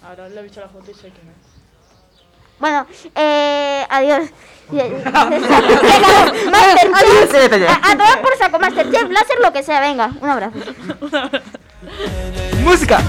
[0.05, 1.53] Ahora le he visto la foto y sé quién es.
[2.59, 2.87] Bueno,
[3.17, 4.29] eh, adiós.
[6.53, 7.69] Masterchef.
[7.69, 10.59] A, a tomar por saco, Masterchef, láser, lo que sea, venga, un abrazo.
[12.65, 13.01] ¡Música!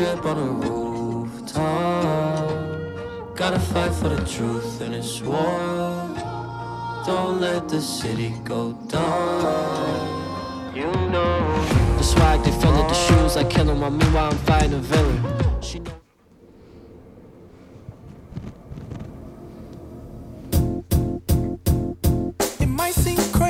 [0.00, 1.66] On a rooftop.
[3.36, 6.14] Gotta fight for the truth in this war.
[7.04, 10.74] Don't let the city go down.
[10.74, 11.96] You know.
[11.98, 15.22] The swag, they fill up the shoes like killing my meanwhile I'm fighting a villain.
[22.58, 23.49] It might seem crazy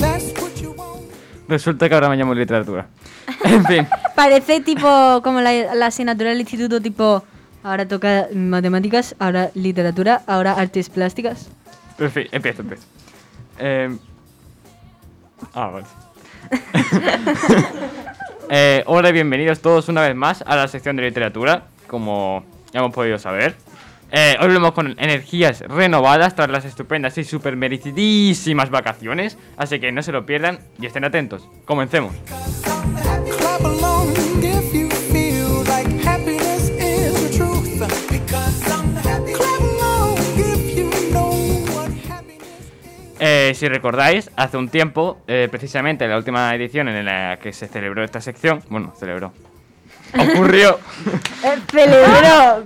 [0.00, 1.02] that's what you want.
[1.48, 2.86] Resulta que ahora me llamo literatura.
[3.44, 3.86] En fin.
[4.14, 7.22] Parece tipo como la, la asignatura del instituto, tipo
[7.62, 11.48] ahora toca matemáticas, ahora literatura, ahora artes plásticas.
[11.98, 12.84] En fin, empiezo, empiezo.
[13.58, 13.96] Eh,
[15.52, 15.86] Ah, vale.
[18.50, 22.80] Eh, hola y bienvenidos todos una vez más a la sección de literatura, como ya
[22.80, 23.54] hemos podido saber.
[24.10, 29.92] Eh, hoy volvemos con energías renovadas tras las estupendas y super merecidísimas vacaciones, así que
[29.92, 31.48] no se lo pierdan y estén atentos.
[31.64, 32.14] Comencemos.
[43.26, 47.54] Eh, si recordáis, hace un tiempo, eh, precisamente en la última edición en la que
[47.54, 49.32] se celebró esta sección, bueno, celebró,
[50.12, 50.78] ocurrió,
[51.70, 52.04] ¡Celebró!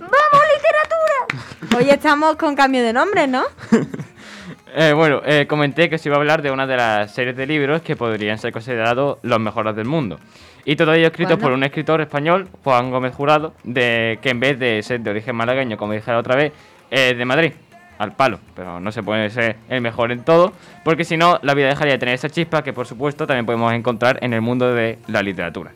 [0.01, 1.79] ¡Vamos, literatura!
[1.79, 3.45] Hoy estamos con cambio de nombre, ¿no?
[4.75, 7.47] eh, bueno, eh, comenté que os iba a hablar de una de las series de
[7.47, 10.19] libros que podrían ser considerados los mejores del mundo.
[10.65, 11.45] Y todo ello escrito ¿Cuándo?
[11.45, 15.37] por un escritor español, Juan Gómez Jurado, de, que en vez de ser de origen
[15.37, 16.53] malagueño, como dije la otra vez,
[16.91, 17.53] es de Madrid,
[17.99, 18.39] al palo.
[18.55, 20.53] Pero no se puede ser el mejor en todo,
[20.85, 23.73] porque si no, la vida dejaría de tener esa chispa que, por supuesto, también podemos
[23.73, 25.73] encontrar en el mundo de la literatura.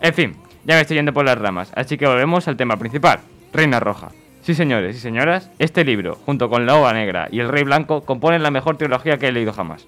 [0.00, 3.20] En fin, ya me estoy yendo por las ramas, así que volvemos al tema principal,
[3.52, 4.10] Reina Roja.
[4.42, 8.04] Sí, señores y señoras, este libro, junto con La Ova Negra y El Rey Blanco,
[8.04, 9.86] componen la mejor trilogía que he leído jamás.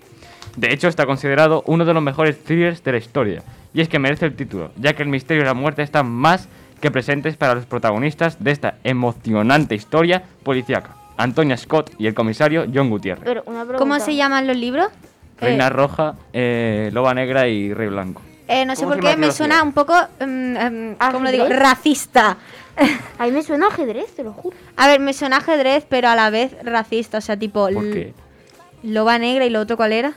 [0.57, 3.43] De hecho, está considerado uno de los mejores thrillers de la historia,
[3.73, 6.49] y es que merece el título, ya que el misterio y la muerte están más
[6.81, 12.67] que presentes para los protagonistas de esta emocionante historia policíaca, Antonia Scott y el comisario
[12.73, 13.25] John Gutiérrez.
[13.25, 13.79] Pero una pregunta.
[13.79, 14.89] ¿Cómo se llaman los libros?
[15.41, 18.23] Reina Eh, Roja, eh, Loba Negra y Rey Blanco.
[18.49, 21.47] eh, no sé ¿Cómo por qué me suena un poco, ¿cómo lo digo?
[21.49, 22.37] Racista.
[23.19, 24.57] A mí me suena ajedrez, te lo juro.
[24.77, 27.19] A ver, me suena ajedrez, pero a la vez racista.
[27.19, 27.69] O sea, tipo.
[27.71, 28.15] ¿Por qué?
[28.83, 30.15] Loba negra y lo otro, ¿cuál era?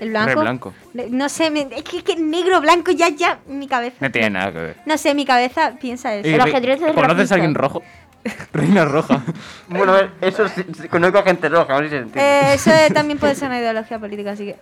[0.00, 0.72] ¿El blanco?
[1.10, 3.96] No sé, me- es que, que negro, blanco, ya, ya, mi cabeza.
[4.00, 4.76] No tiene nada que ver.
[4.86, 6.28] No sé, mi cabeza piensa eso.
[6.28, 7.82] Y Re- ¿Conoces a alguien rojo?
[8.52, 9.22] Reina Roja.
[9.68, 12.20] Bueno, eso sí, sí, conozco a gente roja, a ver si se entiende.
[12.22, 14.56] Eh, eso eh, también puede ser una ideología política, así que.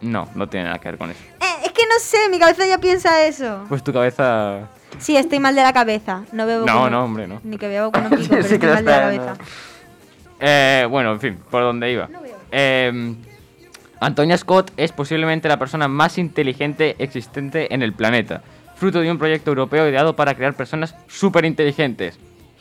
[0.00, 1.20] No, no tiene nada que ver con eso.
[1.40, 3.64] Eh, es que no sé, mi cabeza ya piensa eso.
[3.68, 4.68] Pues tu cabeza...
[4.98, 6.22] Sí, estoy mal de la cabeza.
[6.32, 7.40] No bebo No, no, hombre, no.
[7.44, 9.26] Ni que bebo con un pico, pero Sí que estoy lo mal de la está,
[9.26, 9.44] cabeza.
[10.40, 12.08] Eh, bueno, en fin, por donde iba.
[12.50, 13.14] Eh,
[14.00, 18.42] Antonia Scott es posiblemente la persona más inteligente existente en el planeta,
[18.76, 22.18] fruto de un proyecto europeo ideado para crear personas súper inteligentes.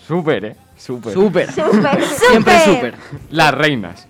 [0.10, 0.56] Súper, ¿eh?
[0.76, 1.14] Súper.
[1.14, 1.52] Súper.
[1.52, 2.94] Súper, Siempre súper.
[3.30, 4.08] Las reinas.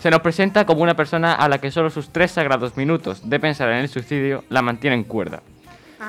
[0.00, 3.38] Se nos presenta como una persona a la que solo sus tres sagrados minutos de
[3.38, 5.42] pensar en el suicidio la mantienen cuerda.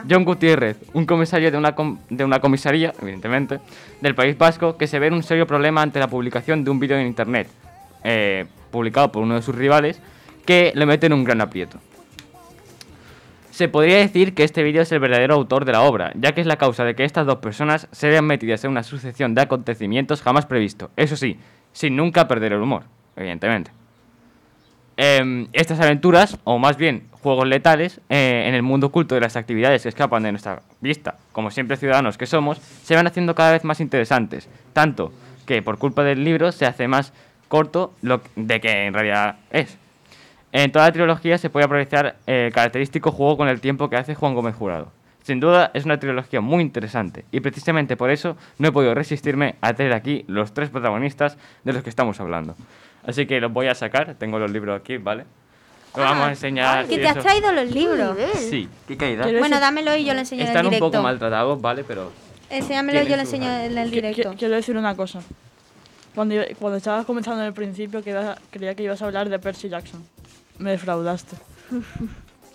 [0.09, 3.59] John Gutiérrez, un comisario de una, com- de una comisaría, evidentemente,
[3.99, 6.79] del País Vasco, que se ve en un serio problema ante la publicación de un
[6.79, 7.49] vídeo en internet,
[8.05, 9.99] eh, publicado por uno de sus rivales,
[10.45, 11.77] que le mete en un gran aprieto.
[13.55, 16.41] Se podría decir que este vídeo es el verdadero autor de la obra, ya que
[16.41, 19.43] es la causa de que estas dos personas se vean metidas en una sucesión de
[19.43, 21.39] acontecimientos jamás previsto, eso sí,
[21.71, 22.83] sin nunca perder el humor,
[23.15, 23.71] evidentemente.
[24.97, 29.37] Em, estas aventuras, o más bien juegos letales, eh, en el mundo oculto de las
[29.37, 33.53] actividades que escapan de nuestra vista, como siempre ciudadanos que somos, se van haciendo cada
[33.53, 35.13] vez más interesantes, tanto
[35.45, 37.13] que por culpa del libro se hace más
[37.47, 39.77] corto lo de que en realidad es.
[40.57, 44.15] En toda la trilogía se puede apreciar el característico juego con el tiempo que hace
[44.15, 44.89] Juan Gómez Jurado.
[45.21, 49.55] Sin duda es una trilogía muy interesante y precisamente por eso no he podido resistirme
[49.59, 52.55] a tener aquí los tres protagonistas de los que estamos hablando.
[53.05, 55.25] Así que los voy a sacar, tengo los libros aquí, ¿vale?
[55.93, 56.85] Los vamos a enseñar.
[56.85, 57.23] Que te has eso.
[57.25, 58.15] traído los libros.
[58.35, 58.69] Sí.
[58.87, 59.27] ¿Qué caída?
[59.37, 60.91] Bueno, dámelo y yo lo enseño en Están el un directo.
[60.91, 61.83] poco maltratados, ¿vale?
[61.83, 62.13] Pero
[62.49, 64.31] Enséñamelo y yo lo enseño en el directo.
[64.31, 65.19] qui- Quiero decir una cosa.
[66.13, 70.01] Cuando, cuando estabas comenzando en el principio, creía que ibas a hablar de Percy Jackson.
[70.59, 71.35] Me defraudaste.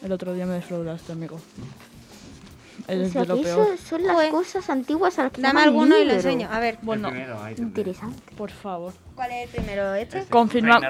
[0.02, 1.36] El otro día me defraudaste, amigo.
[1.36, 3.74] O Eres sea, de lo que peor.
[3.74, 6.14] eso son las cosas antiguas a las que Dame alguno y lo libro.
[6.16, 6.48] enseño.
[6.50, 6.78] A ver.
[6.82, 7.10] Bueno,
[7.58, 8.22] Interesante.
[8.36, 8.92] por favor.
[9.14, 9.94] ¿Cuál es el primero?
[9.94, 10.24] ¿Este?
[10.24, 10.80] Confirma.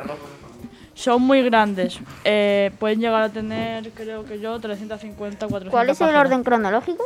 [0.95, 1.99] Son muy grandes.
[2.25, 6.27] Eh, pueden llegar a tener, creo que yo, 350, 400 ¿Cuál es el páginas.
[6.27, 7.05] orden cronológico?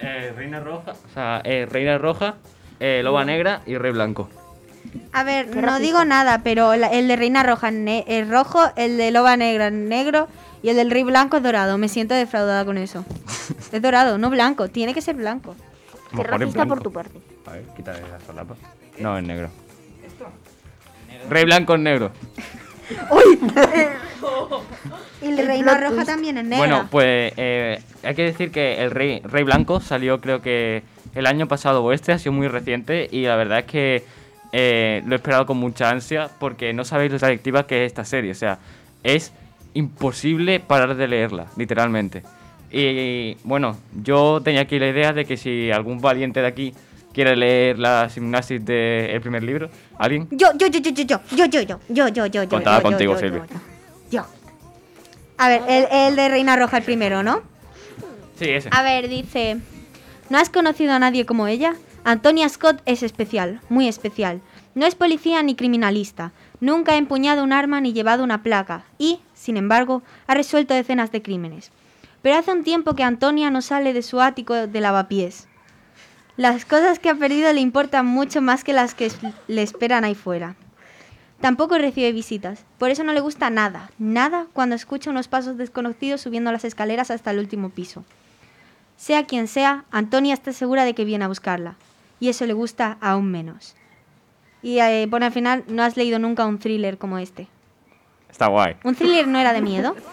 [0.00, 2.34] eh, Reina Roja, o sea, eh, Reina Roja,
[2.80, 4.28] eh, Loba Negra y Rey Blanco.
[5.12, 5.78] A ver, Qué no racista.
[5.82, 9.72] digo nada, pero la- el de Reina Roja es rojo, el de Loba Negra es
[9.72, 10.28] negro
[10.62, 11.78] y el del Rey Blanco es dorado.
[11.78, 13.04] Me siento defraudada con eso.
[13.72, 14.68] es dorado, no blanco.
[14.68, 15.54] Tiene que ser blanco.
[16.10, 17.18] Qué Mejor racista por tu parte.
[17.46, 18.54] A ver, quítale la solapa.
[18.98, 19.50] No, es negro.
[21.28, 22.10] Rey Blanco es negro.
[25.22, 26.58] Y el de Reina Roja también es negra.
[26.58, 30.82] Bueno, pues eh, hay que decir que el Rey, Rey Blanco salió creo que
[31.14, 34.04] el año pasado o este, ha sido muy reciente y la verdad es que
[34.58, 38.06] eh, lo he esperado con mucha ansia porque no sabéis lo adictiva que es esta
[38.06, 38.30] serie.
[38.30, 38.58] O sea,
[39.02, 39.30] es
[39.74, 42.22] imposible parar de leerla, literalmente.
[42.72, 46.72] Y bueno, yo tenía aquí la idea de que si algún valiente de aquí
[47.12, 49.68] quiere leer la simnasis del primer libro,
[49.98, 50.26] ¿alguien?
[50.30, 52.82] Yo, yo, yo, yo, yo, yo, yo, yo, yo, yo, yo, yo, yo, Contaba yo,
[52.82, 53.46] yo, contigo, yo, Silvia.
[53.46, 53.54] yo,
[54.10, 54.22] yo.
[54.22, 54.26] Yo.
[55.36, 57.42] A ver, el, el de Reina Roja el primero, ¿no?
[58.38, 58.70] Sí, ese.
[58.72, 59.58] A ver, dice,
[60.30, 61.74] ¿no has conocido a nadie como ella?
[62.08, 64.40] Antonia Scott es especial, muy especial.
[64.76, 66.30] No es policía ni criminalista.
[66.60, 68.84] Nunca ha empuñado un arma ni llevado una placa.
[68.96, 71.72] Y, sin embargo, ha resuelto decenas de crímenes.
[72.22, 75.48] Pero hace un tiempo que Antonia no sale de su ático de lavapiés.
[76.36, 79.10] Las cosas que ha perdido le importan mucho más que las que
[79.48, 80.54] le esperan ahí fuera.
[81.40, 86.20] Tampoco recibe visitas, por eso no le gusta nada, nada cuando escucha unos pasos desconocidos
[86.20, 88.04] subiendo las escaleras hasta el último piso.
[88.96, 91.76] Sea quien sea, Antonia está segura de que viene a buscarla,
[92.20, 93.74] y eso le gusta aún menos.
[94.62, 97.48] Y eh, pone al final, no has leído nunca un thriller como este.
[98.30, 98.76] Está guay.
[98.84, 99.94] ¿Un thriller no era de miedo?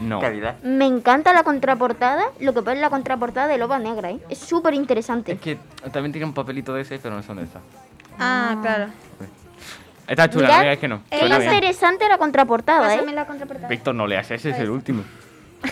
[0.00, 0.18] No.
[0.62, 4.18] Me encanta la contraportada, lo que pone en la contraportada de Loba Negra, ¿eh?
[4.30, 5.32] Es súper interesante.
[5.32, 5.58] Es que
[5.92, 7.60] también tiene un papelito de ese, pero no sé dónde está.
[8.18, 8.86] Ah, claro.
[10.08, 11.02] Está chula, Mirad, no digas que no.
[11.10, 11.52] Es Suena bien.
[11.52, 12.96] interesante la contraportada, ¿eh?
[12.96, 13.68] Pásame la contraportada.
[13.68, 15.04] Víctor, no leas ese, es el último.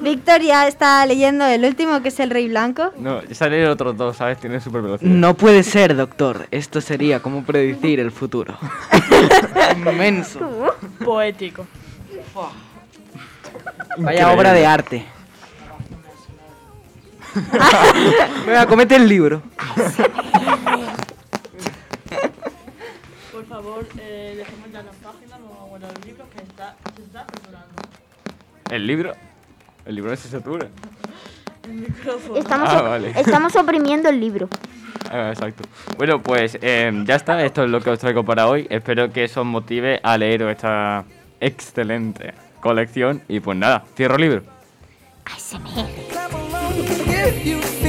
[0.01, 2.93] Victoria está leyendo el último, que es El Rey Blanco.
[2.97, 4.39] No, sale el otro dos, ¿sabes?
[4.39, 5.11] Tiene super velocidad.
[5.11, 6.47] No puede ser, doctor.
[6.51, 8.57] Esto sería como predecir el futuro.
[9.77, 10.75] Inmenso.
[11.05, 11.67] Poético.
[13.99, 15.05] Vaya obra de arte.
[18.47, 19.43] Venga, comete el libro.
[23.33, 27.27] Por favor, eh, dejemos ya las páginas o bueno, el libro que está, se está.
[28.71, 29.13] ¿El libro?
[29.85, 30.69] El libro se satura.
[31.65, 32.37] El micrófono.
[32.39, 33.11] Estamos, Ah, vale.
[33.17, 34.49] estamos oprimiendo el libro.
[35.11, 35.65] Ah, exacto.
[35.97, 37.45] Bueno, pues eh, ya está.
[37.45, 38.67] Esto es lo que os traigo para hoy.
[38.71, 41.05] Espero que eso os motive a leer esta
[41.41, 43.23] excelente colección.
[43.29, 44.43] Y pues nada, cierro el libro.
[47.43, 47.80] If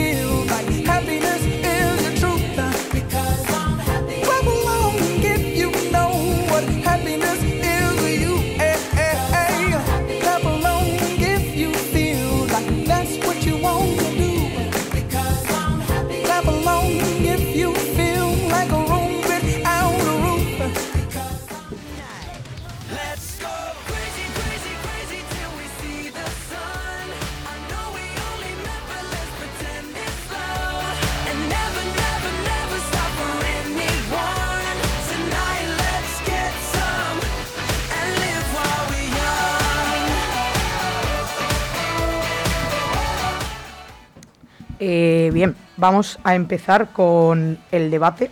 [44.83, 48.31] Eh, bien, vamos a empezar con el debate.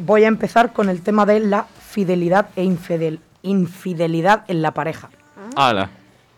[0.00, 5.10] Voy a empezar con el tema de la fidelidad e infidel- infidelidad en la pareja.
[5.54, 5.90] Ala.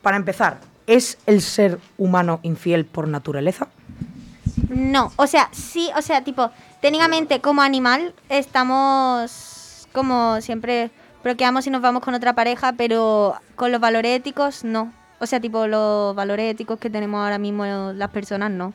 [0.03, 3.69] Para empezar, ¿es el ser humano infiel por naturaleza?
[4.69, 6.51] No, o sea, sí, o sea, tipo,
[6.83, 10.91] técnicamente como animal estamos como siempre
[11.25, 14.93] bloqueamos y nos vamos con otra pareja, pero con los valores éticos no.
[15.21, 18.75] O sea, tipo, los valores éticos que tenemos ahora mismo las personas no.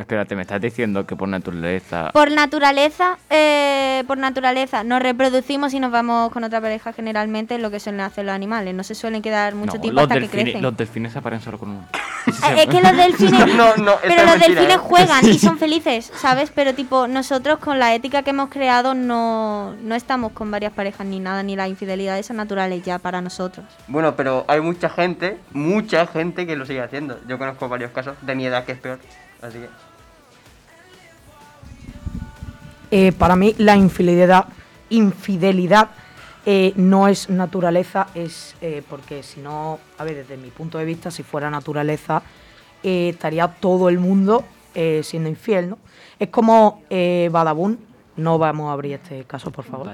[0.00, 2.10] Espérate, me estás diciendo que por naturaleza.
[2.14, 7.60] Por naturaleza, eh, por naturaleza, nos reproducimos y nos vamos con otra pareja generalmente, es
[7.60, 8.74] lo que suelen hacer los animales.
[8.74, 10.62] No se suelen quedar mucho No, tiempo hasta que crecen.
[10.62, 11.84] los delfines aparecen solo con uno.
[12.26, 13.46] Eh, es que los delfines.
[13.56, 14.78] No, no, eso pero los mentira, delfines ¿eh?
[14.78, 16.50] juegan y son felices, ¿sabes?
[16.54, 21.06] Pero tipo, nosotros con la ética que hemos creado no, no estamos con varias parejas
[21.06, 23.66] ni nada, ni las infidelidades son naturales ya para nosotros.
[23.88, 27.18] Bueno, pero hay mucha gente, mucha gente que lo sigue haciendo.
[27.26, 28.98] Yo conozco varios casos de mi edad que es peor.
[29.42, 29.68] Así que.
[32.90, 34.46] Eh, para mí la infidelidad,
[34.88, 35.90] infidelidad
[36.44, 40.84] eh, no es naturaleza, es eh, porque si no, a ver, desde mi punto de
[40.84, 42.22] vista, si fuera naturaleza,
[42.82, 44.44] estaría todo el mundo
[45.02, 45.78] siendo infiel, ¿no?
[46.18, 47.78] Es como Badabun,
[48.16, 49.90] no vamos a abrir este caso, por favor.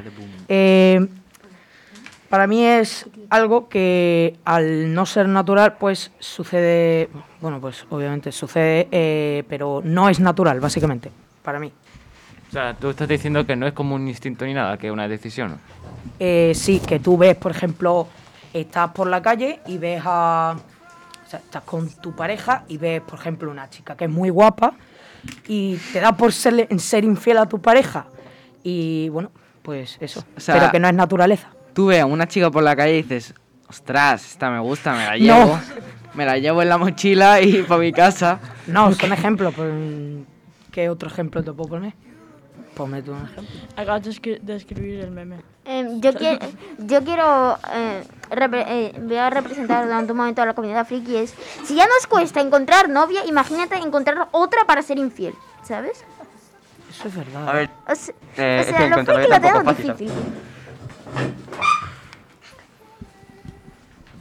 [2.29, 7.09] Para mí es algo que al no ser natural, pues sucede,
[7.41, 11.11] bueno, pues obviamente sucede, pero no es natural, básicamente,
[11.43, 11.73] para mí.
[12.57, 14.93] O sea, tú estás diciendo que no es como un instinto ni nada, que es
[14.95, 15.59] una decisión.
[16.19, 18.09] Eh, sí, que tú ves, por ejemplo,
[18.55, 20.57] estás por la calle y ves a.
[20.57, 24.31] O sea, estás con tu pareja y ves, por ejemplo, una chica que es muy
[24.31, 24.73] guapa
[25.47, 28.07] y te da por ser, ser infiel a tu pareja.
[28.63, 29.31] Y bueno,
[29.61, 30.25] pues eso.
[30.35, 31.51] O sea, pero que no es naturaleza.
[31.75, 33.35] Tú ves a una chica por la calle y dices,
[33.69, 35.45] ostras, esta me gusta, me la No.
[35.45, 35.61] llevo.
[36.15, 38.39] Me la llevo en la mochila y para mi casa.
[38.67, 39.53] No, son ejemplos.
[39.55, 39.75] pues,
[40.73, 41.93] ¿Qué otro ejemplo te puedo poner?
[42.77, 43.57] Ponme tú un ejemplo.
[43.75, 45.37] Acabas de, escri- de escribir el meme.
[45.65, 46.47] Em, yo, quiero,
[46.77, 51.17] yo quiero eh, repre- eh, voy a representar durante un momento a la comunidad friki
[51.17, 51.35] es
[51.65, 55.33] si ya nos cuesta encontrar novia imagínate encontrar otra para ser infiel
[55.65, 56.05] ¿sabes?
[56.91, 57.49] Eso es verdad.
[57.49, 57.71] A ver.
[57.89, 57.97] o eh,
[58.37, 60.13] sea, que los encontrar frikis lo tenemos difícil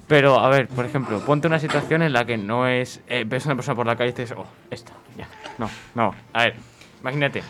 [0.07, 3.01] Pero, a ver, por ejemplo, ponte una situación en la que no es.
[3.07, 5.27] eh, ves a una persona por la calle y dices, oh, esta, ya.
[5.57, 6.13] No, no.
[6.31, 6.55] A ver,
[7.01, 7.41] imagínate.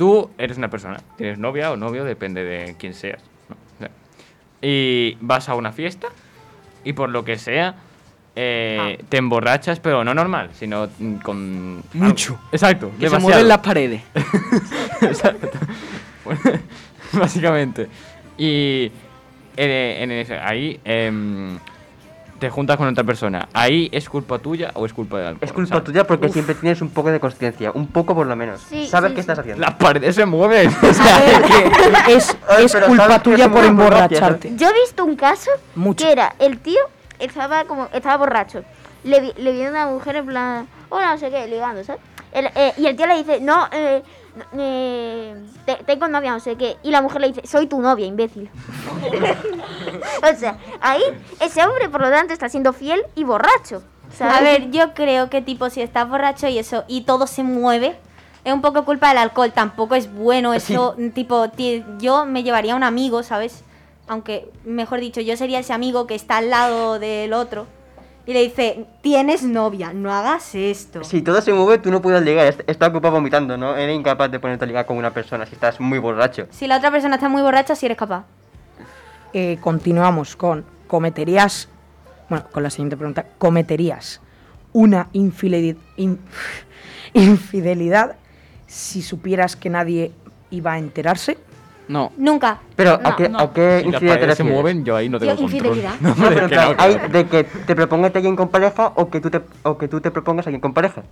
[0.00, 3.20] Tú eres una persona, tienes novia o novio, depende de quién seas.
[3.50, 3.56] ¿no?
[3.56, 3.90] O sea,
[4.62, 6.08] y vas a una fiesta
[6.84, 7.74] y por lo que sea.
[8.34, 9.04] eh, Ah.
[9.10, 10.88] Te emborrachas, pero no normal, sino
[11.22, 11.82] con.
[11.92, 12.32] Mucho.
[12.36, 12.90] algo- Exacto.
[12.98, 14.00] Que se mueven las paredes.
[15.02, 15.50] Exacto.
[16.24, 16.40] Bueno,
[17.12, 17.88] Básicamente.
[18.38, 18.90] Y
[19.58, 21.58] en, en ese- ahí em,
[22.40, 23.48] te juntas con otra persona.
[23.52, 25.38] ¿Ahí es culpa tuya o es culpa de algo?
[25.42, 28.60] Es culpa tuya porque siempre tienes un poco de conciencia, un poco por lo menos.
[28.62, 29.24] Sí, Sabes sí, qué sí.
[29.30, 29.60] estás haciendo.
[29.60, 30.68] Las paredes se mueven.
[30.82, 34.52] o sea, Es, Ay, es pero culpa tuya por emborracharte.
[34.56, 36.04] yo he visto un caso Mucho.
[36.04, 36.80] que era el tío
[37.18, 38.64] estaba como estaba borracho
[39.04, 42.00] le, vi- le viene una mujer en plan hola no sé qué ligando ¿sabes?
[42.32, 44.08] El- eh, y el tío le dice no eh, no,
[44.56, 45.34] eh,
[45.66, 48.48] te- tengo novia no sé qué y la mujer le dice soy tu novia imbécil
[50.22, 51.02] o sea ahí
[51.40, 53.82] ese hombre por lo tanto está siendo fiel y borracho
[54.12, 54.36] ¿sabes?
[54.36, 57.96] A ver, yo creo que tipo si estás borracho y eso y todo se mueve,
[58.44, 62.72] es un poco culpa del alcohol, tampoco es bueno eso, tipo, ti- yo me llevaría
[62.72, 63.62] a un amigo, ¿sabes?
[64.08, 67.66] Aunque, mejor dicho, yo sería ese amigo que está al lado del otro
[68.26, 71.02] y le dice, tienes novia, no hagas esto.
[71.04, 72.46] Si todo se mueve, tú no puedes ligar.
[72.46, 73.76] est- Estás ocupado vomitando, ¿no?
[73.76, 76.46] Eres incapaz de ponerte a ligar con una persona si estás muy borracho.
[76.50, 78.24] Si la otra persona está muy borracha, si eres capaz.
[79.32, 81.68] Eh, continuamos con cometerías.
[82.28, 83.26] Bueno, con la siguiente pregunta.
[83.38, 84.20] ¿Cometerías
[84.72, 86.20] una infideli- in-
[87.14, 88.16] infidelidad
[88.66, 90.12] si supieras que nadie
[90.50, 91.38] iba a enterarse?
[91.90, 92.12] No.
[92.16, 92.60] Nunca.
[92.76, 93.38] Pero, No, ¿a qué, no.
[93.40, 94.54] ¿a qué si las infidelidad te se refieres?
[94.54, 95.56] mueven, yo ahí no tengo Yo, control.
[95.78, 95.94] infidelidad.
[96.00, 99.10] No, No, pero en plan, hay de que te propongas a alguien con pareja o
[99.10, 101.02] que tú te, o que tú te propongas a alguien con pareja.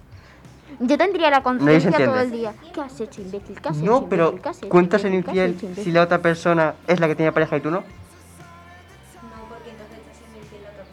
[0.79, 3.61] yo tendría la conciencia todo el día ¿qué has hecho imbécil?
[3.61, 4.43] ¿qué has hecho No, pero imbécil?
[4.43, 5.35] ¿Qué has hecho, ¿cuentas en imbécil?
[5.35, 5.85] ¿Qué has infiel hecho, imbécil?
[5.85, 7.83] si la otra persona es la que tiene pareja y tú no?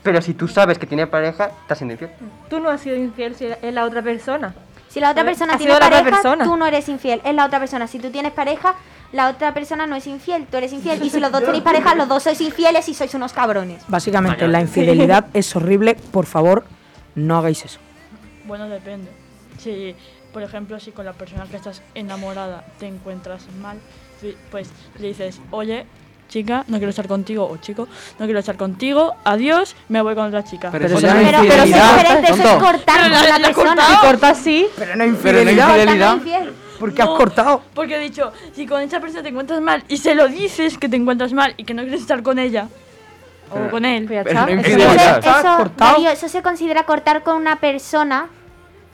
[0.02, 2.12] Pero si tú sabes que tiene pareja, estás siendo infiel.
[2.50, 4.54] Tú no has sido infiel si es la otra persona.
[4.96, 6.46] Si la otra Ha persona sido tiene la otra pareja, persona.
[6.46, 7.86] tú no eres infiel, es la otra persona.
[7.86, 8.76] Si tú tienes pareja,
[9.12, 11.04] la otra persona no es infiel, tú eres infiel.
[11.04, 13.84] Y si los dos tenéis pareja, los dos sois infieles y sois unos cabrones.
[13.90, 15.96] Básicamente, la infidelidad es horrible.
[15.96, 16.64] Por favor,
[17.14, 17.80] no hagáis eso.
[18.46, 19.12] Bueno, depende.
[19.58, 19.94] Si,
[20.32, 23.78] por ejemplo, si con la persona que estás enamorada te encuentras mal,
[24.50, 25.88] pues le dices, oye,
[26.28, 27.88] chica, no quiero estar contigo, o chico,
[28.20, 30.70] no quiero estar contigo, adiós, me voy con otra chica.
[30.72, 33.12] Pero eso no es Pero, pero si es infidelidad, diferente, eso es cortar Pero con
[33.12, 33.54] la- persona.
[33.54, 33.90] cortado.
[34.02, 36.16] Si cortas sí, Pero no es Pero no infidelidad.
[36.16, 36.46] infidelidad.
[36.80, 37.62] ¿Por qué has cortado?
[37.74, 40.90] Porque he dicho, si con esa persona te encuentras mal y se lo dices que
[40.90, 42.68] te encuentras mal y que no quieres estar con ella
[43.50, 44.42] o con él, pues ya Pero está.
[44.42, 44.96] no Eso infidelidad.
[44.96, 48.28] es- Eso, ¿Estás eso, eso se considera cortar con una persona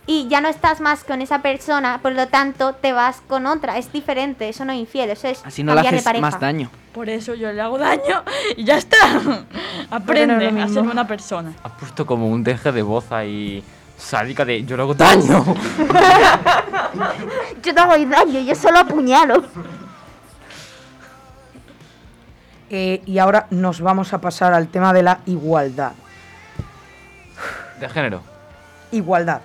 [0.07, 3.77] y ya no estás más con esa persona, por lo tanto te vas con otra.
[3.77, 6.69] Es diferente, eso no es infiel, eso es Así no le haces más daño.
[6.93, 8.23] por eso yo le hago daño
[8.57, 8.97] y ya está.
[9.91, 11.53] Aprende a ser buena persona.
[11.63, 13.63] Has puesto como un deje de voz ahí
[13.97, 15.45] sádica de yo le hago daño.
[17.63, 19.43] Yo no hago daño, yo solo apuñalo.
[22.69, 25.91] Eh, y ahora nos vamos a pasar al tema de la igualdad.
[27.79, 28.21] De género.
[28.91, 29.41] Igualdad.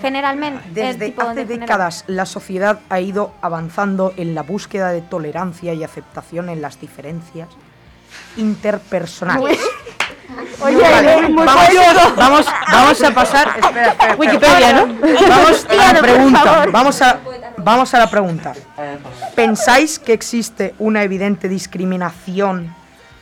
[0.00, 5.00] Generalmente, Desde tipo hace de décadas la sociedad ha ido avanzando en la búsqueda de
[5.02, 7.48] tolerancia y aceptación en las diferencias
[8.36, 9.58] interpersonales.
[10.60, 13.48] Oye, Vale, es muy vamos, vamos, vamos a pasar.
[13.56, 14.16] Espera, espera, espera.
[14.16, 14.86] Wikipedia, ¿no?
[15.28, 16.66] Vamos a la pregunta.
[16.70, 17.18] Vamos a,
[17.56, 18.52] vamos a la pregunta.
[19.34, 22.74] ¿Pensáis que existe una evidente discriminación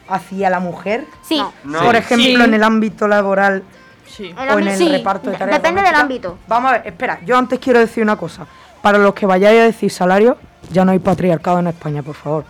[0.09, 1.05] hacia la mujer?
[1.28, 1.80] Sí, No.
[1.80, 2.34] Por ejemplo, Sí.
[2.34, 3.62] en el ámbito laboral
[4.07, 4.35] Sí.
[4.37, 5.61] O en el sí, reparto de tareas.
[5.61, 6.39] depende del ámbito.
[6.47, 8.47] Vamos a ver, espera, yo antes quiero decir una cosa.
[8.83, 10.37] Para los que vayáis a decir salario,
[10.70, 12.45] ya no hay patriarcado en España, por favor.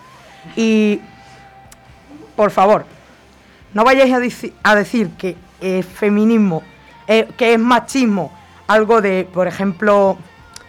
[0.54, 1.00] Y,
[2.36, 2.84] por favor,
[3.72, 4.12] no vayáis
[4.62, 6.62] a decir que es feminismo,
[7.06, 8.32] eh, que es machismo,
[8.66, 10.18] algo de, por ejemplo,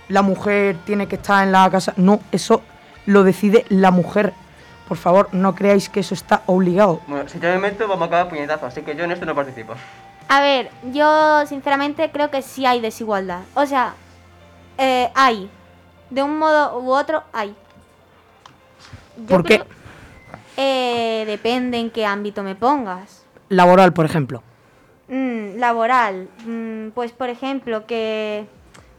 [0.07, 1.93] la mujer tiene que estar en la casa.
[1.97, 2.61] No, eso
[3.05, 4.33] lo decide la mujer.
[4.87, 7.01] Por favor, no creáis que eso está obligado.
[7.07, 9.35] Bueno, si yo me meto, vamos a acabar puñetazo, así que yo en esto no
[9.35, 9.73] participo.
[10.29, 13.41] A ver, yo sinceramente creo que sí hay desigualdad.
[13.55, 13.93] O sea,
[14.77, 15.49] eh, hay.
[16.09, 17.55] De un modo u otro, hay.
[19.17, 19.63] Yo ¿Por qué?
[20.57, 23.25] Eh, depende en qué ámbito me pongas.
[23.49, 24.43] Laboral, por ejemplo.
[25.07, 26.29] Mm, laboral.
[26.45, 28.45] Mm, pues por ejemplo, que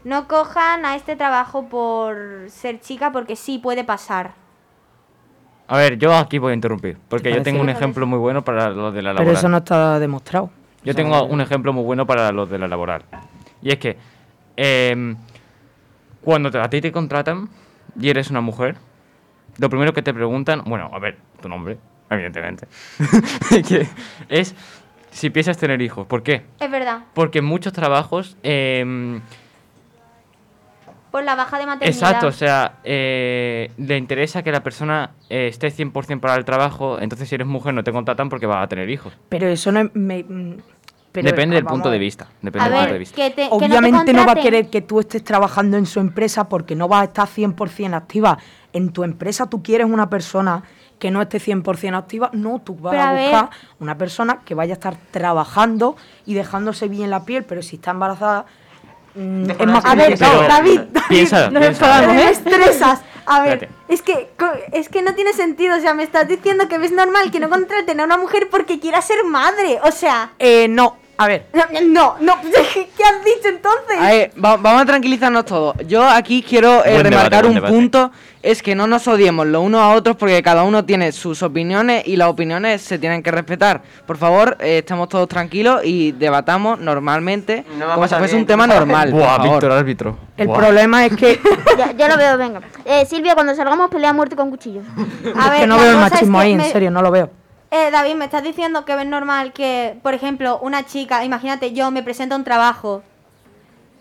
[0.05, 4.33] no cojan a este trabajo por ser chica porque sí puede pasar.
[5.67, 8.71] A ver, yo aquí voy a interrumpir, porque yo tengo un ejemplo muy bueno para
[8.71, 9.37] lo de la Pero laboral.
[9.37, 10.51] eso no está demostrado.
[10.85, 13.03] Yo tengo un ejemplo muy bueno para lo de la laboral.
[13.63, 13.97] Y es que
[14.57, 15.17] em,
[16.23, 17.49] cuando te- a ti te contratan
[18.01, 18.77] y eres una mujer,
[19.59, 21.79] lo primero que te preguntan, bueno, a ver, tu nombre,
[22.11, 22.67] evidentemente,
[23.69, 23.87] que
[24.29, 24.55] es
[25.11, 26.07] si piensas tener hijos.
[26.07, 26.45] ¿Por qué?
[26.61, 27.01] Es verdad.
[27.15, 28.37] Porque en muchos trabajos...
[28.43, 29.21] em,
[31.11, 32.03] Por la baja de maternidad.
[32.11, 36.99] Exacto, o sea, eh, le interesa que la persona eh, esté 100% para el trabajo,
[37.01, 39.13] entonces si eres mujer no te contratan porque vas a tener hijos.
[39.29, 39.95] Pero eso no es...
[39.95, 40.57] me- mm,
[41.11, 42.29] pero, depende del punto a de vista.
[42.43, 43.17] Depende A del punto de vista.
[43.17, 45.87] que, te, que no te Obviamente no, va a querer que tú estés trabajando en
[45.87, 48.39] su empresa porque no vas a estar 100% activa.
[48.75, 50.63] En tu empresa tú quieres una persona
[50.99, 52.31] que no esté 100% activa.
[52.35, 56.89] No, tú vas Pero a buscar una persona que vaya a estar trabajando y dejándose
[56.89, 58.45] bien la piel, pero si está embarazada
[59.19, 60.39] mm, es más A ver, complicado.
[60.41, 62.07] Pero- David, Piensa, no piensa.
[62.07, 63.01] me estresas.
[63.27, 63.75] A ver, Espérate.
[63.89, 65.77] es que, co- es que no tiene sentido.
[65.77, 68.81] O sea, me estás diciendo que ves normal que no contraten a una mujer porque
[68.81, 69.79] quiera ser madre.
[69.83, 71.47] O sea, Eh, no, a ver.
[71.87, 72.35] no, no.
[72.43, 73.97] ¿Qué has dicho entonces?
[73.99, 75.77] A ver, va- vamos a tranquilizarnos todos.
[75.87, 78.11] Yo aquí quiero eh, debate, remarcar un punto,
[78.43, 82.07] es que no nos odiemos los unos a otros porque cada uno tiene sus opiniones
[82.07, 83.83] y las opiniones se tienen que respetar.
[84.07, 88.67] Por favor, eh, estemos todos tranquilos y debatamos normalmente No como si fuese un tema
[88.67, 89.11] normal.
[89.13, 89.39] Buah.
[89.43, 90.19] Víctor árbitro.
[90.37, 90.59] El Buah.
[90.59, 91.41] problema es que,
[91.79, 92.61] Ya, ya lo veo, venga.
[92.85, 94.83] Eh, Silvia, cuando salgamos pelea a muerte con cuchillo.
[95.37, 97.31] A es que no veo el machismo que ahí, en serio, no lo veo.
[97.71, 101.91] Eh, David, me estás diciendo que es normal que, por ejemplo, una chica, imagínate, yo
[101.91, 103.03] me presento a un trabajo,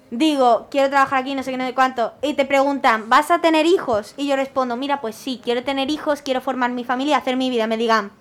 [0.09, 3.39] digo, quiero trabajar aquí, no sé qué, no sé cuánto, y te preguntan, ¿vas a
[3.39, 4.13] tener hijos?
[4.15, 7.49] Y yo respondo, mira, pues sí, quiero tener hijos, quiero formar mi familia, hacer mi
[7.49, 7.67] vida.
[7.67, 8.11] Me digan,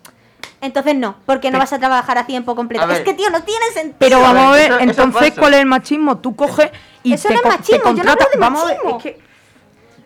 [0.61, 2.85] entonces no, porque no vas a trabajar a tiempo completo.
[2.85, 2.93] A.
[2.93, 3.97] Es que, tío, no tiene sentido.
[4.01, 5.33] Pero vamos a ver, eso- entonces.
[5.39, 6.19] ¿cuál es el machismo?
[6.19, 6.71] Tú coges
[7.05, 8.33] y Eso te, no es te machismo, yo no hablo contratas.
[8.33, 8.97] de Vamos a ver, machismo.
[8.99, 9.21] es que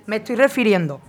[0.05, 1.01] me estoy refiriendo.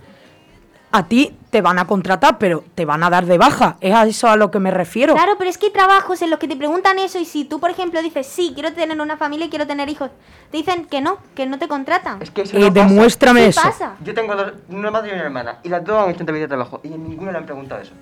[0.94, 3.76] A ti te van a contratar, pero te van a dar de baja.
[3.80, 5.14] Es a eso a lo que me refiero.
[5.14, 7.60] Claro, pero es que hay trabajos en los que te preguntan eso y si tú,
[7.60, 10.10] por ejemplo, dices, sí, quiero tener una familia y quiero tener hijos,
[10.50, 12.20] te dicen que no, que no te contratan.
[12.20, 12.86] Es que eso Eh, no pasa.
[12.88, 13.62] demuéstrame Sí eso.
[13.62, 13.94] pasa.
[14.04, 16.48] Yo tengo dos, una madre y una hermana, y las dos han hecho entrevista de
[16.48, 17.92] trabajo, y en ninguna le han preguntado eso.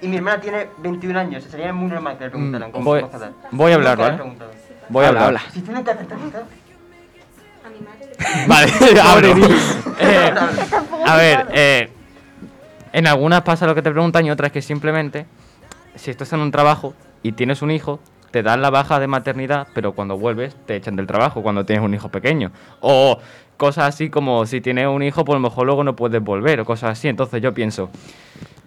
[0.00, 3.02] Y mi hermana tiene 21 años, sería muy normal que le preguntaran Mm, cómo voy-
[3.02, 3.32] cómo hacer.
[3.50, 4.14] voy a Nunca hablar, le han ¿vale?
[4.22, 4.50] preguntado.
[4.88, 5.42] Voy a Habla, hablar.
[5.42, 5.52] habla.
[5.52, 6.42] Si tú nunca te entrevistas,
[8.46, 8.72] Vale,
[9.02, 9.34] abro.
[10.02, 10.32] Eh,
[11.04, 11.90] a ver, eh,
[12.92, 15.26] en algunas pasa lo que te preguntan y otras que simplemente,
[15.94, 18.00] si estás en un trabajo y tienes un hijo,
[18.30, 21.84] te dan la baja de maternidad, pero cuando vuelves te echan del trabajo cuando tienes
[21.84, 22.52] un hijo pequeño.
[22.80, 23.18] O
[23.56, 26.60] cosas así como si tienes un hijo, pues a lo mejor luego no puedes volver
[26.60, 27.08] o cosas así.
[27.08, 27.90] Entonces yo pienso,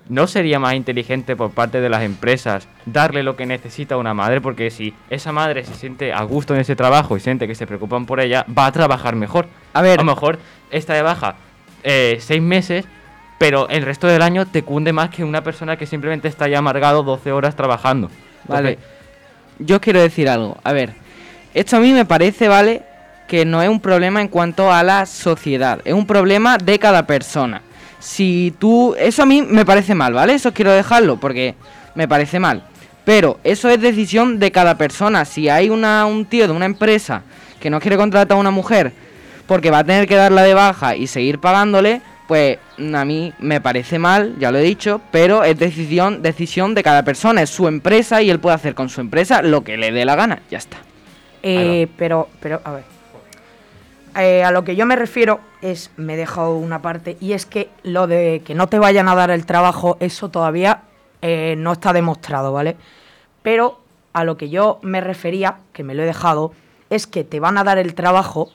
[0.10, 4.42] ¿no sería más inteligente por parte de las empresas darle lo que necesita una madre?
[4.42, 7.66] Porque si esa madre se siente a gusto en ese trabajo y siente que se
[7.66, 9.48] preocupan por ella, va a trabajar mejor.
[9.74, 10.00] A ver.
[10.00, 10.40] A lo mejor
[10.72, 11.36] está de baja
[11.84, 12.86] eh, seis meses,
[13.44, 16.60] pero el resto del año te cunde más que una persona que simplemente está ya
[16.60, 18.10] amargado 12 horas trabajando.
[18.48, 18.80] Vale.
[19.60, 20.56] Yo os quiero decir algo.
[20.64, 20.94] A ver,
[21.54, 22.84] esto a mí me parece, ¿vale?
[23.28, 25.82] Que no es un problema en cuanto a la sociedad.
[25.84, 27.62] Es un problema de cada persona.
[28.00, 28.96] Si tú...
[28.98, 30.36] Eso a mí me parece mal, ¿vale?
[30.36, 31.56] Eso quiero dejarlo porque
[31.96, 32.64] me parece mal.
[33.04, 35.26] Pero eso es decisión de cada persona.
[35.26, 37.24] Si hay una, un tío de una empresa
[37.60, 38.94] que no quiere contratar a una mujer
[39.48, 42.58] porque va a tener que darla de baja y seguir pagándole, pues
[42.94, 47.04] a mí me parece mal, ya lo he dicho, pero es decisión, decisión de cada
[47.04, 50.06] persona, es su empresa y él puede hacer con su empresa lo que le dé
[50.06, 50.78] la gana, ya está.
[51.42, 52.84] Eh, pero, pero, a ver.
[54.16, 57.46] Eh, a lo que yo me refiero es, me he dejado una parte, y es
[57.46, 60.84] que lo de que no te vayan a dar el trabajo, eso todavía
[61.22, 62.78] eh, no está demostrado, ¿vale?
[63.42, 63.80] Pero
[64.14, 66.54] a lo que yo me refería, que me lo he dejado,
[66.90, 68.52] es que te van a dar el trabajo,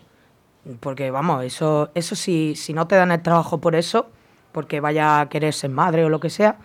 [0.81, 4.07] porque vamos, eso, eso sí, si no te dan el trabajo por eso,
[4.53, 6.57] porque vaya a querer ser madre o lo que sea,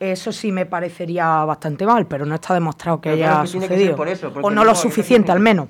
[0.00, 3.96] eso sí me parecería bastante mal, pero no está demostrado que Pero haya que sucedido.
[3.96, 5.68] por eso, porque o no no, lo suficiente, al menos.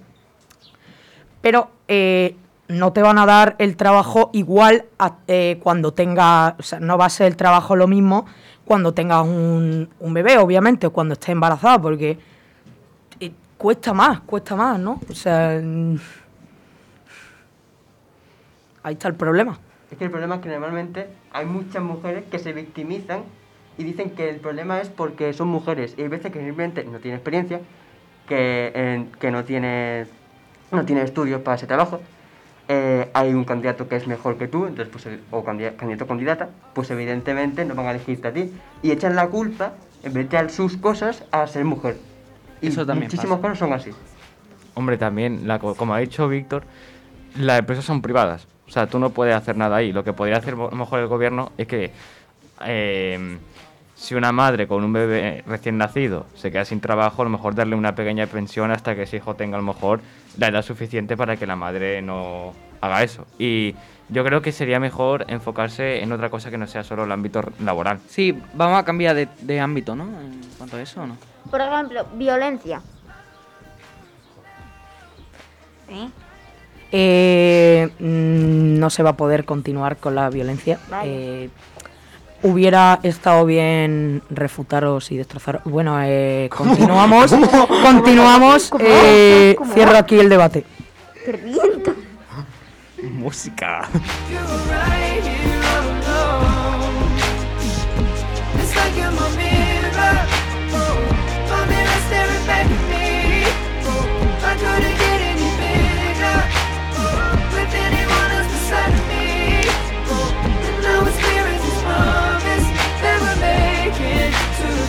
[1.41, 2.37] Pero eh,
[2.69, 6.97] no te van a dar el trabajo igual a- eh, cuando tengas, o sea, no
[6.97, 8.25] va a ser el trabajo lo mismo
[8.65, 12.19] cuando tengas un, un bebé, obviamente, o cuando estés embarazada, porque
[13.21, 15.01] eh, cuesta más, cuesta más, ¿no?
[15.11, 15.61] O sea,
[18.83, 19.59] ahí está el problema.
[19.91, 23.25] Es que el problema es que normalmente hay muchas mujeres que se victimizan
[23.79, 25.95] y dicen que el problema es porque son mujeres.
[25.99, 27.61] Y hay veces que simplemente no tienen experiencia,
[28.29, 30.07] que, eh, que no tiene
[30.71, 32.01] no tiene estudios para ese trabajo.
[32.69, 36.05] eh, hay un candidato que es mejor que tú, entonces pues, el- o candida- candidato
[36.05, 38.53] o candidata, pues evidentemente no van a elegirte a ti.
[38.83, 41.99] Y echan la culpa, en vez de a sus cosas, a ser mujer.
[42.63, 43.49] Y Eso también muchísimos pasa.
[43.49, 43.91] casos son así.
[44.75, 46.63] Hombre, también, la, como ha dicho Víctor,
[47.37, 48.47] las empresas son privadas.
[48.73, 49.93] O sea, tú no puedes hacer nada ahí.
[49.93, 51.91] Lo que podría hacer a lo mejor el gobierno es que
[52.65, 53.37] eh,
[53.95, 57.55] si una madre con un bebé recién nacido se queda sin trabajo, a lo mejor
[57.55, 60.01] darle una pequeña pensión hasta que ese hijo tenga a lo mejor
[60.39, 63.27] la edad suficiente para que la madre no haga eso.
[63.39, 63.75] Y
[64.09, 67.43] yo creo que sería mejor enfocarse en otra cosa que no sea solo el ámbito
[67.63, 67.99] laboral.
[68.09, 70.05] Sí, vamos a cambiar de, de ámbito, ¿no?
[70.05, 71.19] En cuanto a eso, ¿o no?
[71.51, 72.81] Por ejemplo, violencia.
[75.91, 76.09] Eh,
[76.93, 80.79] mm, no se va a poder continuar con la violencia.
[81.05, 81.49] Eh,
[82.43, 85.63] hubiera estado bien refutaros y destrozaros.
[85.65, 87.33] Bueno, eh, continuamos.
[87.83, 88.71] continuamos.
[88.71, 88.85] ¿Cómo?
[88.87, 89.73] eh, ¿Cómo?
[89.73, 90.65] cierro aquí el debate.
[93.03, 93.89] Música.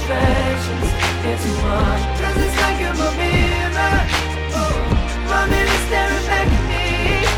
[0.08, 0.90] two reflections
[1.26, 2.02] into one.
[2.20, 3.96] 'Cause it's like you're oh, my mirror.
[5.30, 6.86] My mirror staring back at me,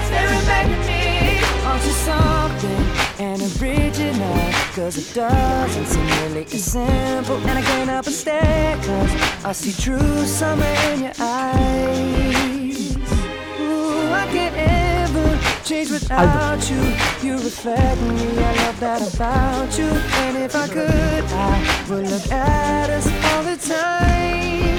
[0.07, 1.39] staring back at me.
[1.65, 2.85] Aren't you something
[3.19, 4.37] and original?
[4.75, 7.37] Cause it doesn't seem really as simple.
[7.47, 9.11] And I can't help but stare, cause
[9.45, 12.64] I see truth somewhere in your eyes.
[15.65, 16.77] Change without you.
[17.23, 19.85] You reflect me, I love that about you.
[19.85, 24.77] And if I could, I would look at us all the time.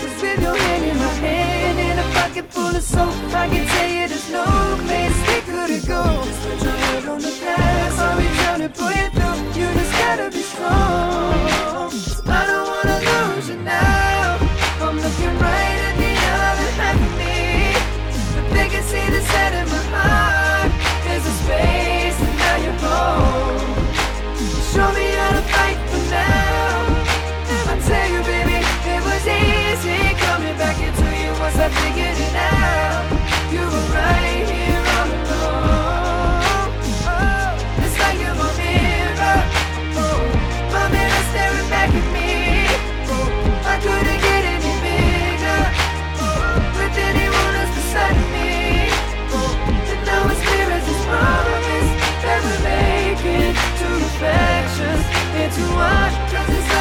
[0.00, 3.66] Cause with your hand in my hand and a pocket full of soap, I can
[3.66, 4.44] tell you there's no
[4.84, 6.04] place we couldn't go.
[6.24, 9.38] Just put your head on the glass, I'll reach out and pull you through.
[9.58, 11.92] You just gotta be strong.
[12.28, 14.07] I don't wanna lose you now.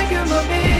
[0.09, 0.76] like you baby.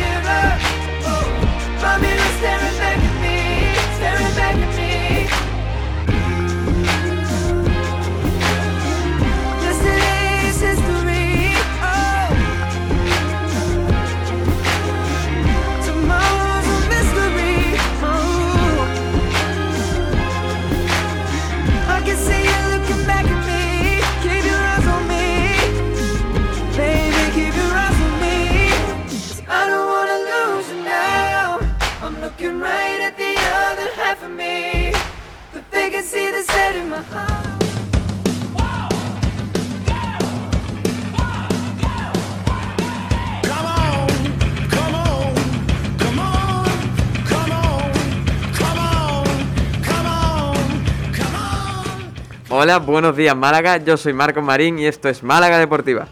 [52.49, 56.07] Hola, buenos días Málaga, yo soy Marcos Marín y esto es Málaga Deportiva.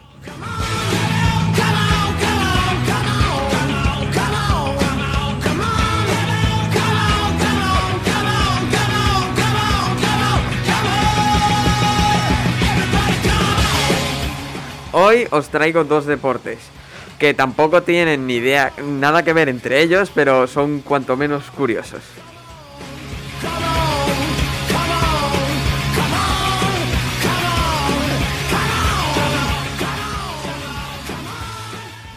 [14.97, 16.59] Hoy os traigo dos deportes
[17.19, 21.99] que tampoco tienen ni idea, nada que ver entre ellos, pero son cuanto menos curiosos.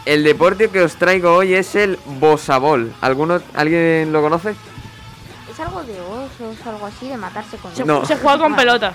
[0.04, 2.94] El deporte que os traigo hoy es el bosabol.
[3.00, 4.54] ¿Alguno, ¿Alguien lo conoce?
[5.50, 8.04] Es algo de osos, algo así, de matarse con Se, No.
[8.06, 8.92] se juega con pelota.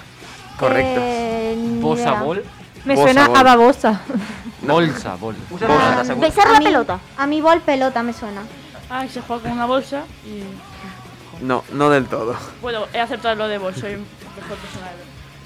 [0.58, 1.02] Correcto.
[1.04, 1.56] Eh.
[1.82, 2.44] ¿Bosabol?
[2.86, 3.38] Me Bosa suena bol.
[3.38, 4.02] a babosa.
[4.62, 5.36] Bolsa, bol.
[5.68, 7.00] Ah, Besar la pelota.
[7.18, 8.42] A mi bol pelota me suena.
[8.90, 10.44] Ah, y se juega con una bolsa y...
[11.44, 12.36] No, no del todo.
[12.62, 15.06] Bueno, he aceptado lo de bolsa, soy mejor persona de ver.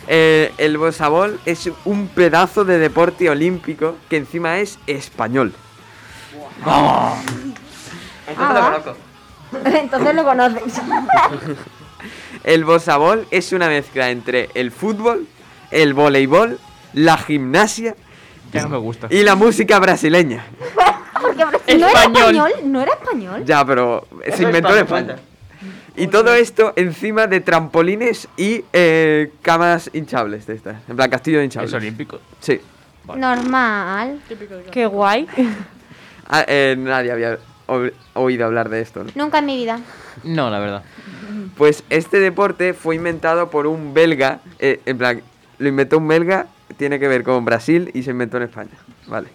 [0.10, 5.54] Eh, el bosabol es un pedazo de deporte olímpico que encima es español.
[8.28, 8.96] Entonces lo conozco.
[9.66, 10.64] Entonces lo conoces.
[12.44, 15.28] El bosabol es una mezcla entre el fútbol,
[15.72, 16.60] el voleibol,
[16.98, 17.96] la gimnasia
[18.52, 19.08] Ya no me gusta.
[19.10, 20.46] y la música brasileña.
[21.22, 22.52] Porque Brasil ¿No era Español.
[22.66, 23.44] ¿No era español?
[23.46, 25.16] Ya, pero se inventó en España.
[25.96, 30.76] Y todo esto encima de trampolines y eh, camas hinchables de estas.
[30.88, 31.72] En plan, castillo de hinchables.
[31.72, 32.20] ¿Es olímpico?
[32.40, 32.62] Sí.
[33.16, 34.20] Normal.
[34.28, 35.28] Típico de Qué guay.
[36.30, 37.40] Ah, eh, nadie había
[38.14, 39.12] oído hablar de esto, ¿no?
[39.16, 39.80] Nunca en mi vida.
[40.26, 40.84] No, la verdad.
[41.56, 45.22] Pues este deporte fue inventado por un belga, eh, en plan,
[45.58, 48.72] lo inventó un belga, tiene que ver con Brasil y se inventó en España,
[49.08, 49.30] vale.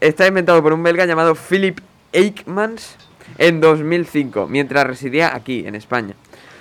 [0.00, 1.80] Está inventado por un belga llamado Philip
[2.12, 2.96] Eijkmans
[3.38, 6.14] en 2005, mientras residía aquí, en España.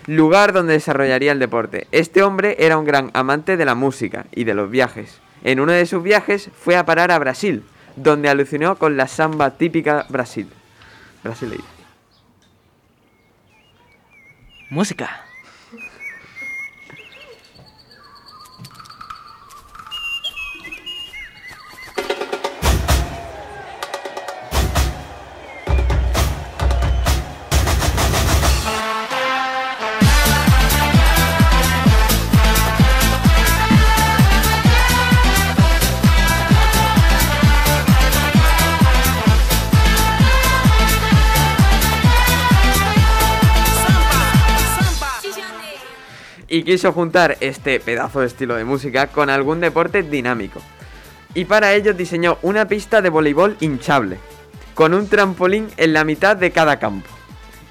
[0.07, 1.87] Lugar donde desarrollaría el deporte.
[1.91, 5.19] Este hombre era un gran amante de la música y de los viajes.
[5.43, 7.63] En uno de sus viajes fue a parar a Brasil,
[7.95, 10.47] donde alucinó con la samba típica Brasil.
[11.23, 11.63] Brasileira.
[14.69, 15.24] Música.
[46.55, 50.61] Y quiso juntar este pedazo de estilo de música con algún deporte dinámico.
[51.33, 54.19] Y para ello diseñó una pista de voleibol hinchable,
[54.73, 57.09] con un trampolín en la mitad de cada campo.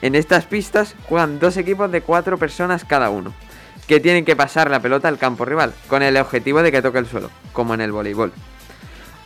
[0.02, 3.32] En estas pistas juegan dos equipos de cuatro personas cada uno,
[3.88, 6.98] que tienen que pasar la pelota al campo rival, con el objetivo de que toque
[6.98, 8.34] el suelo, como en el voleibol.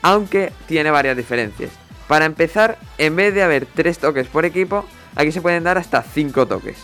[0.03, 1.73] Aunque tiene varias diferencias.
[2.07, 4.85] Para empezar, en vez de haber tres toques por equipo,
[5.17, 6.77] aquí se pueden dar hasta cinco toques,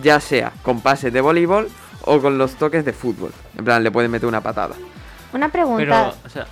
[0.00, 1.68] ya sea con pases de voleibol
[2.04, 3.32] o con los toques de fútbol.
[3.56, 4.74] En plan, le pueden meter una patada.
[5.32, 5.82] Una pregunta.
[5.84, 6.46] Pero, o sea,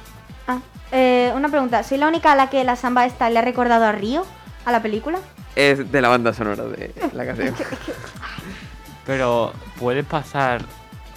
[0.48, 0.59] Ah,
[0.90, 1.82] eh, una pregunta.
[1.82, 4.24] ¿Soy la única a la que la samba esta le ha recordado a Río?
[4.64, 5.18] ¿A la película?
[5.55, 7.55] Es de la banda sonora de la canción.
[9.06, 10.62] pero ¿puedes pasar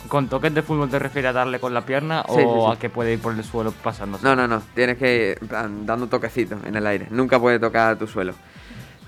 [0.07, 2.77] con toques de fútbol te refieres a darle con la pierna Sí, o sí, sí.
[2.77, 4.19] a que puede ir por el suelo pasando?
[4.21, 4.61] No, no, no.
[4.75, 7.07] Tienes que ir dando toquecitos en el aire.
[7.09, 8.33] Nunca puede tocar tu suelo.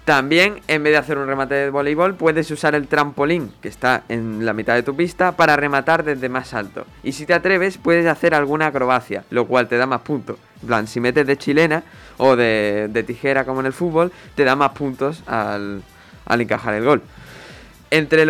[0.06, 4.04] También, en vez de hacer un remate de voleibol, puedes usar el trampolín, que está
[4.08, 6.86] en la mitad de tu pista, para rematar desde más alto.
[7.04, 10.38] Y si te atreves, puedes hacer alguna acrobacia, lo cual te da más puntos.
[10.62, 11.84] En plan, si metes de chilena
[12.18, 15.82] o de, tijera como en el fútbol, te da más puntos al,
[16.30, 17.02] encajar el gol.
[17.90, 18.28] Entre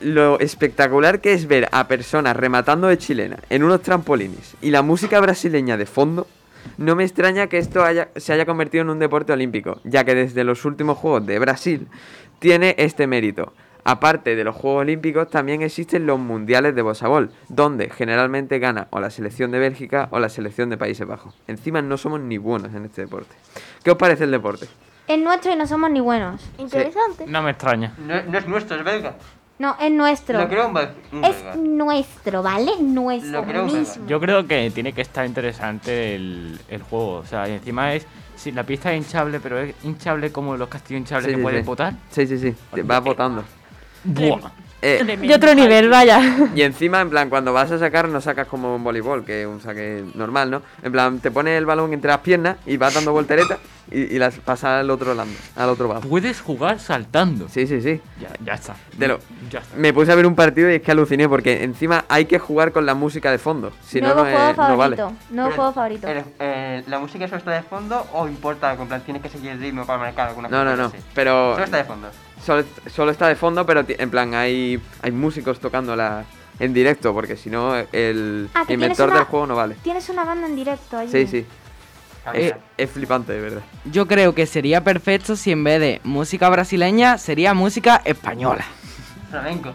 [0.00, 4.82] lo espectacular que es ver a personas rematando de chilena en unos trampolines y la
[4.82, 6.28] música brasileña de fondo,
[6.78, 10.14] no me extraña que esto haya- se haya convertido en un deporte olímpico, ya que
[10.14, 11.88] desde los últimos Juegos de Brasil
[12.38, 13.52] tiene este mérito.
[13.88, 18.98] Aparte de los Juegos Olímpicos, también existen los Mundiales de Bosabol, donde generalmente gana o
[18.98, 21.34] la selección de Bélgica o la selección de Países Bajos.
[21.46, 23.36] Encima no somos ni buenos en este deporte.
[23.84, 24.66] ¿Qué os parece el deporte?
[25.06, 26.44] Es nuestro y no somos ni buenos.
[26.58, 27.26] Interesante.
[27.28, 27.94] No me extraña.
[27.98, 29.14] No, no es nuestro, es belga.
[29.58, 30.38] No, es nuestro.
[30.38, 32.72] Lo creo un, Es nuestro, ¿vale?
[32.78, 34.06] Nuestro Lo creo un mismo.
[34.06, 37.14] Yo creo que tiene que estar interesante el, el juego.
[37.14, 38.06] O sea, y encima es.
[38.36, 41.42] Si la pista es hinchable, pero es hinchable como los castillos hinchables Sí, que sí,
[41.42, 41.66] puedes sí.
[41.66, 41.94] botar.
[42.10, 42.54] Sí, sí, sí.
[42.74, 43.42] Te vas votando.
[44.04, 44.50] Buah.
[44.82, 46.20] Eh, De otro nivel, vaya.
[46.54, 49.46] Y encima, en plan, cuando vas a sacar, no sacas como un voleibol, que es
[49.46, 50.62] un saque normal, ¿no?
[50.82, 53.58] En plan, te pones el balón entre las piernas y vas dando volteretas
[53.90, 56.02] y, y las pasas al otro lado, al otro lado.
[56.02, 57.48] Puedes jugar saltando.
[57.48, 58.00] Sí, sí, sí.
[58.20, 58.76] Ya, ya está.
[58.98, 59.18] Te lo-
[59.50, 59.76] Ya está.
[59.76, 62.72] Me puse a ver un partido y es que aluciné porque encima hay que jugar
[62.72, 63.72] con la música de fondo.
[63.84, 64.96] Si no, Nuevo no, es- no vale.
[64.96, 65.12] favorito.
[65.30, 66.06] Nuevo juego favorito.
[66.08, 68.74] El- eh, ¿La música solo está de fondo o importa?
[68.74, 70.88] En plan, ¿tienes que seguir el ritmo para marcar alguna No, no, cosa no.
[70.88, 70.98] así?
[71.14, 72.08] Pero Solo está de fondo.
[72.46, 72.64] Solo,
[72.94, 76.24] solo está de fondo, pero en plan hay, hay músicos tocándola
[76.60, 79.74] en directo porque si no el Ah, inventor una- del juego no vale.
[79.82, 81.10] Tienes una banda en directo allí.
[81.10, 81.44] Sí, sí.
[82.32, 83.62] Eh, Es, es flipante, de verdad.
[83.84, 88.64] Yo creo que sería perfecto si en vez de música brasileña sería música española.
[89.30, 89.72] Flamenco.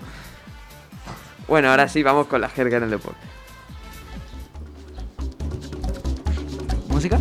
[1.48, 3.20] Bueno, ahora sí, vamos con la jerga en el deporte.
[6.88, 7.20] ¿Música?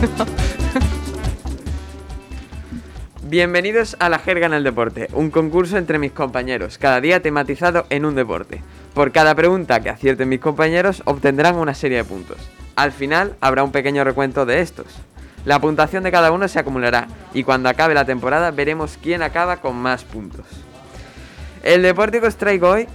[3.22, 7.84] Bienvenidos a la jerga en el deporte, un concurso entre mis compañeros, cada día tematizado
[7.90, 8.62] en un deporte.
[8.94, 12.38] Por cada pregunta que acierten mis compañeros obtendrán una serie de puntos.
[12.76, 14.86] Al final habrá un pequeño recuento de estos.
[15.44, 19.58] La puntuación de cada uno se acumulará y cuando acabe la temporada veremos quién acaba
[19.58, 20.46] con más puntos.
[21.62, 22.88] El deporte que os traigo hoy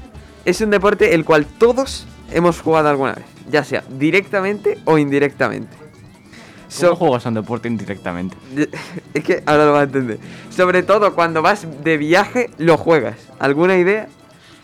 [0.43, 5.84] es un deporte el cual todos hemos jugado alguna vez, ya sea directamente o indirectamente.
[6.79, 8.35] ¿Cómo juegas a un deporte indirectamente?
[9.13, 10.19] Es que ahora lo vas a entender.
[10.49, 13.15] Sobre todo cuando vas de viaje, lo juegas.
[13.39, 14.07] ¿Alguna idea?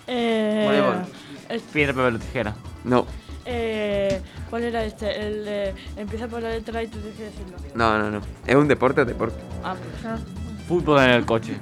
[0.07, 1.05] Eh, Voleibol.
[1.49, 2.55] es- Piedra, papel o tijera.
[2.83, 3.05] No,
[3.45, 4.19] eh,
[4.49, 5.19] ¿Cuál era este?
[5.25, 5.73] El de.
[5.95, 7.57] Empieza por la letra y tú tienes que decirlo.
[7.75, 8.21] no, no, no.
[8.45, 9.39] ¿Es un deporte o deporte?
[9.63, 10.19] Ah, pues.
[10.67, 11.57] Fútbol en el coche.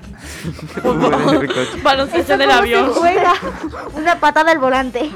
[1.84, 2.90] Baloncesto en el avión.
[2.94, 3.34] Juega
[3.96, 5.10] una patada al volante.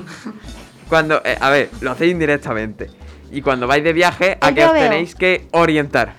[0.89, 2.89] Cuando, eh, a ver, lo hacéis indirectamente.
[3.33, 4.83] Y cuando vais de viaje, ¿a qué os veo.
[4.83, 6.13] tenéis que orientar?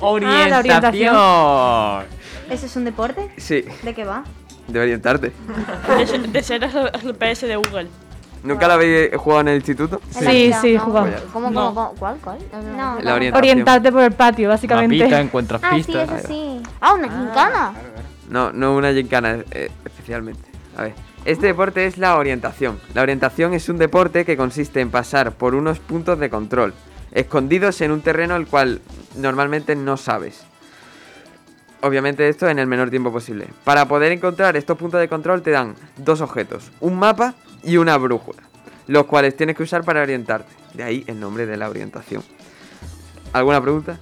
[0.00, 1.14] ¡Orientación!
[2.50, 3.30] ¿Eso es un deporte?
[3.36, 4.24] Sí, ¿De qué va?
[4.66, 5.32] de orientarte.
[6.32, 6.62] De, ser-
[7.02, 7.88] el PS de Google.
[8.44, 10.00] ¿Nunca la habéis jugado en el instituto?
[10.10, 11.14] Sí, sí, jugamos.
[11.32, 11.74] ¿Cómo, cómo, No.
[11.74, 11.94] cómo?
[11.98, 12.38] ¿Cuál, cuál?
[12.76, 13.34] No, La orientación.
[13.36, 14.96] Orientarte por el patio, básicamente.
[14.96, 16.10] Mapita, encuentras Ah, sí, pistas.
[16.20, 16.60] eso sí.
[16.80, 17.72] Ah, una gincana.
[18.30, 20.48] No, no una gincana eh, especialmente.
[20.76, 20.94] A ver,
[21.24, 22.80] este deporte es la orientación.
[22.94, 26.74] La orientación es un deporte que consiste en pasar por unos puntos de control,
[27.12, 28.80] escondidos en un terreno el cual
[29.16, 30.42] normalmente no sabes.
[31.82, 33.48] Obviamente esto en el menor tiempo posible.
[33.64, 37.96] Para poder encontrar estos puntos de control te dan dos objetos, un mapa y una
[37.96, 38.42] brújula,
[38.86, 40.52] los cuales tienes que usar para orientarte.
[40.74, 42.22] De ahí el nombre de la orientación.
[43.32, 43.98] ¿Alguna pregunta?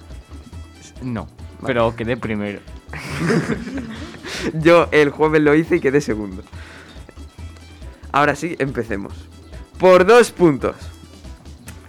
[1.01, 1.27] No,
[1.65, 2.59] pero quedé primero.
[4.53, 6.43] Yo el jueves lo hice y quedé segundo.
[8.11, 9.13] Ahora sí, empecemos.
[9.77, 10.75] Por dos puntos.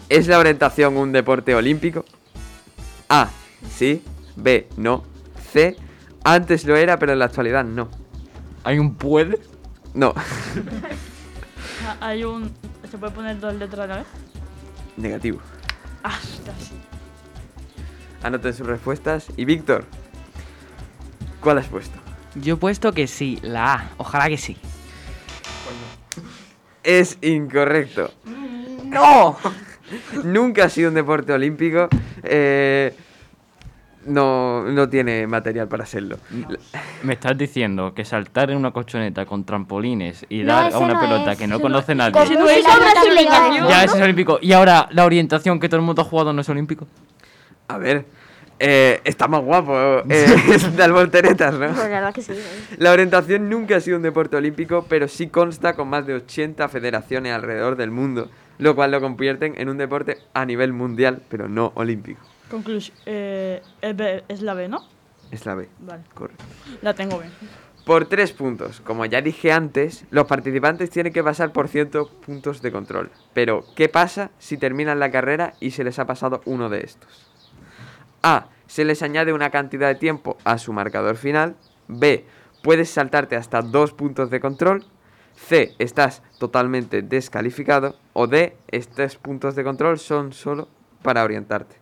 [0.08, 2.04] ¿Es la orientación un deporte olímpico?
[3.08, 3.30] A.
[3.70, 4.02] Sí.
[4.36, 4.68] B.
[4.76, 5.04] No.
[5.52, 5.76] C.
[6.24, 7.88] Antes lo era, pero en la actualidad no.
[8.64, 9.40] ¿Hay un puede?
[9.94, 10.14] No.
[11.86, 12.52] Ah, Hay un.
[12.90, 14.06] ¿Se puede poner dos letras a la vez?
[14.96, 15.40] Negativo.
[16.02, 16.74] Ah, está así.
[18.22, 19.26] Anoten sus respuestas.
[19.36, 19.84] Y Víctor,
[21.40, 21.98] ¿cuál has puesto?
[22.34, 23.90] Yo he puesto que sí, la A.
[23.96, 24.56] Ojalá que sí.
[26.82, 28.10] Es incorrecto.
[28.84, 29.36] ¡No!
[30.24, 31.88] Nunca ha sido un deporte olímpico.
[32.22, 32.94] eh,
[34.06, 36.16] no, no tiene material para serlo.
[37.02, 40.94] Me estás diciendo que saltar en una colchoneta con trampolines y No, dar a una
[40.94, 42.12] no pelota es, que no conoce no- nadie.
[42.34, 43.68] Con música brasileña.
[43.68, 44.38] Ya, ese es olímpico.
[44.40, 46.86] Y ahora, la orientación que todo el mundo ha jugado no es olímpico.
[47.68, 48.06] A ver,
[48.62, 49.74] eh, está más guapo
[50.10, 50.26] eh,
[50.76, 51.68] dar volteretas, ¿no?
[51.68, 52.34] Pues la verdad que sí.
[52.76, 56.68] La orientación nunca ha sido un deporte olímpico, pero sí consta con más de 80
[56.68, 61.48] federaciones alrededor del mundo, lo cual lo convierten en un deporte a nivel mundial, pero
[61.48, 62.20] no olímpico.
[62.50, 62.94] Conclusión.
[63.06, 63.62] Eh,
[64.28, 64.86] es la B, ¿no?
[65.30, 65.66] Es la B.
[65.78, 66.02] Vale.
[66.12, 66.44] Correcto.
[66.82, 67.32] La tengo bien.
[67.86, 68.82] Por tres puntos.
[68.82, 73.10] Como ya dije antes, los participantes tienen que pasar por ciertos puntos de control.
[73.32, 77.29] Pero, ¿qué pasa si terminan la carrera y se les ha pasado uno de estos?
[78.22, 78.46] A.
[78.66, 81.56] Se les añade una cantidad de tiempo a su marcador final.
[81.88, 82.24] B.
[82.62, 84.84] Puedes saltarte hasta dos puntos de control.
[85.34, 85.74] C.
[85.78, 87.96] Estás totalmente descalificado.
[88.12, 88.56] O D.
[88.68, 90.68] Estos puntos de control son solo
[91.02, 91.76] para orientarte.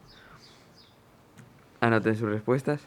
[1.80, 2.80] Anoten sus respuestas.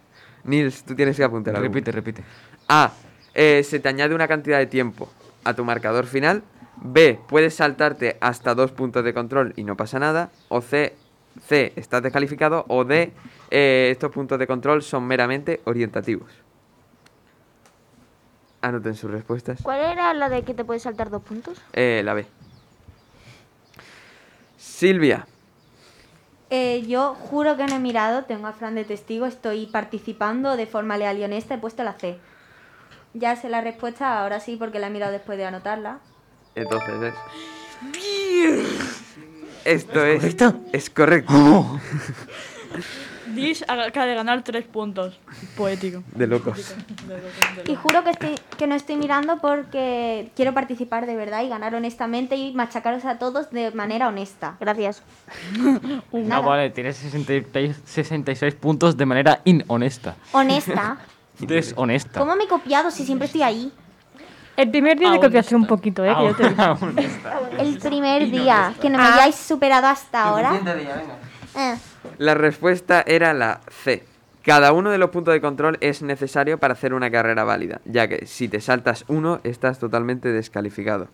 [0.44, 1.68] Nils, tú tienes que apuntar algo.
[1.68, 2.24] Repite, repite.
[2.68, 2.92] A.
[3.34, 5.10] eh, se te añade una cantidad de tiempo
[5.44, 6.44] a tu marcador final.
[6.78, 7.20] B.
[7.28, 10.32] Puedes saltarte hasta dos puntos de control y no pasa nada.
[10.50, 10.96] O C.
[11.46, 11.74] C.
[11.76, 12.66] Estás descalificado.
[12.68, 13.14] O D.
[13.52, 16.32] eh, estos puntos de control son meramente orientativos.
[18.62, 19.60] Anoten sus respuestas.
[19.62, 21.58] ¿Cuál era la de que te puedes saltar dos puntos?
[21.74, 22.26] Eh, la B.
[24.58, 25.28] Silvia.
[26.50, 30.66] Eh, yo juro que no he mirado, tengo a Fran de testigo, estoy participando de
[30.66, 32.20] forma leal y honesta, he puesto la C.
[33.14, 36.00] Ya sé la respuesta, ahora sí, porque la he mirado después de anotarla.
[36.56, 38.66] Entonces es.
[39.66, 40.36] Esto es.
[40.72, 41.80] Es correcto.
[43.34, 45.20] Dish acaba de ganar tres puntos.
[45.56, 46.04] Poético.
[46.16, 46.76] De locos.
[47.08, 51.16] De locos, de Y juro que, estoy, que no estoy mirando porque quiero participar de
[51.16, 54.56] verdad y ganar honestamente y machacaros a todos de manera honesta.
[54.60, 55.04] Gracias.
[56.12, 60.16] No, vale, tienes 66, 66 puntos de manera inhonesta.
[60.32, 60.98] Honesta.
[61.40, 62.20] Deshonesta.
[62.20, 63.72] ¿Cómo me he copiado si siempre estoy ahí?
[64.58, 66.14] El primer día te copiaste un poquito, ¿eh?
[66.16, 66.78] Que yo te digo.
[67.58, 68.74] El primer día.
[68.80, 70.60] Que no me hayáis superado hasta ahora.
[71.56, 71.76] Eh.
[72.22, 74.04] La respuesta era la C.
[74.44, 78.08] Cada uno de los puntos de control es necesario para hacer una carrera válida, ya
[78.08, 81.08] que si te saltas uno estás totalmente descalificado.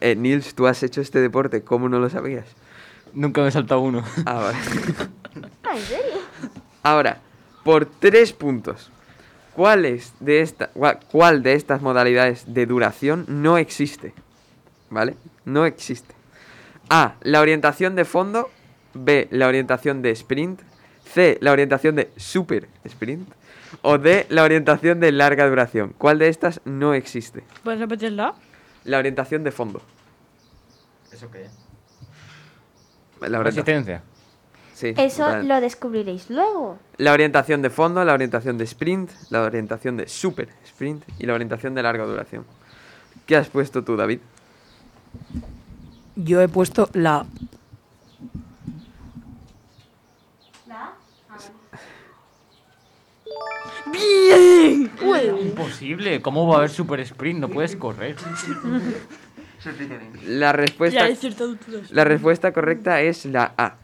[0.00, 2.46] Eh, Nils, tú has hecho este deporte, ¿cómo no lo sabías?
[3.12, 4.02] Nunca me he saltado uno.
[4.24, 4.56] Ah, vale.
[5.64, 6.12] Ah, ¿En serio?
[6.82, 7.18] Ahora,
[7.62, 8.90] por tres puntos,
[9.54, 14.14] ¿cuáles de esta, gua- ¿cuál de estas modalidades de duración no existe?
[14.88, 15.14] ¿Vale?
[15.44, 16.14] No existe.
[16.88, 17.16] A.
[17.20, 18.48] La orientación de fondo.
[18.94, 19.28] B.
[19.30, 20.60] La orientación de sprint.
[21.04, 21.38] C.
[21.40, 23.28] La orientación de super sprint.
[23.82, 24.26] O D.
[24.30, 25.94] La orientación de larga duración.
[25.98, 27.44] ¿Cuál de estas no existe?
[27.62, 28.34] ¿Puedes repetirla?
[28.84, 29.82] La orientación de fondo.
[31.12, 31.46] ¿Eso qué?
[33.20, 33.44] La orientación.
[33.44, 34.02] Resistencia.
[34.74, 34.92] Sí.
[34.96, 35.44] Eso vale.
[35.44, 36.78] lo descubriréis luego.
[36.96, 41.34] La orientación de fondo, la orientación de sprint, la orientación de super sprint y la
[41.34, 42.44] orientación de larga duración.
[43.26, 44.18] ¿Qué has puesto tú, David?
[46.16, 47.24] Yo he puesto la.
[53.24, 53.83] ¡Bien!
[55.40, 56.20] Imposible.
[56.22, 57.40] ¿Cómo va a haber super sprint?
[57.40, 58.16] No puedes correr.
[60.26, 61.00] La respuesta,
[61.90, 63.76] la respuesta correcta es la A.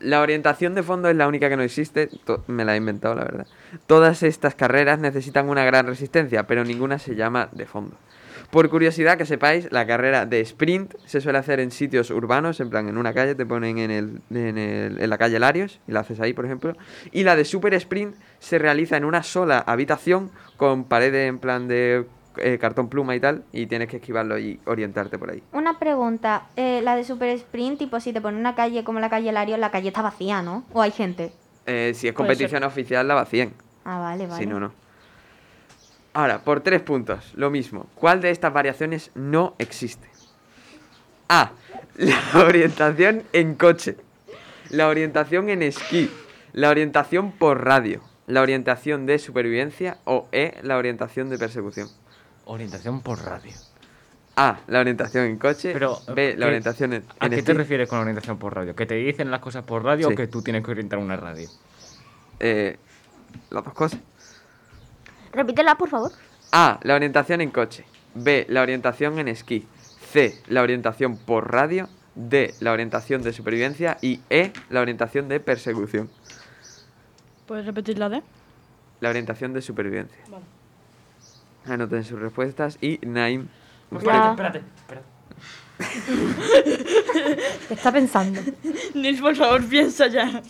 [0.00, 2.08] La orientación de fondo es la única que no existe.
[2.24, 3.46] to- me la he inventado, la verdad.
[3.86, 7.96] Todas estas carreras necesitan una gran resistencia, pero ninguna se llama de fondo.
[8.52, 12.68] Por curiosidad, que sepáis, la carrera de sprint se suele hacer en sitios urbanos, en
[12.68, 15.92] plan en una calle, te ponen en, el, en, el- en la calle Larios y
[15.92, 16.74] la haces ahí, por ejemplo.
[17.12, 21.66] Y la de super sprint se realiza en una sola habitación con paredes en plan
[21.66, 22.04] de
[22.36, 25.42] eh, cartón pluma y tal, y tienes que esquivarlo y orientarte por ahí.
[25.52, 26.48] Una pregunta.
[26.56, 29.56] eh, la de Super Sprint, tipo, si te ponen una calle como la calle Lario,
[29.56, 30.64] la calle está vacía, ¿no?
[30.74, 31.32] ¿O hay gente?
[31.64, 33.54] Eh, si es competición oficial, la vacían.
[33.86, 34.42] Ah, vale, vale.
[34.42, 34.74] Si no, no.
[36.14, 37.86] Ahora, por tres puntos, lo mismo.
[37.94, 40.08] ¿Cuál de estas variaciones no existe?
[41.28, 41.52] A.
[41.96, 43.96] La orientación en coche.
[44.70, 46.10] La orientación en esquí.
[46.52, 48.02] La orientación por radio.
[48.26, 49.98] La orientación de supervivencia.
[50.04, 50.58] O E.
[50.62, 51.88] La orientación de persecución.
[52.44, 53.52] Orientación por radio.
[54.36, 54.60] A.
[54.66, 55.72] La orientación en coche.
[55.72, 56.34] Pero, B.
[56.36, 57.46] La ¿qué- orientación en, ¿A en qué esquí.
[57.46, 58.74] te refieres con orientación por radio?
[58.76, 60.12] ¿Que te dicen las cosas por radio Sí.
[60.12, 61.48] o que tú tienes que orientar una radio?
[62.40, 62.76] Eh,
[63.50, 64.00] las dos cosas.
[65.32, 66.12] Repítela, por favor.
[66.52, 66.78] A.
[66.82, 67.84] La orientación en coche.
[68.14, 68.46] B.
[68.48, 69.66] La orientación en esquí.
[70.12, 70.38] C.
[70.48, 71.88] La orientación por radio.
[72.14, 72.54] D.
[72.60, 73.96] La orientación de supervivencia.
[74.02, 74.52] Y E.
[74.68, 76.10] La orientación de persecución.
[77.46, 78.22] ¿Puedes repetir la D?
[79.00, 80.18] La orientación de supervivencia.
[80.28, 80.44] Vale.
[81.66, 83.48] Anoten sus respuestas y Naim.
[83.90, 84.62] Espérate, espérate,
[87.68, 88.40] ¿Qué está pensando?
[88.94, 90.42] Nils, por favor, piensa ya.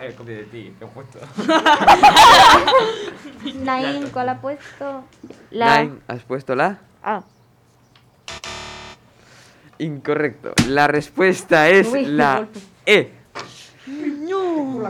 [0.00, 1.18] Eh, copia de ti, he puesto.
[3.62, 5.04] Naim, ¿cuál ha puesto?
[5.50, 6.78] Naim, ¿has puesto la?
[7.02, 7.22] Ah.
[9.78, 10.52] Incorrecto.
[10.68, 12.46] La respuesta es Uy, la.
[12.86, 13.12] E.
[13.86, 14.80] No.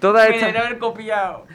[0.00, 1.46] Toda Me esta- debería haber copiado.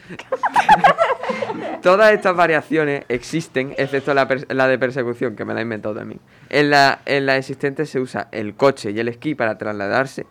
[1.81, 6.19] Todas estas variaciones existen, excepto la, la de persecución, que me la he inventado también.
[6.49, 10.27] En la, en la existente se usa el coche y el esquí para trasladarse.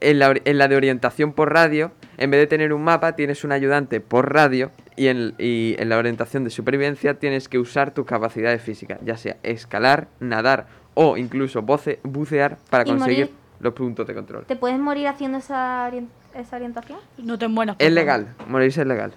[0.00, 3.44] En la, en la de orientación por radio, en vez de tener un mapa, tienes
[3.44, 4.70] un ayudante por radio.
[4.96, 9.16] Y en, y en la orientación de supervivencia tienes que usar tus capacidades físicas, ya
[9.16, 13.34] sea escalar, nadar o incluso voce- bucear para conseguir morir.
[13.58, 14.44] los puntos de control.
[14.46, 15.90] ¿Te puedes morir haciendo esa,
[16.34, 16.98] esa orientación?
[17.18, 17.74] No te mueras.
[17.80, 19.12] Es legal, morirse es legal.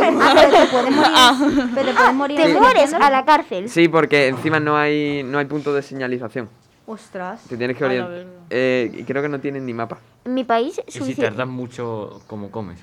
[0.00, 1.70] Ah, pero te puedes morir.
[1.74, 3.68] Pero te puedes morir Te haciendo- mueres a la cárcel.
[3.68, 6.48] Sí, porque encima no hay, no hay punto de señalización.
[6.86, 7.42] Ostras.
[7.48, 8.35] Te tienes que A la orientar.
[8.50, 9.98] Eh, y creo que no tienen ni mapa.
[10.24, 12.78] En mi país, Y si tardas mucho, como comes?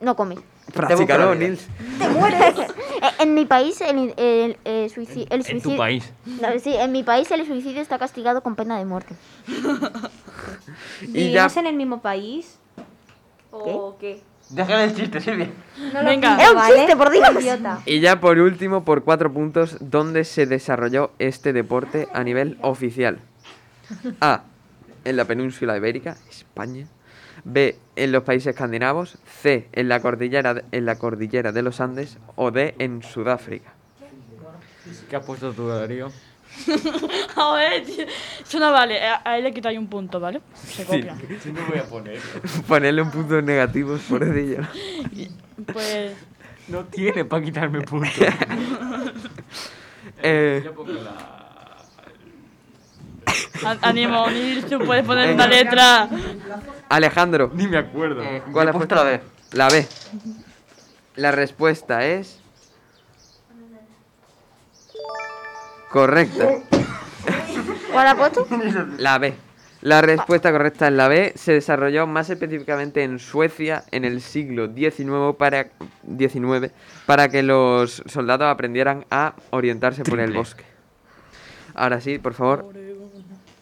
[0.00, 0.38] no comes.
[0.74, 1.68] Practícalo, Nils.
[1.98, 2.58] Te mueres.
[2.58, 2.66] Eh,
[3.20, 4.56] en mi país, el, el,
[4.90, 5.70] suici- el En suicidio.
[5.70, 6.12] tu país.
[6.26, 9.14] No, sí, en mi país el suicidio está castigado con pena de muerte.
[11.02, 12.58] Y ya, ¿Vivimos en el mismo país?
[13.50, 14.20] ¿O qué?
[14.50, 15.50] Déjame el chiste, Silvia.
[15.92, 16.36] No lo Venga.
[16.36, 16.76] pillo, Era un ¿vale?
[16.76, 17.30] chiste, por Dios.
[17.40, 17.80] Idiota.
[17.84, 23.18] y ya por último, por cuatro puntos, ¿dónde se desarrolló este deporte a nivel oficial?
[24.20, 24.42] A.
[25.04, 26.86] en la península ibérica, España.
[27.44, 29.18] B, en los países escandinavos.
[29.42, 32.18] C, en la cordillera de, en la cordillera de los Andes.
[32.34, 33.72] O D, en Sudáfrica.
[35.08, 36.10] ¿Qué has puesto tú, Darío?
[37.36, 38.06] A ver, tío,
[38.42, 39.00] eso no vale.
[39.04, 40.40] A, a él le quitáis un punto, ¿vale?
[40.54, 41.14] Se copia.
[41.42, 42.18] Sí, no voy a poner.
[42.66, 44.62] Ponerle un punto negativos por ello.
[45.72, 46.12] Pues.
[46.68, 48.12] No tiene para quitarme puntos.
[50.22, 51.10] Eh, Yo pongo la...
[51.10, 51.76] Á-
[53.82, 56.08] Ánimo, Nils, tú puedes poner una letra.
[56.88, 57.50] Alejandro.
[57.54, 58.22] Ni me acuerdo.
[58.52, 58.94] ¿Cuál has puesto puesto?
[58.94, 59.20] la B.
[59.52, 59.86] La B.
[61.16, 62.40] La respuesta es.
[65.90, 66.48] Correcta.
[67.92, 68.46] ¿Cuál ha puesto?
[68.98, 69.34] La B.
[69.82, 71.32] La respuesta correcta es la B.
[71.36, 75.68] Se desarrolló más específicamente en Suecia en el siglo XIX para,
[76.02, 76.72] 19,
[77.06, 80.64] para que los soldados aprendieran a orientarse por el bosque.
[81.74, 82.72] Ahora sí, por favor,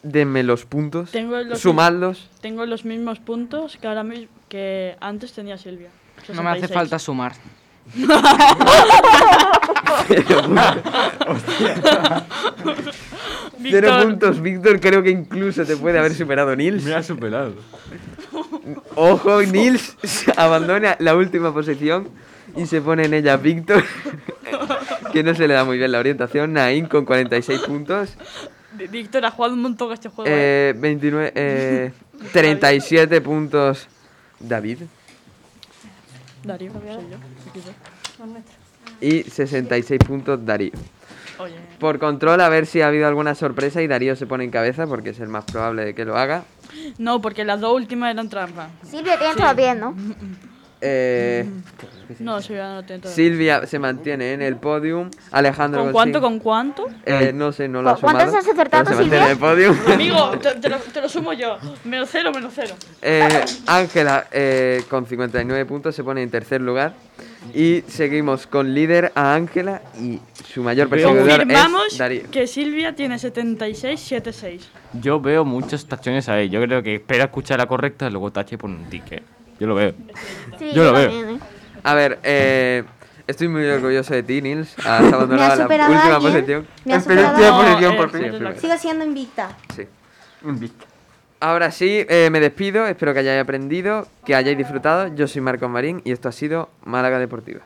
[0.05, 1.11] denme los puntos.
[1.11, 2.29] Tengo los, Sumadlos.
[2.41, 5.89] tengo los mismos puntos que ahora mismo que antes tenía Silvia.
[6.33, 6.73] No me hace 66.
[6.73, 7.33] falta sumar.
[13.61, 14.79] Cero puntos, Víctor.
[14.79, 16.83] Creo que incluso te puede haber superado Nils.
[16.83, 17.53] Me ha superado.
[18.95, 19.95] Ojo, Nils
[20.37, 22.09] abandona la última posición
[22.55, 23.83] y se pone en ella Víctor,
[25.13, 26.53] que no se le da muy bien la orientación.
[26.53, 28.17] Nain con 46 puntos.
[28.77, 30.29] Ví- Víctor ha jugado un montón este juego.
[30.29, 30.69] ¿eh?
[30.69, 31.91] Eh, 29, eh,
[32.33, 33.87] 37 puntos
[34.39, 34.79] David
[36.43, 37.17] Darío, soy yo.
[39.01, 40.71] y 66 puntos Darío.
[41.39, 44.51] Oye, Por control, a ver si ha habido alguna sorpresa y Darío se pone en
[44.51, 46.43] cabeza porque es el más probable de que lo haga.
[46.97, 48.69] no, porque las dos últimas eran trampa.
[48.89, 49.95] Silvia tiene todo bien, ¿no?
[50.81, 51.45] Eh,
[52.19, 53.11] No, Silvia no tiene todo.
[53.11, 55.09] Silvia se mantiene en el podium.
[55.31, 56.21] Alejandro ¿Con cuánto?
[56.21, 56.87] ¿Con cuánto?
[57.05, 59.75] Eh, no sé, no lo ha ¿Cu- cuántas sumado, has acertado, se en el podium.
[59.93, 61.57] Amigo, te, te lo, te lo sumo yo.
[61.83, 62.75] Menos cero, menos cero.
[63.01, 66.93] Eh, Ángela, eh, con 59 puntos, se pone en tercer lugar.
[67.53, 70.19] Y seguimos con líder a Ángela y
[70.51, 72.23] su mayor perseguidor es Darío.
[72.31, 74.67] que Silvia tiene 76, 76.
[74.93, 76.49] Yo veo muchos tachones ahí.
[76.49, 79.21] Yo creo que espera escuchar la correcta y luego tache por un ticket.
[79.59, 79.93] Yo lo veo.
[80.57, 81.09] Sí, Yo lo veo.
[81.09, 81.39] también, ¿eh?
[81.85, 82.83] A ver, eh,
[83.27, 84.75] estoy muy orgulloso de ti, Nils.
[84.79, 86.67] Has abandonado Me ha la superado última posición.
[86.83, 88.59] Me ha En superado posición, por fin.
[88.59, 89.49] Sigo siendo invicta.
[89.75, 89.87] Sí.
[91.39, 92.87] Ahora sí, eh, me despido.
[92.87, 95.13] Espero que hayáis aprendido, que hayáis disfrutado.
[95.13, 97.61] Yo soy Marcos Marín y esto ha sido Málaga Deportiva.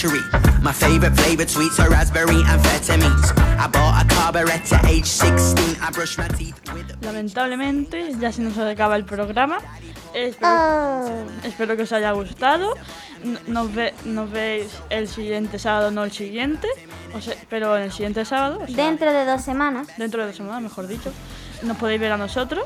[0.00, 0.20] Century.
[0.62, 3.32] My favorite flavored sweets are raspberry and amphetamines.
[3.58, 5.76] I bought a carburetor at age 16.
[5.82, 9.58] I brushed my teeth with a Lamentablemente, ya se nos acaba el programa.
[10.14, 11.24] Espero, Ah.
[11.44, 12.74] espero que os haya gustado.
[13.46, 16.66] Nos, ve- nos veis el siguiente sábado, no el siguiente,
[17.14, 18.60] o sea, pero el siguiente sábado.
[18.62, 19.88] o sea, Dentro de dos semanas.
[19.98, 21.12] dentro de dos semanas, mejor dicho.
[21.62, 22.64] Nos podéis ver a nosotros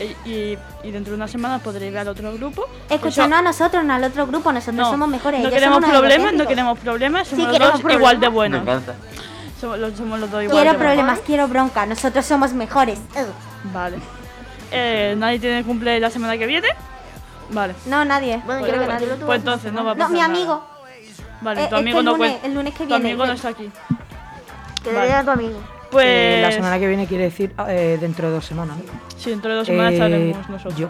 [0.00, 2.66] y, y- y dentro de una semana podréis ver al otro grupo.
[2.88, 5.40] Escuchando a nosotros, no al otro grupo, nosotros No, somos mejores.
[5.40, 8.64] No queremos problemas, no queremos problemas, somos Sí, los queremos dos igual de buenos.
[8.64, 8.94] Me encanta.
[9.60, 11.86] Somos los, somos los dos igual Quiero de problemas, quiero bronca.
[11.86, 12.98] Nosotros somos mejores.
[13.72, 13.98] Vale.
[14.70, 16.68] Eh, ¿Nadie tiene cumple la semana que viene?
[17.50, 17.74] Vale.
[17.86, 18.40] No, nadie.
[18.44, 20.32] Bueno, Pues, pues- yo lo tuve pues entonces no va a No, pasar mi nada.
[20.32, 20.66] amigo.
[21.40, 23.10] Vale, Eh, tu este amigo no lunes- el lunes que Tu viene.
[23.10, 23.70] amigo no está aquí.
[24.82, 25.06] Que Vale.
[25.08, 25.60] le a tu amigo.
[25.94, 26.06] Pues.
[26.08, 28.76] Eh, la semana que viene quiere decir eh, dentro de dos semanas.
[29.16, 30.76] Sí, dentro de dos semanas Eh, estaremos nosotros.
[30.76, 30.88] Yo,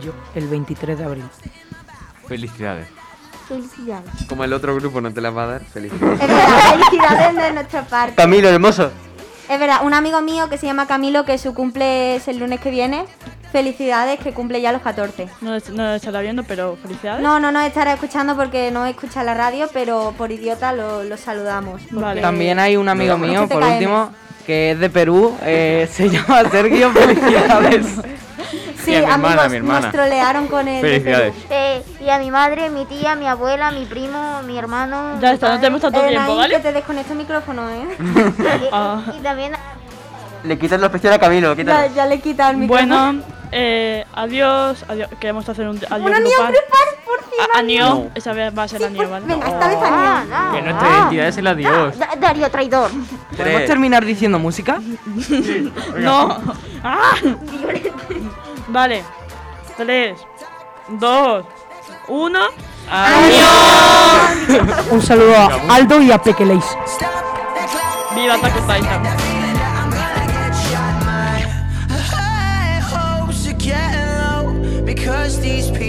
[0.00, 1.24] yo, el 23 de abril.
[2.26, 2.88] Felicidades.
[3.46, 4.10] Felicidades.
[4.28, 6.20] Como el otro grupo no te las va a dar, felicidades.
[6.20, 8.16] Es verdad, felicidades de nuestra parte.
[8.16, 8.90] Camilo, hermoso.
[9.48, 12.60] Es verdad, un amigo mío que se llama Camilo, que su cumple es el lunes
[12.60, 13.06] que viene.
[13.52, 15.26] Felicidades, que cumple ya los 14.
[15.40, 17.22] No, no estará viendo, pero felicidades.
[17.22, 21.16] No, no nos estará escuchando porque no escucha la radio, pero por idiota lo, lo
[21.16, 21.80] saludamos.
[21.92, 23.72] porque- También hay un amigo mío, por 7KM.
[23.74, 24.10] último,
[24.46, 27.86] que es de Perú, eh, se llama Sergio, felicidades.
[28.84, 29.80] Sí, Y a mi hermana, amigos, mi hermana.
[29.80, 31.34] nos trolearon con de Felicidades.
[31.50, 35.18] Eh, y a mi madre, mi tía, mi abuela, mi primo, mi hermano.
[35.20, 36.02] Ya está, no tenemos tanto.
[36.04, 36.54] Eh, tiempo, ¿vale?
[36.56, 37.86] que te desconecto el micrófono, ¿eh?
[38.62, 39.02] Y, Ah.
[39.18, 39.52] y también
[40.48, 42.96] Le quitas la especial a Camilo, ya, ya le he quitado el micrófono.
[42.96, 43.22] Bueno,
[43.52, 45.10] eh, adiós, adiós.
[45.20, 46.46] Queremos hacer un adiós niña grupal.
[46.52, 47.40] prepar, por fin.
[47.54, 49.26] A- Anio, esa vez va a ser Anio, ¿vale?
[49.26, 50.38] Venga, esta vez Ah, Anio.
[50.48, 50.52] no.
[50.54, 51.98] Que nuestra identidad es el adiós.
[51.98, 52.90] Da- Darío traidor.
[53.36, 54.80] ¿Podemos terminar diciendo música?
[55.98, 56.38] No.
[56.82, 57.12] ¡Ah!
[58.68, 59.04] Vale.
[59.76, 60.18] 3,
[60.88, 61.44] 2,
[62.08, 62.38] 1.
[64.90, 66.64] Un saludo a Aldo y a Pekeleis.
[68.14, 69.27] ¡Viva Attack on Titan!
[74.94, 75.87] Because these people